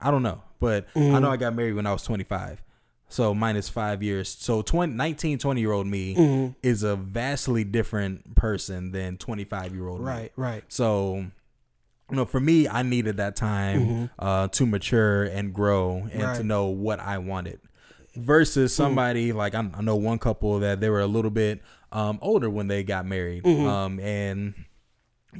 I 0.00 0.10
don't 0.10 0.22
know, 0.22 0.42
but 0.60 0.92
Mm-hmm. 0.94 1.14
I 1.14 1.18
know 1.20 1.30
I 1.30 1.36
got 1.36 1.54
married 1.54 1.74
when 1.74 1.86
I 1.86 1.92
was 1.92 2.02
25. 2.04 2.62
So 3.10 3.32
minus 3.34 3.68
five 3.70 4.02
years. 4.02 4.28
So 4.28 4.60
20, 4.62 4.92
19, 4.94 5.38
20 5.38 5.60
year 5.60 5.72
old 5.72 5.86
me 5.86 6.14
Mm-hmm. 6.14 6.52
is 6.62 6.82
a 6.82 6.94
vastly 6.96 7.64
different 7.64 8.34
person 8.34 8.92
than 8.92 9.16
25 9.16 9.74
year 9.74 9.88
old 9.88 10.00
me. 10.00 10.06
Right, 10.06 10.32
right. 10.36 10.64
So, 10.68 11.26
you 12.10 12.16
know, 12.16 12.24
for 12.24 12.40
me, 12.40 12.66
I 12.68 12.82
needed 12.82 13.16
that 13.18 13.36
time 13.36 14.10
uh, 14.18 14.48
to 14.48 14.66
mature 14.66 15.24
and 15.24 15.52
grow 15.52 16.08
and 16.10 16.10
to 16.12 16.18
Mm-hmm. 16.18 16.46
Know 16.48 16.66
what 16.66 17.00
I 17.00 17.18
wanted. 17.18 17.60
Versus 18.16 18.74
somebody 18.74 19.32
like 19.32 19.54
I, 19.54 19.68
I 19.74 19.82
know 19.82 19.94
one 19.96 20.18
couple 20.18 20.58
that 20.60 20.80
they 20.80 20.90
were 20.90 21.00
a 21.00 21.06
little 21.06 21.30
bit 21.30 21.60
um, 21.92 22.18
older 22.20 22.50
when 22.50 22.66
they 22.68 22.82
got 22.82 23.06
married, 23.06 23.44
Mm-hmm. 23.44 23.66
um, 23.66 24.00
and 24.00 24.54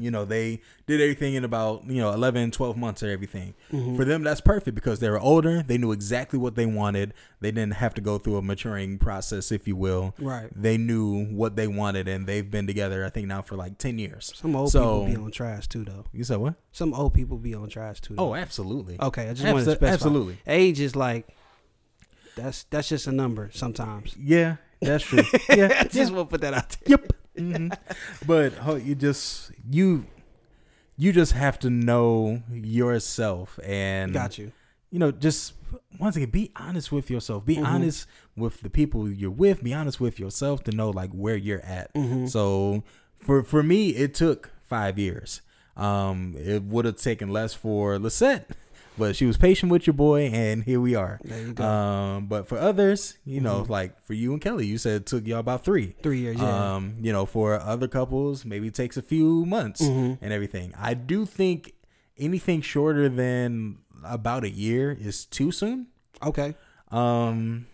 you 0.01 0.11
know 0.11 0.25
they 0.25 0.61
did 0.87 1.01
everything 1.01 1.35
in 1.35 1.45
about 1.45 1.85
you 1.87 2.01
know 2.01 2.13
11 2.13 2.51
12 2.51 2.77
months 2.77 3.03
or 3.03 3.09
everything 3.11 3.55
Mm-hmm. 3.73 3.97
for 3.97 4.05
them 4.05 4.23
that's 4.23 4.41
perfect 4.41 4.75
because 4.75 5.01
they 5.01 5.11
were 5.11 5.21
older 5.21 5.63
they 5.63 5.77
knew 5.79 5.93
exactly 5.93 6.39
what 6.39 6.55
they 6.55 6.65
wanted 6.67 7.13
they 7.41 7.51
didn't 7.51 7.75
have 7.75 7.93
to 7.95 8.01
go 8.01 8.17
through 8.19 8.37
a 8.37 8.43
maturing 8.43 8.99
process 8.99 9.53
if 9.53 9.69
you 9.69 9.77
will 9.77 10.15
Right. 10.19 10.49
they 10.55 10.79
knew 10.79 11.27
what 11.27 11.57
they 11.57 11.67
wanted 11.67 12.09
and 12.09 12.27
they've 12.27 12.51
been 12.51 12.67
together 12.67 13.05
i 13.05 13.11
think 13.11 13.27
now 13.29 13.43
for 13.43 13.57
like 13.57 13.79
10 13.79 13.99
years 13.99 14.33
Some 14.35 14.57
old 14.57 14.71
so 14.73 15.05
people 15.05 15.21
be 15.21 15.25
on 15.27 15.31
trash 15.31 15.69
too, 15.69 15.85
though. 15.85 16.05
you 16.13 16.25
said 16.25 16.39
what 16.39 16.55
Some 16.73 16.95
old 16.95 17.13
people 17.15 17.37
be 17.37 17.55
on 17.55 17.69
trash 17.69 18.01
too. 18.01 18.15
Though. 18.15 18.31
oh 18.31 18.35
absolutely 18.35 18.97
okay. 19.01 19.29
I 19.29 19.35
just 19.35 19.45
wanted 19.45 19.65
to 19.67 19.71
specify. 19.73 19.93
absolutely 19.93 20.39
Age 20.47 20.81
is 20.81 20.97
like 20.97 21.29
that's 22.37 22.65
that's 22.65 22.89
just 22.89 23.07
a 23.07 23.13
number 23.13 23.51
sometimes. 23.53 24.17
yeah 24.17 24.57
that's 24.81 25.05
true 25.05 25.23
yeah 25.51 25.77
I 25.81 25.85
just 25.85 26.13
want 26.13 26.29
to 26.29 26.33
put 26.33 26.41
that 26.43 26.55
out 26.55 26.69
there. 26.71 26.79
yep 26.99 27.13
Mhm. 27.39 27.77
but 28.27 28.53
ho- 28.55 28.77
you 28.77 28.95
just 28.95 29.53
you 29.71 30.07
you 30.97 31.13
just 31.13 31.33
have 31.33 31.59
to 31.61 31.71
know 31.71 32.43
yourself 32.51 33.59
and 33.65 34.13
Got 34.13 34.39
you. 34.39 34.53
you 34.91 34.99
know 34.99 35.11
just 35.11 35.55
once 35.99 36.17
again 36.17 36.31
be 36.31 36.51
honest 36.57 36.91
with 36.93 37.11
yourself 37.11 37.45
Mm-hmm. 37.45 37.61
be 37.63 37.67
honest 37.67 38.07
with 38.37 38.61
the 38.63 38.71
people 38.71 39.09
you're 39.11 39.31
with 39.31 39.63
be 39.63 39.75
honest 39.75 40.01
with 40.01 40.19
yourself 40.19 40.65
to 40.65 40.73
know 40.73 40.91
like 40.91 41.11
where 41.11 41.37
you're 41.37 41.61
at 41.63 41.93
Mm-hmm. 41.95 42.27
so 42.27 42.83
for 43.19 43.43
for 43.43 43.63
me 43.63 43.91
it 43.91 44.15
took 44.15 44.51
five 44.65 44.99
years 44.99 45.41
um 45.77 46.35
it 46.39 46.63
would 46.65 46.85
have 46.85 46.97
taken 46.97 47.29
less 47.29 47.55
for 47.55 47.99
lisette 47.99 48.51
but 48.99 49.15
she 49.17 49.25
was 49.27 49.37
patient 49.37 49.71
with 49.73 49.87
your 49.87 49.95
boy 49.95 50.27
and 50.27 50.65
here 50.65 50.81
we 50.81 50.95
are 50.95 51.21
There 51.25 51.41
you 51.41 51.53
go. 51.55 51.65
um 51.65 52.27
but 52.27 52.49
for 52.49 52.59
others 52.59 53.17
you 53.25 53.41
know 53.41 53.63
Mm-hmm. 53.63 53.73
like 53.73 54.05
for 54.05 54.15
you 54.15 54.33
and 54.33 54.43
kelly 54.43 54.67
you 54.67 54.77
said 54.79 55.03
it 55.03 55.07
took 55.07 55.27
y'all 55.27 55.39
about 55.39 55.65
three 55.65 55.95
Three 56.03 56.21
years, 56.21 56.39
yeah. 56.39 56.75
um, 56.77 56.95
you 57.01 57.13
know, 57.13 57.25
for 57.27 57.59
other 57.61 57.89
couples, 57.89 58.45
maybe 58.45 58.67
it 58.69 58.75
takes 58.75 58.97
a 58.97 59.03
few 59.03 59.47
months 59.47 59.81
Mm-hmm. 59.83 60.23
and 60.25 60.33
everything. 60.33 60.75
I 60.79 60.95
do 60.95 61.25
think 61.27 61.73
anything 62.19 62.61
shorter 62.61 63.09
than 63.09 63.79
about 64.05 64.45
a 64.45 64.51
year 64.51 64.97
is 64.99 65.25
too 65.27 65.51
soon. 65.53 65.87
okay. 66.23 66.55
Um, 66.91 67.67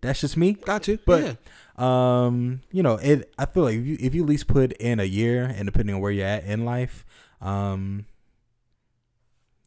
That's 0.00 0.20
just 0.20 0.36
me. 0.36 0.52
Got 0.54 0.88
you. 0.88 0.98
But 1.06 1.38
yeah. 1.78 2.24
um, 2.24 2.60
you 2.72 2.82
know, 2.82 2.96
it. 2.96 3.32
I 3.38 3.46
feel 3.46 3.62
like 3.64 3.76
if 3.76 3.86
you 3.86 3.96
if 4.00 4.14
you 4.14 4.22
at 4.24 4.28
least 4.28 4.46
put 4.48 4.72
in 4.74 4.98
a 5.00 5.04
year, 5.04 5.44
and 5.44 5.66
depending 5.66 5.94
on 5.94 6.00
where 6.00 6.10
you're 6.10 6.26
at 6.26 6.44
in 6.44 6.64
life, 6.64 7.04
um, 7.40 8.06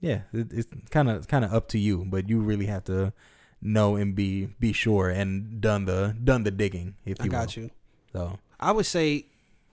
yeah, 0.06 0.22
it, 0.34 0.54
it's 0.54 0.68
kind 0.92 1.10
of 1.10 1.28
kind 1.28 1.44
of 1.44 1.52
up 1.52 1.68
to 1.70 1.80
you. 1.80 2.06
But 2.06 2.30
you 2.30 2.40
really 2.40 2.68
have 2.68 2.84
to 2.86 3.12
know 3.60 3.96
and 3.96 4.14
be 4.14 4.50
be 4.60 4.72
sure 4.72 5.10
and 5.10 5.60
done 5.60 5.86
the 5.86 6.16
done 6.24 6.44
the 6.44 6.52
digging. 6.52 6.96
If 7.06 7.20
I 7.20 7.26
you 7.26 7.32
got 7.32 7.56
will. 7.56 7.64
you. 7.64 7.70
So 8.14 8.40
I 8.60 8.72
would 8.72 8.86
say 8.86 9.26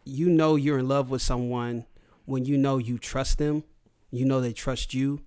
you 0.05 0.31
know 0.31 0.57
you're 0.57 0.79
in 0.79 0.89
love 0.89 1.11
with 1.11 1.21
someone 1.21 1.85
when 2.25 2.47
you 2.47 2.57
know 2.57 2.79
you 2.79 2.99
trust 2.99 3.37
them, 3.37 3.65
you 4.11 4.25
know 4.25 4.41
they 4.41 4.55
trust 4.55 4.95
you, 4.95 5.21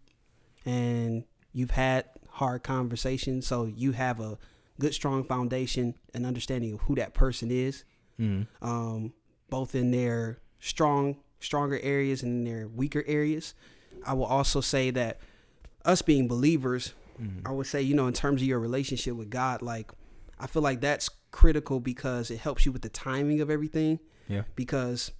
and 0.65 1.23
you've 1.53 1.71
had 1.71 2.05
hard 2.29 2.63
conversations. 2.63 3.45
So 3.45 3.65
you 3.65 3.91
have 3.91 4.19
a 4.19 4.39
good, 4.79 4.93
strong 4.95 5.23
foundation 5.23 5.93
and 6.15 6.25
understanding 6.25 6.73
of 6.73 6.81
who 6.81 6.95
that 6.95 7.13
person 7.13 7.51
is, 7.51 7.83
mm, 8.19 8.47
um, 8.61 9.13
both 9.51 9.75
in 9.75 9.91
their 9.91 10.39
strong, 10.59 11.17
stronger 11.39 11.79
areas 11.83 12.23
and 12.23 12.47
in 12.47 12.51
their 12.53 12.67
weaker 12.67 13.03
areas. 13.05 13.53
I 14.05 14.13
will 14.13 14.25
also 14.25 14.61
say 14.61 14.91
that 14.91 15.19
us 15.83 16.01
being 16.01 16.27
believers, 16.27 16.93
mm, 17.21 17.41
I 17.45 17.51
would 17.51 17.67
say, 17.67 17.81
you 17.81 17.95
know, 17.95 18.07
in 18.07 18.13
terms 18.13 18.41
of 18.41 18.47
your 18.47 18.59
relationship 18.59 19.15
with 19.15 19.29
God, 19.29 19.61
like 19.61 19.91
I 20.39 20.47
feel 20.47 20.61
like 20.61 20.81
that's 20.81 21.09
critical 21.31 21.79
because 21.79 22.31
it 22.31 22.39
helps 22.39 22.65
you 22.65 22.71
with 22.71 22.81
the 22.81 22.89
timing 22.89 23.41
of 23.41 23.49
everything. 23.49 23.99
Yeah. 24.27 24.43
Because 24.55 25.11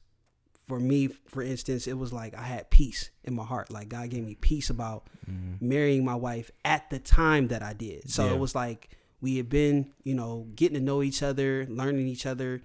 for 0.67 0.79
me, 0.79 1.07
for 1.27 1.43
instance, 1.43 1.85
it 1.87 1.93
was 1.97 2.11
like 2.11 2.35
I 2.35 2.41
had 2.41 2.69
peace 2.71 3.11
in 3.23 3.35
my 3.35 3.43
heart. 3.45 3.69
Like 3.69 3.89
God 3.89 4.09
gave 4.09 4.23
me 4.23 4.35
peace 4.35 4.69
about 4.69 5.07
mm, 5.29 5.61
marrying 5.61 6.03
my 6.03 6.15
wife 6.15 6.49
at 6.63 6.89
the 6.89 6.97
time 6.99 7.49
that 7.49 7.61
I 7.61 7.73
did. 7.73 8.09
So 8.09 8.25
Yeah. 8.25 8.33
it 8.33 8.39
was 8.39 8.55
like 8.55 8.89
we 9.21 9.37
had 9.37 9.49
been, 9.49 9.91
you 10.03 10.15
know, 10.15 10.47
getting 10.55 10.75
to 10.77 10.83
know 10.83 11.03
each 11.03 11.21
other, 11.23 11.65
learning 11.69 12.07
each 12.07 12.25
other 12.25 12.61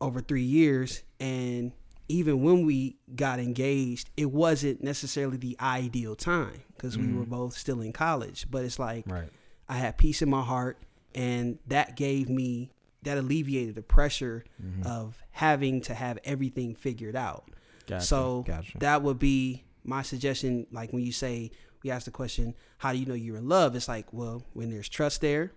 over 0.00 0.20
three 0.20 0.42
years. 0.42 1.02
And 1.20 1.72
even 2.08 2.42
when 2.42 2.64
we 2.64 2.96
got 3.14 3.38
engaged, 3.40 4.10
it 4.16 4.30
wasn't 4.30 4.82
necessarily 4.82 5.36
the 5.36 5.56
ideal 5.60 6.14
time 6.14 6.62
because 6.74 6.96
we 6.96 7.04
Mhm. 7.06 7.18
were 7.18 7.26
both 7.26 7.56
still 7.56 7.80
in 7.80 7.92
college. 7.92 8.46
But 8.50 8.64
it's 8.64 8.78
like 8.78 9.06
right. 9.08 9.30
I 9.68 9.78
had 9.78 9.98
peace 9.98 10.22
in 10.22 10.30
my 10.30 10.42
heart, 10.44 10.78
and 11.14 11.58
that 11.66 11.96
gave 11.96 12.28
me 12.28 12.70
that 13.02 13.18
alleviated 13.18 13.74
the 13.76 13.82
pressure 13.82 14.44
Mhm. 14.62 14.84
of 14.86 15.22
having 15.30 15.80
to 15.82 15.94
have 15.94 16.18
everything 16.24 16.74
figured 16.74 17.14
out. 17.16 17.48
Gotcha, 17.86 18.04
So 18.04 18.42
gotcha. 18.46 18.78
that 18.78 19.02
would 19.02 19.18
be 19.18 19.64
my 19.84 20.02
suggestion. 20.02 20.66
Like 20.72 20.92
when 20.92 21.04
you 21.04 21.12
say, 21.12 21.50
we 21.84 21.90
ask 21.90 22.04
the 22.06 22.10
question, 22.10 22.54
how 22.78 22.92
do 22.92 22.98
you 22.98 23.06
know 23.06 23.14
you're 23.14 23.36
in 23.36 23.48
love? 23.48 23.76
It's 23.76 23.86
like, 23.86 24.12
well, 24.12 24.44
when 24.54 24.70
there's 24.70 24.88
trust 24.88 25.20
there, 25.20 25.52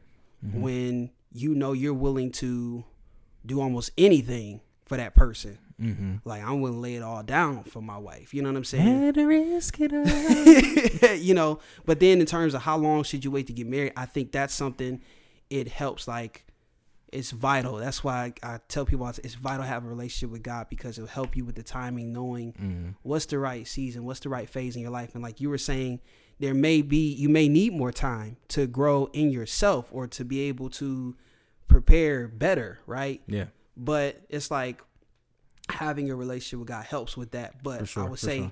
Mhm. 0.45 0.61
when 0.61 1.09
you 1.31 1.55
know 1.55 1.73
you're 1.73 1.93
willing 1.93 2.31
to 2.33 2.83
do 3.45 3.59
almost 3.61 3.89
anything 3.97 4.61
for 4.85 4.97
that 4.97 5.15
person. 5.15 5.57
Mm-hmm. 5.79 6.15
Like 6.25 6.43
I'm 6.43 6.61
willing 6.61 6.77
to 6.77 6.81
lay 6.81 6.95
it 6.95 7.03
all 7.03 7.23
down 7.23 7.63
for 7.63 7.81
my 7.81 7.97
wife. 7.97 8.33
You 8.33 8.41
know 8.41 8.49
what 8.49 8.57
I'm 8.57 8.63
saying? 8.63 9.01
Had 9.01 9.15
to 9.15 9.25
risk 9.25 9.79
it 9.79 9.93
all. 9.93 11.15
you 11.15 11.33
know, 11.33 11.59
but 11.85 11.99
then 11.99 12.19
in 12.19 12.25
terms 12.25 12.53
of 12.53 12.61
how 12.63 12.77
long 12.77 13.03
should 13.03 13.23
you 13.23 13.31
wait 13.31 13.47
to 13.47 13.53
get 13.53 13.67
married, 13.67 13.93
I 13.95 14.05
think 14.05 14.31
that's 14.31 14.53
something 14.53 15.01
it 15.49 15.67
helps 15.67 16.07
like 16.07 16.45
it's 17.11 17.31
vital. 17.31 17.77
That's 17.77 18.03
why 18.03 18.33
I, 18.43 18.53
I 18.53 18.59
tell 18.67 18.85
people 18.85 19.07
it's 19.07 19.35
vital 19.35 19.63
to 19.63 19.67
have 19.67 19.83
a 19.83 19.87
relationship 19.87 20.31
with 20.31 20.43
God 20.43 20.67
because 20.69 20.97
it'll 20.97 21.07
help 21.07 21.35
you 21.35 21.45
with 21.45 21.55
the 21.55 21.63
timing, 21.63 22.13
knowing 22.13 22.53
mm, 22.53 22.95
what's 23.01 23.25
the 23.25 23.39
right 23.39 23.67
season, 23.67 24.05
what's 24.05 24.19
the 24.19 24.29
right 24.29 24.49
phase 24.49 24.75
in 24.75 24.81
your 24.81 24.91
life. 24.91 25.15
And 25.15 25.23
like 25.23 25.41
you 25.41 25.49
were 25.49 25.57
saying, 25.57 26.01
there 26.39 26.53
may 26.53 26.81
be 26.81 27.13
you 27.13 27.29
may 27.29 27.49
need 27.49 27.73
more 27.73 27.91
time 27.91 28.37
to 28.49 28.67
grow 28.67 29.09
in 29.13 29.29
yourself 29.31 29.89
or 29.91 30.07
to 30.07 30.23
be 30.23 30.41
able 30.41 30.69
to 30.71 31.15
prepare 31.67 32.27
better, 32.27 32.79
right? 32.85 33.21
yeah. 33.27 33.45
But 33.75 34.21
it's 34.29 34.51
like 34.51 34.81
having 35.71 36.09
a 36.09 36.15
relationship 36.15 36.59
with 36.59 36.67
God 36.67 36.85
helps 36.85 37.15
with 37.17 37.31
that. 37.31 37.63
But 37.63 37.87
sure, 37.87 38.05
I 38.05 38.09
would 38.09 38.19
say 38.19 38.37
sure. 38.39 38.51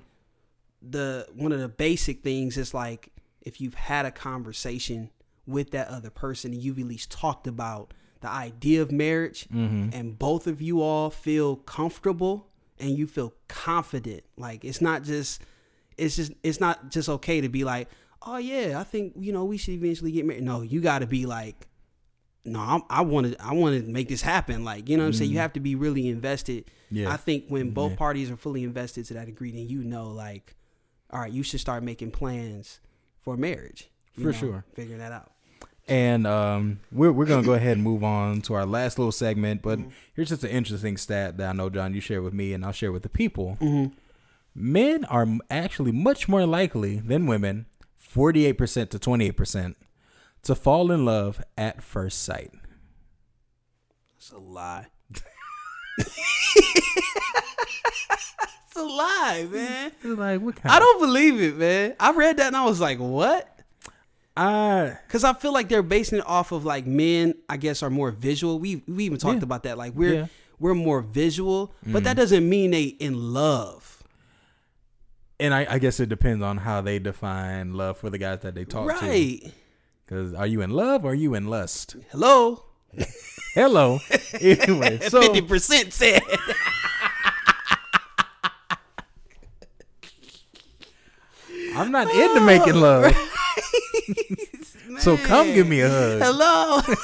the 0.82 1.26
one 1.34 1.52
of 1.52 1.60
the 1.60 1.68
basic 1.68 2.22
things 2.22 2.56
is 2.56 2.74
like 2.74 3.10
if 3.42 3.60
you've 3.60 3.74
had 3.74 4.04
a 4.06 4.10
conversation 4.10 5.10
with 5.46 5.70
that 5.70 5.88
other 5.88 6.10
person 6.10 6.52
and 6.52 6.62
you've 6.62 6.78
at 6.78 6.84
least 6.84 7.10
talked 7.10 7.46
about 7.46 7.94
the 8.20 8.28
idea 8.28 8.82
of 8.82 8.90
marriage 8.90 9.46
Mm-hmm. 9.54 9.90
and 9.92 10.18
both 10.18 10.46
of 10.46 10.60
you 10.60 10.82
all 10.82 11.08
feel 11.08 11.56
comfortable 11.56 12.48
and 12.78 12.90
you 12.98 13.06
feel 13.06 13.32
confident 13.46 14.24
like 14.36 14.64
it's 14.64 14.80
not 14.80 15.04
just 15.04 15.40
it's 15.96 16.16
just 16.16 16.32
it's 16.42 16.60
not 16.60 16.90
just 16.90 17.08
okay 17.08 17.40
to 17.40 17.48
be 17.48 17.64
like 17.64 17.88
oh 18.26 18.36
yeah 18.36 18.78
i 18.78 18.82
think 18.84 19.14
you 19.18 19.32
know 19.32 19.44
we 19.44 19.56
should 19.56 19.74
eventually 19.74 20.10
get 20.12 20.26
married 20.26 20.42
no 20.42 20.62
you 20.62 20.80
got 20.80 20.98
to 20.98 21.06
be 21.06 21.26
like 21.26 21.67
no 22.44 22.60
I'm, 22.60 22.82
i 22.88 23.00
want 23.02 23.32
to 23.32 23.44
i 23.44 23.52
want 23.52 23.80
to 23.84 23.90
make 23.90 24.08
this 24.08 24.22
happen 24.22 24.64
like 24.64 24.88
you 24.88 24.96
know 24.96 25.02
what 25.02 25.08
i'm 25.08 25.12
saying 25.12 25.30
you 25.30 25.38
have 25.38 25.52
to 25.54 25.60
be 25.60 25.74
really 25.74 26.08
invested 26.08 26.64
Mm-hmm. 26.66 26.96
Yeah. 26.96 27.12
i 27.12 27.16
think 27.18 27.44
when 27.48 27.70
both 27.72 27.90
Yeah. 27.92 27.96
parties 27.98 28.30
are 28.30 28.36
fully 28.36 28.62
invested 28.64 29.04
to 29.06 29.14
that 29.14 29.26
degree 29.26 29.50
then 29.52 29.68
you 29.68 29.82
know 29.84 30.08
like 30.08 30.56
all 31.10 31.20
right 31.20 31.30
you 31.32 31.42
should 31.42 31.60
start 31.60 31.82
making 31.82 32.10
plans 32.12 32.80
for 33.20 33.36
marriage 33.36 33.90
For 34.14 34.20
know, 34.22 34.32
sure. 34.32 34.64
figuring 34.74 34.98
that 35.00 35.12
out 35.12 35.32
And 35.86 36.26
um, 36.26 36.80
we're 36.92 37.12
we're 37.12 37.26
gonna 37.26 37.42
go 37.42 37.52
ahead 37.54 37.74
and 37.76 37.82
move 37.84 38.02
on 38.04 38.40
to 38.42 38.54
our 38.54 38.64
last 38.66 38.98
little 38.98 39.12
segment. 39.12 39.60
But 39.62 39.78
Mm-hmm. 39.78 39.88
here's 40.14 40.28
just 40.30 40.44
an 40.44 40.50
interesting 40.50 40.96
stat 40.98 41.36
that 41.38 41.48
I 41.48 41.52
know, 41.54 41.68
John, 41.70 41.94
you 41.94 42.00
share 42.02 42.20
with 42.22 42.34
me, 42.34 42.52
and 42.54 42.62
I'll 42.64 42.72
share 42.72 42.92
with 42.92 43.02
the 43.04 43.08
people. 43.08 43.56
mm-hmm. 43.60 43.94
Men 44.54 45.04
are 45.06 45.26
actually 45.50 45.92
much 45.92 46.28
more 46.28 46.44
likely 46.46 46.96
than 47.00 47.26
women, 47.26 47.66
forty 47.96 48.44
eight 48.46 48.58
percent 48.58 48.90
to 48.90 48.98
twenty 48.98 49.26
eight 49.26 49.36
percent, 49.36 49.76
to 50.42 50.54
fall 50.54 50.90
in 50.90 51.04
love 51.04 51.42
at 51.56 51.82
first 51.82 52.22
sight. 52.22 52.52
It's 54.16 54.30
a 54.30 54.38
lie. 54.38 54.86
it's 55.98 56.16
a 58.76 58.82
lie, 58.82 59.46
man. 59.50 59.92
Like 60.04 60.40
what 60.40 60.56
kind? 60.56 60.74
I 60.74 60.78
don't 60.78 61.00
believe 61.00 61.40
it, 61.40 61.56
man. 61.56 61.94
I 61.98 62.12
read 62.12 62.36
that 62.38 62.48
and 62.48 62.56
I 62.56 62.64
was 62.64 62.80
like, 62.80 62.98
what? 62.98 63.54
Because 64.34 65.24
I 65.24 65.32
feel 65.34 65.52
like 65.52 65.68
they're 65.68 65.82
basing 65.82 66.18
it 66.20 66.26
off 66.26 66.52
of 66.52 66.64
like 66.64 66.86
men, 66.86 67.34
I 67.48 67.56
guess, 67.56 67.82
are 67.82 67.90
more 67.90 68.10
visual. 68.10 68.58
We 68.58 68.82
we 68.86 69.04
even 69.04 69.18
talked 69.18 69.38
Yeah. 69.38 69.44
about 69.44 69.64
that. 69.64 69.78
Like 69.78 69.94
we're 69.94 70.14
Yeah. 70.14 70.26
we're 70.58 70.74
more 70.74 71.00
visual, 71.00 71.74
but 71.86 72.04
that 72.04 72.14
mm. 72.14 72.20
doesn't 72.20 72.48
mean 72.48 72.70
they 72.70 72.84
in 72.84 73.32
love. 73.32 73.94
and 75.40 75.54
I, 75.54 75.66
I 75.70 75.78
guess 75.78 76.00
it 76.00 76.08
depends 76.08 76.42
on 76.42 76.56
how 76.58 76.80
they 76.80 76.98
define 76.98 77.74
love 77.74 77.98
for 77.98 78.10
the 78.10 78.18
guys 78.18 78.40
that 78.40 78.54
they 78.56 78.64
talk 78.64 78.88
to. 79.00 79.06
right. 79.06 79.52
Because 80.08 80.32
are 80.32 80.46
you 80.46 80.62
in 80.62 80.70
love 80.70 81.04
or 81.04 81.10
are 81.10 81.14
you 81.14 81.34
in 81.34 81.48
lust? 81.48 81.94
Hello. 82.10 82.64
Hello. 83.52 83.98
anyway, 84.40 84.98
so 85.00 85.20
Fifty 85.20 85.42
percent 85.42 85.92
said. 85.92 86.22
I'm 91.76 91.92
not 91.92 92.10
into 92.10 92.40
making 92.40 92.76
love. 92.80 93.14
so 94.98 95.18
come 95.18 95.52
give 95.52 95.68
me 95.68 95.82
a 95.82 95.90
hug. 95.90 96.22
Hello. 96.22 96.80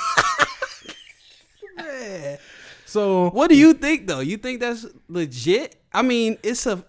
So 2.87 3.29
What 3.31 3.51
do 3.51 3.57
you 3.57 3.75
think 3.75 4.07
though? 4.07 4.21
You 4.21 4.37
think 4.37 4.61
that's 4.61 4.87
legit? 5.09 5.75
I 5.93 6.03
mean, 6.03 6.39
it's 6.45 6.65
a 6.65 6.85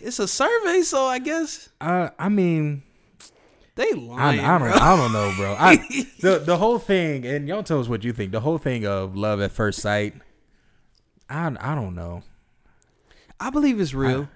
it's 0.00 0.18
a 0.18 0.26
survey, 0.26 0.80
so 0.80 1.04
I 1.04 1.18
guess 1.18 1.68
uh, 1.82 2.08
I 2.18 2.30
mean, 2.30 2.82
they 3.76 3.88
I, 3.90 3.94
lying. 3.94 4.40
I 4.40 4.58
don't, 4.58 4.70
bro. 4.70 4.80
I 4.80 4.96
don't 4.96 5.12
know, 5.12 5.32
bro. 5.36 5.56
I, 5.58 5.76
the 6.20 6.38
the 6.44 6.56
whole 6.58 6.78
thing, 6.78 7.24
and 7.24 7.48
y'all 7.48 7.62
tell 7.62 7.80
us 7.80 7.88
what 7.88 8.04
you 8.04 8.12
think. 8.12 8.32
The 8.32 8.40
whole 8.40 8.58
thing 8.58 8.86
of 8.86 9.16
love 9.16 9.40
at 9.40 9.52
first 9.52 9.80
sight. 9.80 10.14
I 11.28 11.46
I 11.60 11.74
don't 11.74 11.94
know. 11.94 12.22
I 13.38 13.50
believe 13.50 13.80
it's 13.80 13.94
real, 13.94 14.28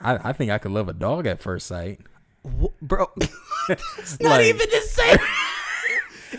I, 0.00 0.30
I 0.30 0.32
think 0.32 0.50
I 0.50 0.58
could 0.58 0.72
love 0.72 0.88
a 0.88 0.92
dog 0.92 1.26
at 1.28 1.40
first 1.40 1.66
sight. 1.68 2.00
Wh- 2.44 2.74
bro. 2.82 3.08
it's 3.68 4.18
not 4.20 4.30
Like- 4.40 4.46
even 4.46 4.68
the 4.70 4.80
same. 4.80 5.18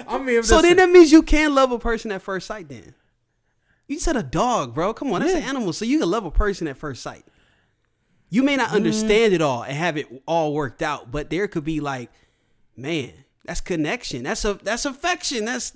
I 0.08 0.18
mean, 0.18 0.44
so 0.44 0.62
then 0.62 0.76
that 0.78 0.90
means 0.90 1.12
you 1.14 1.22
can 1.24 1.56
love 1.56 1.72
a 1.72 1.80
person 1.80 2.12
at 2.12 2.22
first 2.22 2.48
sight. 2.48 2.68
Then 2.68 2.94
you 3.88 4.00
said 4.00 4.18
a 4.18 4.24
dog, 4.24 4.76
bro. 4.76 4.94
Come 4.94 5.14
on, 5.14 5.22
that's 5.22 5.34
an 5.34 5.44
Yeah. 5.44 5.50
animal. 5.50 5.72
So 5.72 5.86
you 5.86 6.00
can 6.00 6.10
love 6.10 6.26
a 6.26 6.32
person 6.32 6.68
at 6.68 6.76
first 6.76 7.02
sight. 7.02 7.24
You 8.30 8.44
may 8.44 8.56
Mm. 8.56 8.58
not 8.58 8.72
understand 8.72 9.34
it 9.34 9.42
all 9.42 9.64
and 9.64 9.74
have 9.76 9.98
it 9.98 10.08
all 10.26 10.54
worked 10.54 10.82
out, 10.82 11.12
but 11.12 11.30
there 11.30 11.48
could 11.48 11.64
be 11.64 11.80
like, 11.80 12.10
man, 12.76 13.12
that's 13.46 13.62
connection. 13.62 14.24
That's 14.24 14.44
a 14.46 14.56
that's 14.56 14.86
affection. 14.86 15.46
That's 15.46 15.74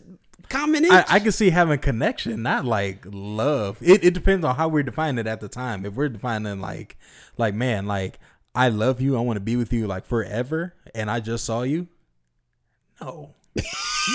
common 0.50 0.86
I. 0.92 1.06
I 1.08 1.20
can 1.20 1.32
see 1.32 1.52
having 1.52 1.80
connection, 1.80 2.42
not 2.42 2.66
like 2.66 3.06
love. 3.06 3.78
It 3.82 4.04
it 4.04 4.14
depends 4.14 4.44
on 4.46 4.56
how 4.56 4.68
we're 4.68 4.84
defining 4.84 5.20
it 5.20 5.28
at 5.28 5.40
the 5.42 5.48
time. 5.50 5.86
If 5.86 5.94
we're 5.94 6.10
defining 6.10 6.60
like 6.60 6.98
like 7.38 7.54
man, 7.54 7.86
like 7.86 8.20
I 8.56 8.70
love 8.70 9.00
you, 9.00 9.16
I 9.16 9.22
want 9.22 9.38
to 9.38 9.42
be 9.42 9.56
with 9.56 9.72
you 9.72 9.86
like 9.88 10.06
forever, 10.08 10.74
and 10.96 11.10
I 11.12 11.20
just 11.20 11.46
saw 11.46 11.62
you. 11.62 11.88
No, 13.00 13.36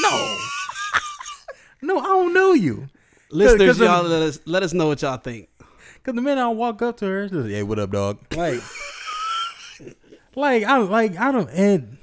no, 0.03 0.39
no, 1.83 1.99
I 2.01 2.05
don't 2.05 2.35
know 2.35 2.53
you. 2.53 2.89
Listeners, 3.31 3.79
y'all 3.79 4.03
let 4.05 4.23
us 4.23 4.41
let 4.45 4.63
us 4.63 4.73
know 4.73 4.89
what 4.89 5.01
y'all 5.03 5.17
think. 5.17 5.49
Cause 6.05 6.15
the 6.15 6.21
minute 6.23 6.41
I 6.43 6.49
walk 6.49 6.83
up 6.83 6.99
to 6.99 7.07
her, 7.07 7.29
just, 7.29 7.49
hey, 7.49 7.63
what 7.63 7.79
up, 7.79 7.91
dog? 7.91 8.19
Like, 8.37 8.61
like 10.35 10.63
I 10.65 10.77
like 10.79 11.17
I 11.19 11.33
don't 11.33 11.49
and 11.51 11.97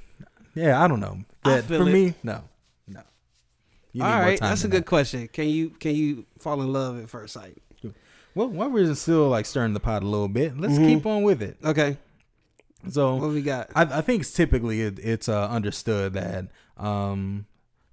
yeah, 0.56 0.82
I 0.84 0.88
don't 0.88 1.00
know. 1.00 1.20
That 1.44 1.66
for 1.66 1.76
it. 1.88 1.94
me, 1.94 2.14
no, 2.24 2.44
no. 2.88 3.02
You 3.94 4.04
All 4.04 4.10
time 4.10 4.38
that's 4.40 4.64
a 4.64 4.68
good 4.68 4.84
that. 4.84 4.88
question. 4.88 5.28
Can 5.28 5.48
you 5.50 5.70
can 5.70 5.96
you 5.96 6.26
fall 6.40 6.62
in 6.62 6.72
love 6.74 7.02
at 7.02 7.10
first 7.10 7.34
sight? 7.34 7.58
Well, 8.34 8.48
while 8.48 8.70
we're 8.70 8.94
still 8.96 9.28
like 9.28 9.46
stirring 9.46 9.74
the 9.74 9.80
pot 9.82 10.04
a 10.04 10.08
little 10.08 10.30
bit, 10.30 10.58
let's 10.58 10.76
Mhm. 10.76 10.86
keep 10.88 11.06
on 11.06 11.24
with 11.24 11.42
it. 11.42 11.58
Okay, 11.64 11.98
So 12.90 13.16
what 13.16 13.30
we 13.32 13.42
got? 13.42 13.70
I, 13.76 13.82
I 14.00 14.02
think 14.02 14.22
it's 14.22 14.32
typically 14.32 14.82
it, 14.82 15.00
it's 15.00 15.28
uh, 15.28 15.48
understood 15.50 16.14
that 16.14 16.46
um, 16.78 17.46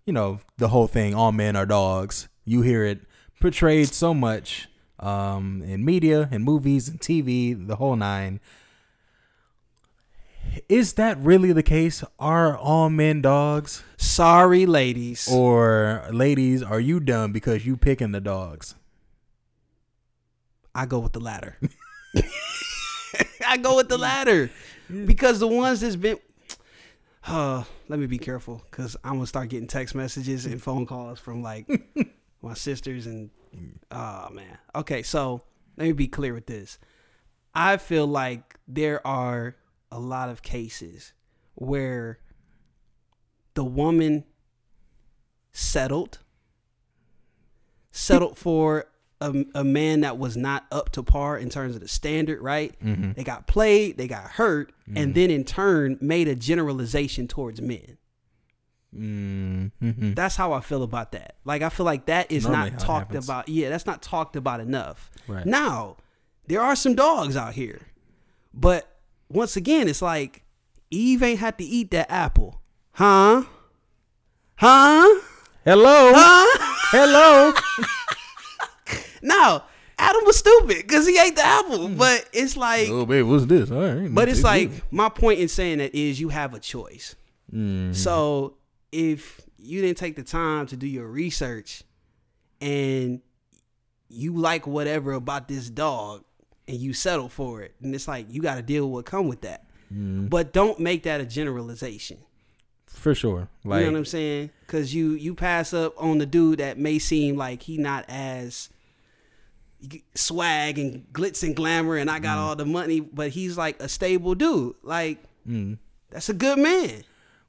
you 0.06 0.12
know 0.12 0.38
the 0.58 0.68
whole 0.68 0.86
thing 0.86 1.14
all 1.14 1.32
men 1.32 1.56
are 1.56 1.66
dogs. 1.66 2.28
You 2.44 2.62
hear 2.62 2.84
it 2.84 3.00
portrayed 3.40 3.88
so 3.88 4.14
much 4.14 4.68
um, 4.98 5.62
in 5.62 5.84
media 5.84 6.28
and 6.30 6.44
movies 6.44 6.88
and 6.88 7.00
TV, 7.00 7.66
the 7.66 7.76
whole 7.76 7.96
nine. 7.96 8.40
Is 10.68 10.94
that 10.94 11.18
really 11.18 11.52
the 11.52 11.62
case? 11.62 12.02
Are 12.18 12.56
all 12.56 12.90
men 12.90 13.20
dogs? 13.20 13.82
Sorry, 13.96 14.66
ladies. 14.66 15.28
Or 15.30 16.04
ladies, 16.10 16.62
are 16.62 16.80
you 16.80 17.00
dumb 17.00 17.32
because 17.32 17.66
you 17.66 17.76
picking 17.76 18.12
the 18.12 18.20
dogs? 18.20 18.74
I 20.74 20.86
go 20.86 20.98
with 20.98 21.12
the 21.12 21.20
latter. 21.20 21.58
I 23.46 23.56
go 23.56 23.76
with 23.76 23.88
the 23.88 23.98
latter 23.98 24.50
because 25.06 25.38
the 25.38 25.48
ones 25.48 25.80
that's 25.80 25.96
been. 25.96 26.18
Uh, 27.26 27.62
let 27.88 27.98
me 27.98 28.06
be 28.06 28.16
careful 28.16 28.62
because 28.70 28.96
I'm 29.04 29.14
gonna 29.14 29.26
start 29.26 29.50
getting 29.50 29.66
text 29.66 29.94
messages 29.94 30.46
and 30.46 30.62
phone 30.62 30.86
calls 30.86 31.18
from 31.18 31.42
like 31.42 31.68
my 32.42 32.54
sisters 32.54 33.06
and 33.06 33.28
oh 33.90 34.28
man. 34.30 34.58
Okay, 34.74 35.02
so 35.02 35.42
let 35.76 35.86
me 35.86 35.92
be 35.92 36.08
clear 36.08 36.34
with 36.34 36.46
this. 36.46 36.78
I 37.54 37.76
feel 37.76 38.06
like 38.06 38.58
there 38.66 39.04
are 39.06 39.56
a 39.90 39.98
lot 39.98 40.28
of 40.28 40.42
cases 40.42 41.12
where 41.54 42.18
the 43.54 43.64
woman 43.64 44.24
settled 45.52 46.18
settled 47.90 48.38
for 48.38 48.86
a, 49.20 49.44
a 49.54 49.64
man 49.64 50.00
that 50.02 50.18
was 50.18 50.36
not 50.36 50.66
up 50.70 50.90
to 50.92 51.02
par 51.02 51.36
in 51.36 51.48
terms 51.48 51.74
of 51.74 51.80
the 51.80 51.88
standard, 51.88 52.40
right? 52.40 52.78
Mm-hmm. 52.80 53.12
They 53.12 53.24
got 53.24 53.46
played, 53.46 53.98
they 53.98 54.06
got 54.06 54.30
hurt, 54.30 54.72
and 54.94 55.14
then 55.14 55.30
in 55.30 55.44
turn 55.44 55.98
made 56.00 56.28
a 56.28 56.36
generalization 56.36 57.26
towards 57.26 57.60
men. 57.60 57.97
Mm-hmm. 58.96 60.14
That's 60.14 60.36
how 60.36 60.52
I 60.52 60.60
feel 60.60 60.82
about 60.82 61.12
that. 61.12 61.36
Like 61.44 61.62
I 61.62 61.68
feel 61.68 61.86
like 61.86 62.06
that 62.06 62.30
is 62.32 62.44
Normally 62.46 62.70
not 62.70 62.80
talked 62.80 63.14
about. 63.14 63.48
Yeah, 63.48 63.68
that's 63.68 63.86
not 63.86 64.02
talked 64.02 64.36
about 64.36 64.60
enough. 64.60 65.10
Right. 65.26 65.44
Now, 65.46 65.96
there 66.46 66.60
are 66.60 66.74
some 66.76 66.94
dogs 66.94 67.36
out 67.36 67.54
here. 67.54 67.80
But 68.54 68.88
once 69.28 69.56
again, 69.56 69.88
it's 69.88 70.02
like 70.02 70.42
Eve 70.90 71.22
ain't 71.22 71.38
had 71.40 71.58
to 71.58 71.64
eat 71.64 71.90
that 71.90 72.10
apple. 72.10 72.60
Huh? 72.92 73.44
Huh? 74.56 75.20
Hello, 75.64 76.12
Huh? 76.14 76.74
hello. 76.90 77.52
no. 79.22 79.62
Adam 80.00 80.22
was 80.24 80.38
stupid 80.38 80.76
because 80.78 81.06
he 81.08 81.18
ate 81.18 81.34
the 81.34 81.44
apple. 81.44 81.88
But 81.88 82.28
it's 82.32 82.56
like 82.56 82.88
oh, 82.88 83.04
babe, 83.04 83.26
what's 83.26 83.46
this? 83.46 83.70
All 83.70 83.80
right, 83.82 84.14
But 84.14 84.28
it's 84.28 84.38
good. 84.38 84.44
like 84.44 84.92
my 84.92 85.08
point 85.08 85.40
in 85.40 85.48
saying 85.48 85.78
that 85.78 85.92
is 85.94 86.20
you 86.20 86.28
have 86.28 86.54
a 86.54 86.60
choice. 86.60 87.16
Mm. 87.52 87.94
So 87.94 88.54
if 88.92 89.40
you 89.58 89.80
didn't 89.82 89.98
take 89.98 90.16
the 90.16 90.22
time 90.22 90.66
to 90.68 90.76
do 90.76 90.86
your 90.86 91.06
research 91.08 91.82
and 92.60 93.20
you 94.08 94.36
like 94.36 94.66
whatever 94.66 95.12
about 95.12 95.48
this 95.48 95.68
dog 95.68 96.24
and 96.66 96.76
you 96.78 96.92
settle 96.92 97.28
for 97.28 97.62
it, 97.62 97.74
and 97.82 97.94
it's 97.94 98.08
like 98.08 98.26
you 98.30 98.40
got 98.42 98.56
to 98.56 98.62
deal 98.62 98.84
with 98.86 98.92
what 98.92 99.06
come 99.06 99.28
with 99.28 99.42
that. 99.42 99.64
Mm. 99.92 100.28
But 100.30 100.52
don't 100.52 100.78
make 100.80 101.02
that 101.04 101.20
a 101.20 101.26
generalization. 101.26 102.18
for 102.86 103.14
sure. 103.14 103.48
Like 103.64 103.80
you 103.80 103.86
know 103.86 103.92
what 103.92 103.98
I'm 103.98 104.04
saying? 104.04 104.50
Because 104.66 104.94
you 104.94 105.10
you 105.12 105.34
pass 105.34 105.72
up 105.72 105.94
on 106.02 106.18
the 106.18 106.26
dude 106.26 106.58
that 106.60 106.78
may 106.78 106.98
seem 106.98 107.36
like 107.36 107.62
he 107.62 107.78
not 107.78 108.04
as 108.08 108.68
swag 110.14 110.78
and 110.78 111.06
glitz 111.12 111.42
and 111.42 111.54
glamour, 111.54 111.96
and 111.96 112.10
I 112.10 112.18
got 112.18 112.38
all 112.38 112.56
the 112.56 112.64
money, 112.66 113.00
but 113.00 113.30
he's 113.30 113.56
like 113.56 113.80
a 113.82 113.88
stable 113.88 114.34
dude. 114.34 114.74
Like 114.82 115.22
Mm. 115.48 115.78
that's 116.10 116.28
a 116.28 116.34
good 116.34 116.58
man. 116.58 117.04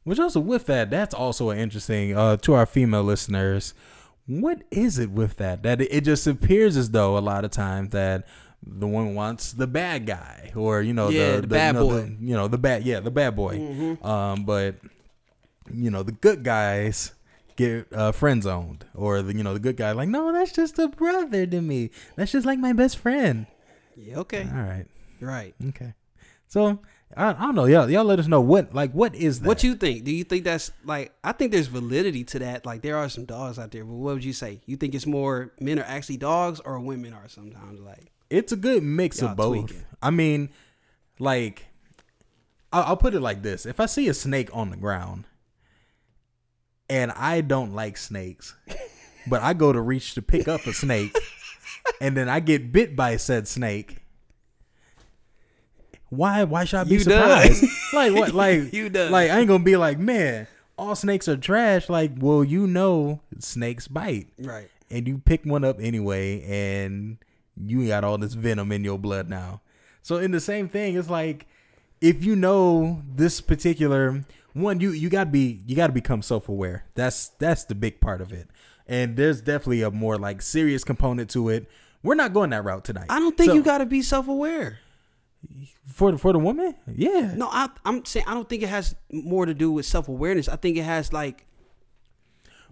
Which 0.10 0.20
also 0.20 0.40
with 0.40 0.66
that, 0.66 0.90
that's 0.90 1.14
also 1.14 1.52
an 1.52 1.60
interesting 1.60 2.18
uh 2.18 2.38
to 2.38 2.54
our 2.54 2.66
female 2.66 3.04
listeners. 3.04 3.74
What 4.26 4.64
is 4.72 5.00
it 5.00 5.12
with 5.12 5.38
that? 5.38 5.64
That 5.64 5.82
it 5.82 6.04
just 6.04 6.26
appears 6.28 6.78
as 6.78 6.92
though 6.92 7.18
a 7.18 7.20
lot 7.20 7.46
of 7.46 7.52
times 7.52 7.92
that 7.92 8.26
the 8.62 8.88
one 8.88 9.16
wants 9.16 9.54
the 9.54 9.68
bad 9.68 10.06
guy 10.06 10.52
or 10.56 10.82
you 10.82 10.94
know 10.94 11.10
Yeah, 11.10 11.36
the, 11.38 11.42
the 11.42 11.48
bad 11.48 11.76
you 11.76 11.80
know, 11.82 11.88
boy. 11.88 12.02
the- 12.02 12.18
you 12.26 12.36
know 12.36 12.48
the 12.48 12.58
bad 12.58 12.84
yeah 12.86 13.00
the 13.00 13.12
bad 13.12 13.36
boy. 13.36 13.58
Mm-hmm. 13.58 14.06
Um, 14.06 14.46
but 14.46 14.76
you 15.72 15.90
know 15.92 16.04
the 16.04 16.12
good 16.12 16.44
guys 16.44 17.14
get 17.56 17.86
uh, 17.94 18.12
friend 18.12 18.42
zoned 18.42 18.86
or 18.96 19.22
the 19.22 19.36
you 19.36 19.44
know 19.44 19.54
the 19.54 19.60
good 19.60 19.78
guy 19.78 19.92
like 19.92 20.10
no 20.10 20.32
that's 20.34 20.52
just 20.52 20.80
a 20.80 20.88
brother 20.88 21.46
to 21.46 21.62
me 21.62 21.92
that's 22.16 22.32
just 22.32 22.46
like 22.46 22.58
my 22.60 22.74
best 22.74 22.98
friend. 22.98 23.46
Yeah. 23.96 24.20
Okay. 24.20 24.48
All 24.52 24.64
right, 24.64 24.86
Right. 25.22 25.54
okay. 25.70 25.94
So 26.48 26.80
I, 27.18 27.30
I 27.30 27.34
don't 27.34 27.56
know 27.56 27.66
y'all 27.66 27.90
y'all 27.90 28.04
let 28.04 28.20
us 28.20 28.28
know 28.28 28.42
what 28.42 28.74
like 28.74 28.92
what 28.92 29.16
is 29.16 29.40
that? 29.40 29.48
What 29.48 29.64
you 29.64 29.76
think? 29.76 30.04
Do 30.04 30.12
you 30.12 30.24
think 30.24 30.44
that's 30.44 30.72
like? 30.86 31.14
I 31.24 31.32
think 31.32 31.52
there's 31.52 31.68
validity 31.68 32.24
to 32.26 32.40
that. 32.40 32.66
Like 32.66 32.82
there 32.82 32.98
are 32.98 33.10
some 33.10 33.26
dogs 33.26 33.58
out 33.58 33.72
there, 33.72 33.84
but 33.84 33.94
what 33.94 34.14
would 34.14 34.24
you 34.24 34.34
say? 34.34 34.62
You 34.66 34.78
think 34.78 34.94
it's 34.94 35.08
more 35.08 35.52
men 35.60 35.80
are 35.80 35.84
actually 35.84 36.18
dogs, 36.18 36.60
or 36.60 36.80
women 36.80 37.14
are 37.14 37.28
sometimes 37.28 37.80
like? 37.80 38.12
it's 38.30 38.52
a 38.52 38.56
good 38.56 38.84
mix 38.84 39.22
of 39.22 39.36
both. 39.36 39.68
tweaking. 39.68 39.86
I 40.02 40.12
mean, 40.12 40.50
like, 41.18 41.68
I'll, 42.72 42.84
I'll 42.84 42.98
put 42.98 43.14
it 43.14 43.22
like 43.22 43.42
this: 43.42 43.66
if 43.66 43.80
I 43.80 43.86
see 43.86 44.08
a 44.08 44.14
snake 44.14 44.50
on 44.54 44.70
the 44.70 44.78
ground, 44.78 45.26
and 46.90 47.12
I 47.12 47.42
don't 47.42 47.74
like 47.74 47.98
snakes, 47.98 48.56
but 49.28 49.42
I 49.42 49.54
go 49.54 49.74
to 49.74 49.82
reach 49.82 50.14
to 50.16 50.22
pick 50.22 50.48
up 50.48 50.66
a 50.66 50.74
snake, 50.74 51.16
and 52.02 52.16
then 52.16 52.30
I 52.30 52.40
get 52.40 52.72
bit 52.72 52.96
by 52.96 53.18
said 53.18 53.48
snake. 53.48 53.98
Why? 56.10 56.44
Why 56.44 56.66
should 56.66 56.80
I 56.80 56.84
be 56.86 56.96
You 56.96 57.04
done. 57.04 57.22
surprised? 57.54 57.66
like 57.94 58.14
what? 58.14 58.34
Like 58.34 58.74
You 58.74 58.90
done. 58.90 59.12
Like 59.12 59.30
I 59.32 59.40
ain't 59.40 59.48
gonna 59.48 59.64
be 59.64 59.78
like, 59.78 60.00
man, 60.00 60.48
all 60.78 60.96
snakes 60.96 61.28
are 61.28 61.38
trash. 61.38 61.90
Like, 61.90 62.12
well, 62.18 62.44
you 62.44 62.68
know, 62.68 63.22
snakes 63.40 63.88
bite 63.88 64.28
Right. 64.40 64.70
and 64.90 65.08
you 65.08 65.20
pick 65.20 65.46
one 65.46 65.64
up 65.64 65.78
anyway 65.80 66.42
and 66.44 67.18
you 67.62 67.88
got 67.88 68.04
all 68.04 68.18
this 68.18 68.34
venom 68.34 68.72
in 68.72 68.84
your 68.84 68.98
blood 68.98 69.30
now. 69.30 69.62
So 70.02 70.18
in 70.18 70.32
the 70.32 70.40
same 70.40 70.68
thing, 70.70 70.96
it's 70.98 71.10
like 71.10 71.46
if 72.02 72.24
you 72.24 72.36
know 72.36 73.02
this 73.16 73.42
particular 73.42 74.24
one, 74.54 74.80
you 74.80 74.92
you 74.92 75.10
gotta 75.10 75.30
be 75.30 75.62
you 75.68 75.76
gotta 75.76 75.94
become 75.94 76.22
self 76.22 76.50
aware. 76.50 76.86
That's 76.96 77.30
that's 77.40 77.66
the 77.66 77.76
big 77.76 78.00
part 78.02 78.22
of 78.22 78.32
it. 78.32 78.48
And 78.88 79.16
there's 79.18 79.42
definitely 79.42 79.84
a 79.84 79.92
more 79.92 80.18
like 80.18 80.42
serious 80.42 80.84
component 80.84 81.30
to 81.32 81.50
it. 81.50 81.68
We're 82.02 82.16
not 82.16 82.34
going 82.34 82.50
that 82.52 82.64
route 82.64 82.86
tonight. 82.86 83.06
I 83.10 83.20
don't 83.20 83.38
think 83.38 83.50
So, 83.50 83.54
you 83.56 83.62
got 83.62 83.80
to 83.80 83.86
be 83.86 84.02
self 84.02 84.28
aware. 84.28 84.80
For 85.86 86.12
the 86.12 86.18
for 86.18 86.34
the 86.34 86.40
woman. 86.40 86.76
Yeah, 86.94 87.34
No, 87.36 87.48
I, 87.52 87.70
I'm 87.86 88.06
saying 88.06 88.26
I 88.28 88.34
don't 88.34 88.48
think 88.48 88.64
it 88.64 88.70
has 88.70 88.96
more 89.12 89.46
to 89.46 89.54
do 89.54 89.72
with 89.72 89.86
self 89.86 90.08
awareness. 90.08 90.48
I 90.50 90.56
think 90.56 90.78
it 90.78 90.84
has 90.84 91.12
like 91.14 91.46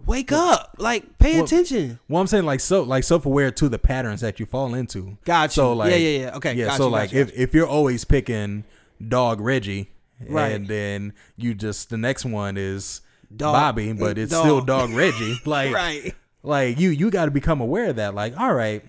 wake 0.06 0.32
up, 0.32 0.74
like 0.78 1.18
pay 1.18 1.34
Well- 1.36 1.44
attention. 1.44 1.98
Well, 2.08 2.20
I'm 2.20 2.26
saying 2.26 2.44
like 2.44 2.60
so 2.60 2.82
like 2.82 3.04
self 3.04 3.26
aware 3.26 3.50
to 3.50 3.68
the 3.68 3.78
patterns 3.78 4.20
that 4.20 4.38
you 4.40 4.46
fall 4.46 4.74
into. 4.74 5.18
Gotcha. 5.24 5.52
So 5.54 5.72
like 5.72 5.90
Yeah, 5.90 5.96
yeah, 5.96 6.18
yeah. 6.20 6.36
Okay, 6.36 6.54
yeah. 6.54 6.66
got 6.66 6.76
so 6.76 6.84
you, 6.84 6.90
got 6.90 6.96
like 6.96 7.12
you, 7.12 7.20
if 7.20 7.32
if 7.38 7.54
you're 7.54 7.66
always 7.66 8.04
picking 8.04 8.64
dog 9.06 9.40
Reggie, 9.40 9.90
Right. 10.28 10.48
and 10.52 10.66
then 10.68 11.12
you 11.36 11.54
just 11.54 11.90
the 11.90 11.96
next 11.98 12.24
one 12.24 12.56
is 12.56 13.00
Dog- 13.34 13.54
Bobby, 13.54 13.92
but 13.92 14.16
it's 14.18 14.34
still 14.34 14.60
dog. 14.62 14.88
dog 14.88 14.90
Reggie. 14.90 15.38
Like 15.44 15.74
right. 15.74 16.14
like 16.42 16.78
you 16.78 16.90
you 16.90 17.10
got 17.10 17.26
to 17.26 17.30
become 17.30 17.60
aware 17.60 17.90
of 17.90 17.96
that. 17.96 18.14
Like 18.14 18.38
all 18.38 18.52
right. 18.54 18.84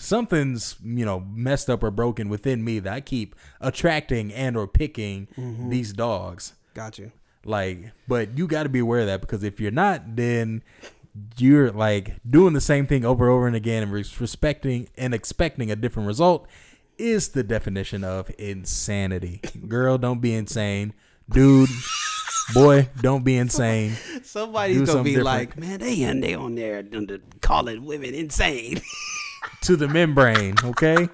Something's 0.00 0.76
you 0.82 1.04
know 1.04 1.20
messed 1.20 1.68
up 1.68 1.82
or 1.82 1.90
broken 1.90 2.28
within 2.28 2.64
me 2.64 2.78
that 2.80 2.92
I 2.92 3.00
keep 3.00 3.34
attracting 3.60 4.32
and 4.32 4.56
or 4.56 4.66
picking 4.66 5.28
Mm-hmm. 5.36 5.68
these 5.70 5.92
dogs. 5.92 6.54
Got 6.74 6.98
you. 6.98 7.12
Like, 7.44 7.92
but 8.08 8.36
you 8.36 8.46
got 8.46 8.64
to 8.64 8.68
be 8.68 8.78
aware 8.80 9.00
of 9.00 9.06
that 9.06 9.20
because 9.20 9.42
if 9.44 9.60
you're 9.60 9.70
not, 9.70 10.16
then 10.16 10.62
you're 11.38 11.70
like 11.70 12.16
doing 12.28 12.52
the 12.54 12.60
same 12.60 12.86
thing 12.86 13.04
over 13.04 13.26
and 13.28 13.34
over 13.34 13.46
and 13.46 13.56
again 13.56 13.82
and 13.82 13.92
respecting 13.92 14.88
and 14.96 15.12
expecting 15.14 15.70
a 15.70 15.76
different 15.76 16.06
result 16.06 16.46
is 16.98 17.30
the 17.30 17.42
definition 17.42 18.04
of 18.04 18.30
insanity. 18.38 19.40
Girl, 19.68 19.96
don't 19.98 20.20
be 20.20 20.34
insane. 20.34 20.92
Dude, 21.30 21.70
boy, 22.52 22.88
don't 23.00 23.24
be 23.24 23.36
insane. 23.36 23.92
Somebody's 24.22 24.78
Do 24.80 24.86
gonna 24.86 25.02
be 25.02 25.10
different. 25.10 25.24
like, 25.24 25.58
man, 25.58 25.78
they 25.80 26.02
and 26.02 26.22
they 26.22 26.34
on 26.34 26.54
there 26.56 26.82
calling 27.40 27.84
women 27.84 28.14
insane. 28.14 28.80
To 29.62 29.76
the 29.76 29.88
membrane, 29.88 30.54
okay? 30.64 31.08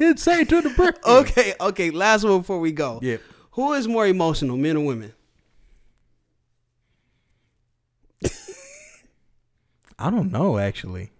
Insane 0.00 0.46
to 0.46 0.60
the 0.60 0.70
brain. 0.70 0.92
okay, 1.04 1.54
okay. 1.60 1.90
Last 1.90 2.24
one 2.24 2.38
before 2.38 2.58
we 2.60 2.72
go. 2.72 2.98
Yeah. 3.02 3.18
Who 3.52 3.72
is 3.74 3.86
more 3.86 4.06
emotional, 4.06 4.56
men 4.56 4.76
or 4.76 4.84
women? 4.84 5.12
I 9.98 10.10
don't 10.10 10.32
know 10.32 10.58
actually. 10.58 11.10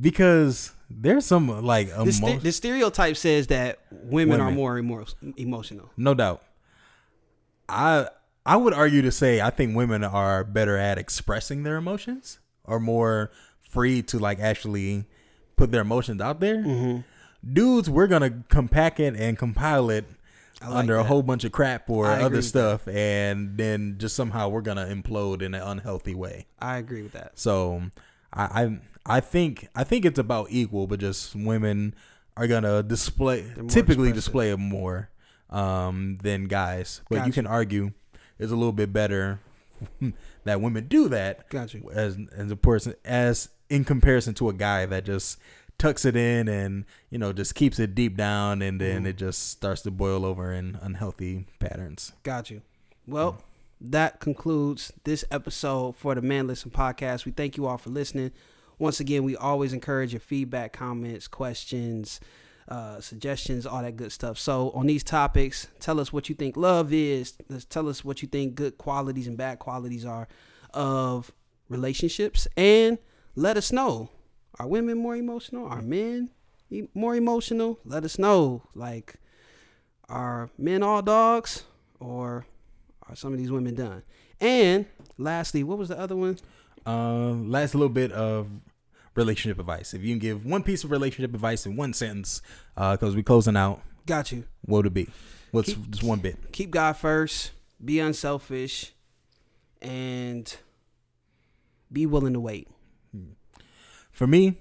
Because 0.00 0.72
there's 0.88 1.24
some 1.26 1.48
like 1.64 1.88
The, 1.94 2.12
ste- 2.12 2.22
emo- 2.22 2.38
the 2.38 2.52
stereotype 2.52 3.16
says 3.16 3.48
that 3.48 3.78
women, 3.90 4.40
are 4.40 4.44
Women. 4.46 4.54
more 4.56 4.78
emo- 4.78 5.06
emotional. 5.36 5.90
no 5.96 6.14
doubt. 6.14 6.42
I 7.68 8.08
I 8.44 8.56
would 8.56 8.72
argue 8.72 9.02
to 9.02 9.10
say 9.12 9.40
I 9.40 9.50
think 9.50 9.74
women 9.76 10.04
are 10.04 10.44
better 10.44 10.76
at 10.76 10.98
expressing 10.98 11.62
their 11.64 11.76
emotions, 11.76 12.38
or 12.64 12.78
more 12.78 13.30
free 13.68 14.02
to 14.02 14.18
like 14.18 14.40
actually 14.40 15.04
put 15.56 15.72
their 15.72 15.82
emotions 15.82 16.20
out 16.20 16.40
there. 16.40 16.56
Mm-hmm. 16.56 17.00
Dudes, 17.52 17.88
we're 17.88 18.06
gonna 18.06 18.42
compact 18.48 19.00
it 19.00 19.14
and 19.16 19.38
compile 19.38 19.90
it 19.90 20.04
like 20.60 20.70
under 20.70 20.96
a 20.96 21.04
whole 21.04 21.22
bunch 21.22 21.44
of 21.44 21.52
crap 21.52 21.88
or 21.90 22.06
I 22.06 22.22
other 22.22 22.42
stuff, 22.42 22.88
and 22.88 23.56
then 23.56 23.96
just 23.98 24.16
somehow 24.16 24.48
we're 24.48 24.62
gonna 24.62 24.86
implode 24.86 25.42
in 25.42 25.54
an 25.54 25.62
unhealthy 25.62 26.14
way. 26.14 26.46
I 26.58 26.78
agree 26.78 27.02
with 27.02 27.12
that. 27.12 27.38
So 27.38 27.82
I, 28.32 28.62
I 28.62 28.78
I 29.16 29.20
think 29.20 29.68
I 29.74 29.84
think 29.84 30.04
it's 30.04 30.18
about 30.18 30.48
equal, 30.50 30.86
but 30.86 31.00
just 31.00 31.34
women 31.34 31.94
are 32.36 32.46
gonna 32.46 32.82
display 32.82 33.42
typically 33.68 34.08
expressive. 34.08 34.14
display 34.14 34.50
it 34.50 34.58
more 34.58 35.10
um, 35.50 36.18
than 36.22 36.44
guys. 36.44 37.02
But 37.08 37.26
you 37.26 37.32
can 37.32 37.46
argue 37.46 37.92
it's 38.38 38.52
a 38.52 38.56
little 38.56 38.72
bit 38.72 38.92
better 38.92 39.40
that 40.44 40.60
women 40.60 40.88
do 40.88 41.08
that 41.08 41.48
Got 41.50 41.74
you. 41.74 41.90
as 41.92 42.18
as 42.36 42.50
a 42.50 42.56
person 42.56 42.94
as 43.04 43.48
in 43.68 43.84
comparison 43.84 44.34
to 44.34 44.48
a 44.48 44.52
guy 44.52 44.86
that 44.86 45.04
just 45.04 45.38
tucks 45.78 46.04
it 46.06 46.16
in 46.16 46.48
and 46.48 46.84
you 47.10 47.18
know 47.18 47.32
just 47.34 47.54
keeps 47.54 47.78
it 47.78 47.94
deep 47.94 48.16
down 48.16 48.62
and 48.62 48.80
then 48.80 48.98
Mm-hmm. 48.98 49.06
it 49.08 49.16
just 49.16 49.50
starts 49.50 49.82
to 49.82 49.90
boil 49.90 50.24
over 50.24 50.52
in 50.52 50.78
unhealthy 50.80 51.46
patterns. 51.58 52.12
Got 52.22 52.50
you. 52.50 52.62
Well, 53.06 53.42
that 53.80 54.20
concludes 54.20 54.92
this 55.04 55.24
episode 55.30 55.96
for 55.96 56.14
the 56.14 56.22
Man 56.22 56.46
Listen 56.46 56.70
podcast. 56.70 57.24
We 57.26 57.32
thank 57.32 57.56
you 57.58 57.66
all 57.66 57.76
for 57.76 57.90
listening. 57.90 58.32
Once 58.78 59.00
again, 59.00 59.22
we 59.22 59.36
always 59.36 59.72
encourage 59.72 60.12
your 60.12 60.20
feedback, 60.20 60.72
comments, 60.72 61.28
questions, 61.28 62.20
uh, 62.68 63.00
suggestions, 63.00 63.64
all 63.66 63.82
that 63.82 63.96
good 63.96 64.12
stuff. 64.12 64.38
So, 64.38 64.70
on 64.70 64.86
these 64.86 65.04
topics, 65.04 65.68
tell 65.78 66.00
us 66.00 66.12
what 66.12 66.28
you 66.28 66.34
think 66.34 66.56
love 66.56 66.92
is. 66.92 67.34
Let's 67.48 67.64
tell 67.66 67.88
us 67.88 68.04
what 68.04 68.22
you 68.22 68.28
think 68.28 68.54
good 68.54 68.76
qualities 68.78 69.26
and 69.26 69.36
bad 69.36 69.58
qualities 69.58 70.04
are 70.06 70.26
of 70.74 71.32
relationships, 71.68 72.48
and 72.56 72.98
let 73.36 73.56
us 73.56 73.70
know: 73.70 74.08
Are 74.58 74.66
women 74.66 74.98
more 74.98 75.14
emotional? 75.16 75.66
Are 75.66 75.82
men 75.82 76.30
e- 76.70 76.88
more 76.94 77.14
emotional? 77.14 77.78
Let 77.84 78.04
us 78.04 78.18
know. 78.18 78.62
Like, 78.74 79.16
are 80.08 80.50
men 80.58 80.82
all 80.82 81.02
dogs, 81.02 81.64
or 82.00 82.46
are 83.08 83.14
some 83.16 83.32
of 83.32 83.38
these 83.38 83.50
women 83.52 83.74
done? 83.74 84.02
And 84.40 84.86
lastly, 85.18 85.62
what 85.62 85.78
was 85.78 85.88
the 85.88 85.98
other 85.98 86.16
one? 86.16 86.38
Uh, 86.86 87.30
last 87.32 87.74
little 87.74 87.88
bit 87.88 88.12
of 88.12 88.48
relationship 89.14 89.58
advice. 89.58 89.94
If 89.94 90.02
you 90.02 90.12
can 90.12 90.18
give 90.18 90.44
one 90.44 90.62
piece 90.62 90.84
of 90.84 90.90
relationship 90.90 91.34
advice 91.34 91.64
in 91.66 91.74
one 91.76 91.92
sentence, 91.94 92.42
because 92.74 93.14
we're 93.16 93.22
closing 93.22 93.56
out, 93.56 93.80
Got 94.06 94.30
you. 94.32 94.44
what 94.66 94.78
would 94.78 94.86
it 94.86 94.94
be? 94.94 95.08
What's 95.52 95.68
Keep- 95.72 95.90
just 95.90 96.02
one 96.02 96.18
bit? 96.20 96.52
Keep 96.52 96.70
God 96.72 96.92
first. 96.94 97.52
Be 97.84 97.98
unselfish, 98.00 98.92
and 99.82 100.54
be 101.92 102.06
willing 102.06 102.32
to 102.34 102.40
wait. 102.40 102.68
For 104.10 104.26
me, 104.26 104.58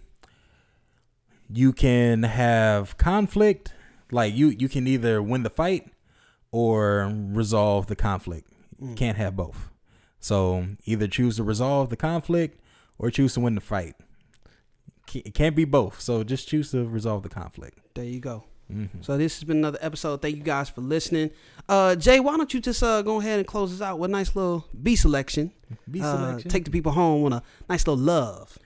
you 1.49 1.73
can 1.73 2.23
have 2.23 2.97
conflict. 2.97 3.73
Like 4.11 4.35
you, 4.35 4.47
you 4.47 4.69
can 4.69 4.87
either 4.87 5.21
win 5.21 5.43
the 5.43 5.49
fight 5.49 5.87
or 6.51 7.11
resolve 7.13 7.87
the 7.87 7.95
conflict. 7.95 8.49
You 8.79 8.89
mm. 8.89 8.97
can't 8.97 9.17
have 9.17 9.35
both. 9.35 9.69
So 10.19 10.67
either 10.85 11.07
choose 11.07 11.37
to 11.37 11.43
resolve 11.43 11.89
the 11.89 11.97
conflict 11.97 12.59
or 12.97 13.09
choose 13.09 13.33
to 13.35 13.39
win 13.39 13.55
the 13.55 13.61
fight. 13.61 13.95
It 15.13 15.33
can't 15.33 15.55
be 15.55 15.65
both. 15.65 16.01
So 16.01 16.23
just 16.23 16.47
choose 16.47 16.71
to 16.71 16.85
resolve 16.85 17.23
the 17.23 17.29
conflict. 17.29 17.79
There 17.93 18.05
you 18.05 18.19
go. 18.19 18.45
Mhm. 18.72 18.89
So 19.05 19.16
this 19.18 19.36
has 19.36 19.43
been 19.43 19.57
another 19.57 19.78
episode. 19.82 20.22
Thank 20.22 20.38
you 20.38 20.43
guys 20.43 20.70
for 20.70 20.82
listening. 20.82 21.30
Uh, 21.70 21.95
Jay, 21.95 22.20
why 22.20 22.36
don't 22.36 22.51
you 22.53 22.59
just 22.59 22.82
uh, 22.82 23.01
go 23.03 23.20
ahead 23.20 23.38
and 23.39 23.47
close 23.47 23.72
us 23.74 23.82
out 23.82 23.99
with 23.99 24.09
a 24.09 24.11
nice 24.11 24.36
little 24.36 24.66
B 24.82 24.95
selection? 24.95 25.51
Be 25.89 26.01
Uh, 26.01 26.16
selection. 26.16 26.49
take 26.49 26.66
the 26.66 26.72
people 26.72 26.91
home 26.91 27.26
on 27.26 27.34
a 27.34 27.43
nice 27.70 27.86
little 27.86 28.03
love. 28.03 28.57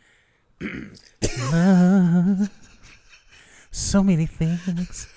love. 1.52 2.50
So 3.72 4.04
many 4.04 4.26
things 4.26 5.08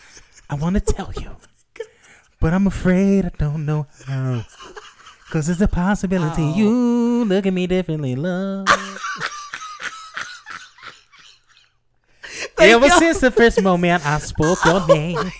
I 0.50 0.54
want 0.56 0.74
to 0.74 0.80
tell 0.80 1.12
you, 1.20 1.30
but 2.40 2.52
I'm 2.52 2.66
afraid 2.66 3.24
I 3.24 3.30
don't 3.38 3.64
know 3.64 3.86
how. 4.06 4.44
Cause 5.30 5.48
it's 5.48 5.62
a 5.62 5.68
possibility 5.68 6.42
Ow. 6.42 6.54
you 6.56 7.24
look 7.24 7.46
at 7.46 7.54
me 7.54 7.66
differently, 7.66 8.14
love. 8.14 8.66
Ever 12.70 12.86
y'all. 12.86 12.98
since 12.98 13.20
the 13.20 13.30
first 13.30 13.62
moment 13.62 14.04
I 14.06 14.18
spoke 14.18 14.64
your 14.64 14.74
oh 14.82 14.86
name. 14.88 15.32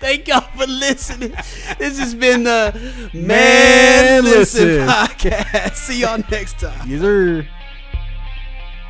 Thank 0.00 0.28
y'all 0.28 0.40
for 0.56 0.66
listening. 0.66 1.32
This 1.78 1.98
has 1.98 2.14
been 2.14 2.44
the 2.44 2.72
Man, 3.12 3.26
Man 3.26 4.24
Listen 4.24 4.66
Listen. 4.68 4.88
podcast. 4.88 5.74
See 5.76 6.00
y'all 6.00 6.22
next 6.30 6.58
time. 6.58 6.88
Yes, 6.88 7.00
sir. 7.02 7.46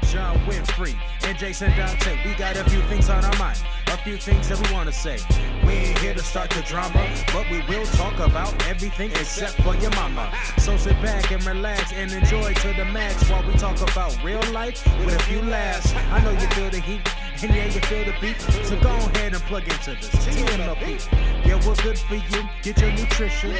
John 0.04 0.38
Winfrey 0.46 0.94
and 1.24 1.36
Jason 1.38 1.70
Dante. 1.76 2.16
We 2.24 2.34
got 2.34 2.56
a 2.56 2.64
few 2.70 2.80
things 2.82 3.08
on 3.08 3.24
our 3.24 3.36
mind, 3.38 3.58
a 3.90 3.96
few 3.98 4.16
things 4.16 4.48
that 4.48 4.58
we 4.66 4.72
want 4.74 4.88
to 4.88 4.92
say. 4.94 5.18
We 5.66 5.72
ain't 5.72 5.98
here 5.98 6.14
to 6.14 6.22
start 6.22 6.50
the 6.50 6.62
drama, 6.62 7.06
but 7.32 7.48
we 7.50 7.60
will 7.68 7.84
talk 7.86 8.14
about 8.20 8.54
everything 8.66 9.10
except 9.12 9.60
for 9.62 9.74
your 9.76 9.90
mama. 9.92 10.32
So 10.58 10.76
sit 10.76 11.00
back 11.02 11.30
and 11.32 11.44
relax 11.44 11.92
and 11.92 12.12
enjoy 12.12 12.54
to 12.54 12.72
the 12.74 12.84
max 12.84 13.28
while 13.28 13.46
we 13.46 13.54
talk 13.54 13.80
about 13.80 14.16
real 14.22 14.42
life 14.52 14.86
with 15.04 15.14
a 15.14 15.22
few 15.24 15.42
laughs. 15.42 15.92
I 15.94 16.22
know 16.22 16.30
you 16.30 16.46
feel 16.54 16.70
the 16.70 16.80
heat, 16.80 17.00
and 17.42 17.54
yeah, 17.54 17.66
you 17.66 17.80
feel 17.80 18.04
the 18.04 18.14
beat. 18.20 18.40
So 18.64 18.78
go 18.80 18.90
ahead 18.90 19.34
and 19.34 19.42
plug 19.44 19.64
into 19.64 19.90
this 19.96 20.10
TMLP. 20.24 21.46
Yeah, 21.46 21.66
we're 21.66 21.74
good 21.76 21.98
for 21.98 22.14
you. 22.14 22.48
Get 22.62 22.80
your 22.80 22.92
nutrition. 22.92 23.50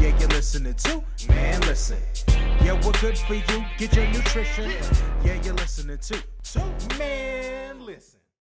Yeah, 0.00 0.18
you're 0.18 0.28
listening 0.28 0.74
to 0.74 1.02
Man 1.28 1.60
Listen. 1.62 1.98
Yeah, 2.62 2.74
we're 2.84 2.92
good 3.00 3.16
for 3.16 3.34
you. 3.34 3.64
Get 3.78 3.94
your 3.94 4.06
nutrition. 4.08 4.70
Yeah, 5.24 5.40
you're 5.42 5.54
listening 5.54 5.98
to. 5.98 6.22
to 6.52 6.98
Man, 6.98 7.84
listen. 7.84 8.17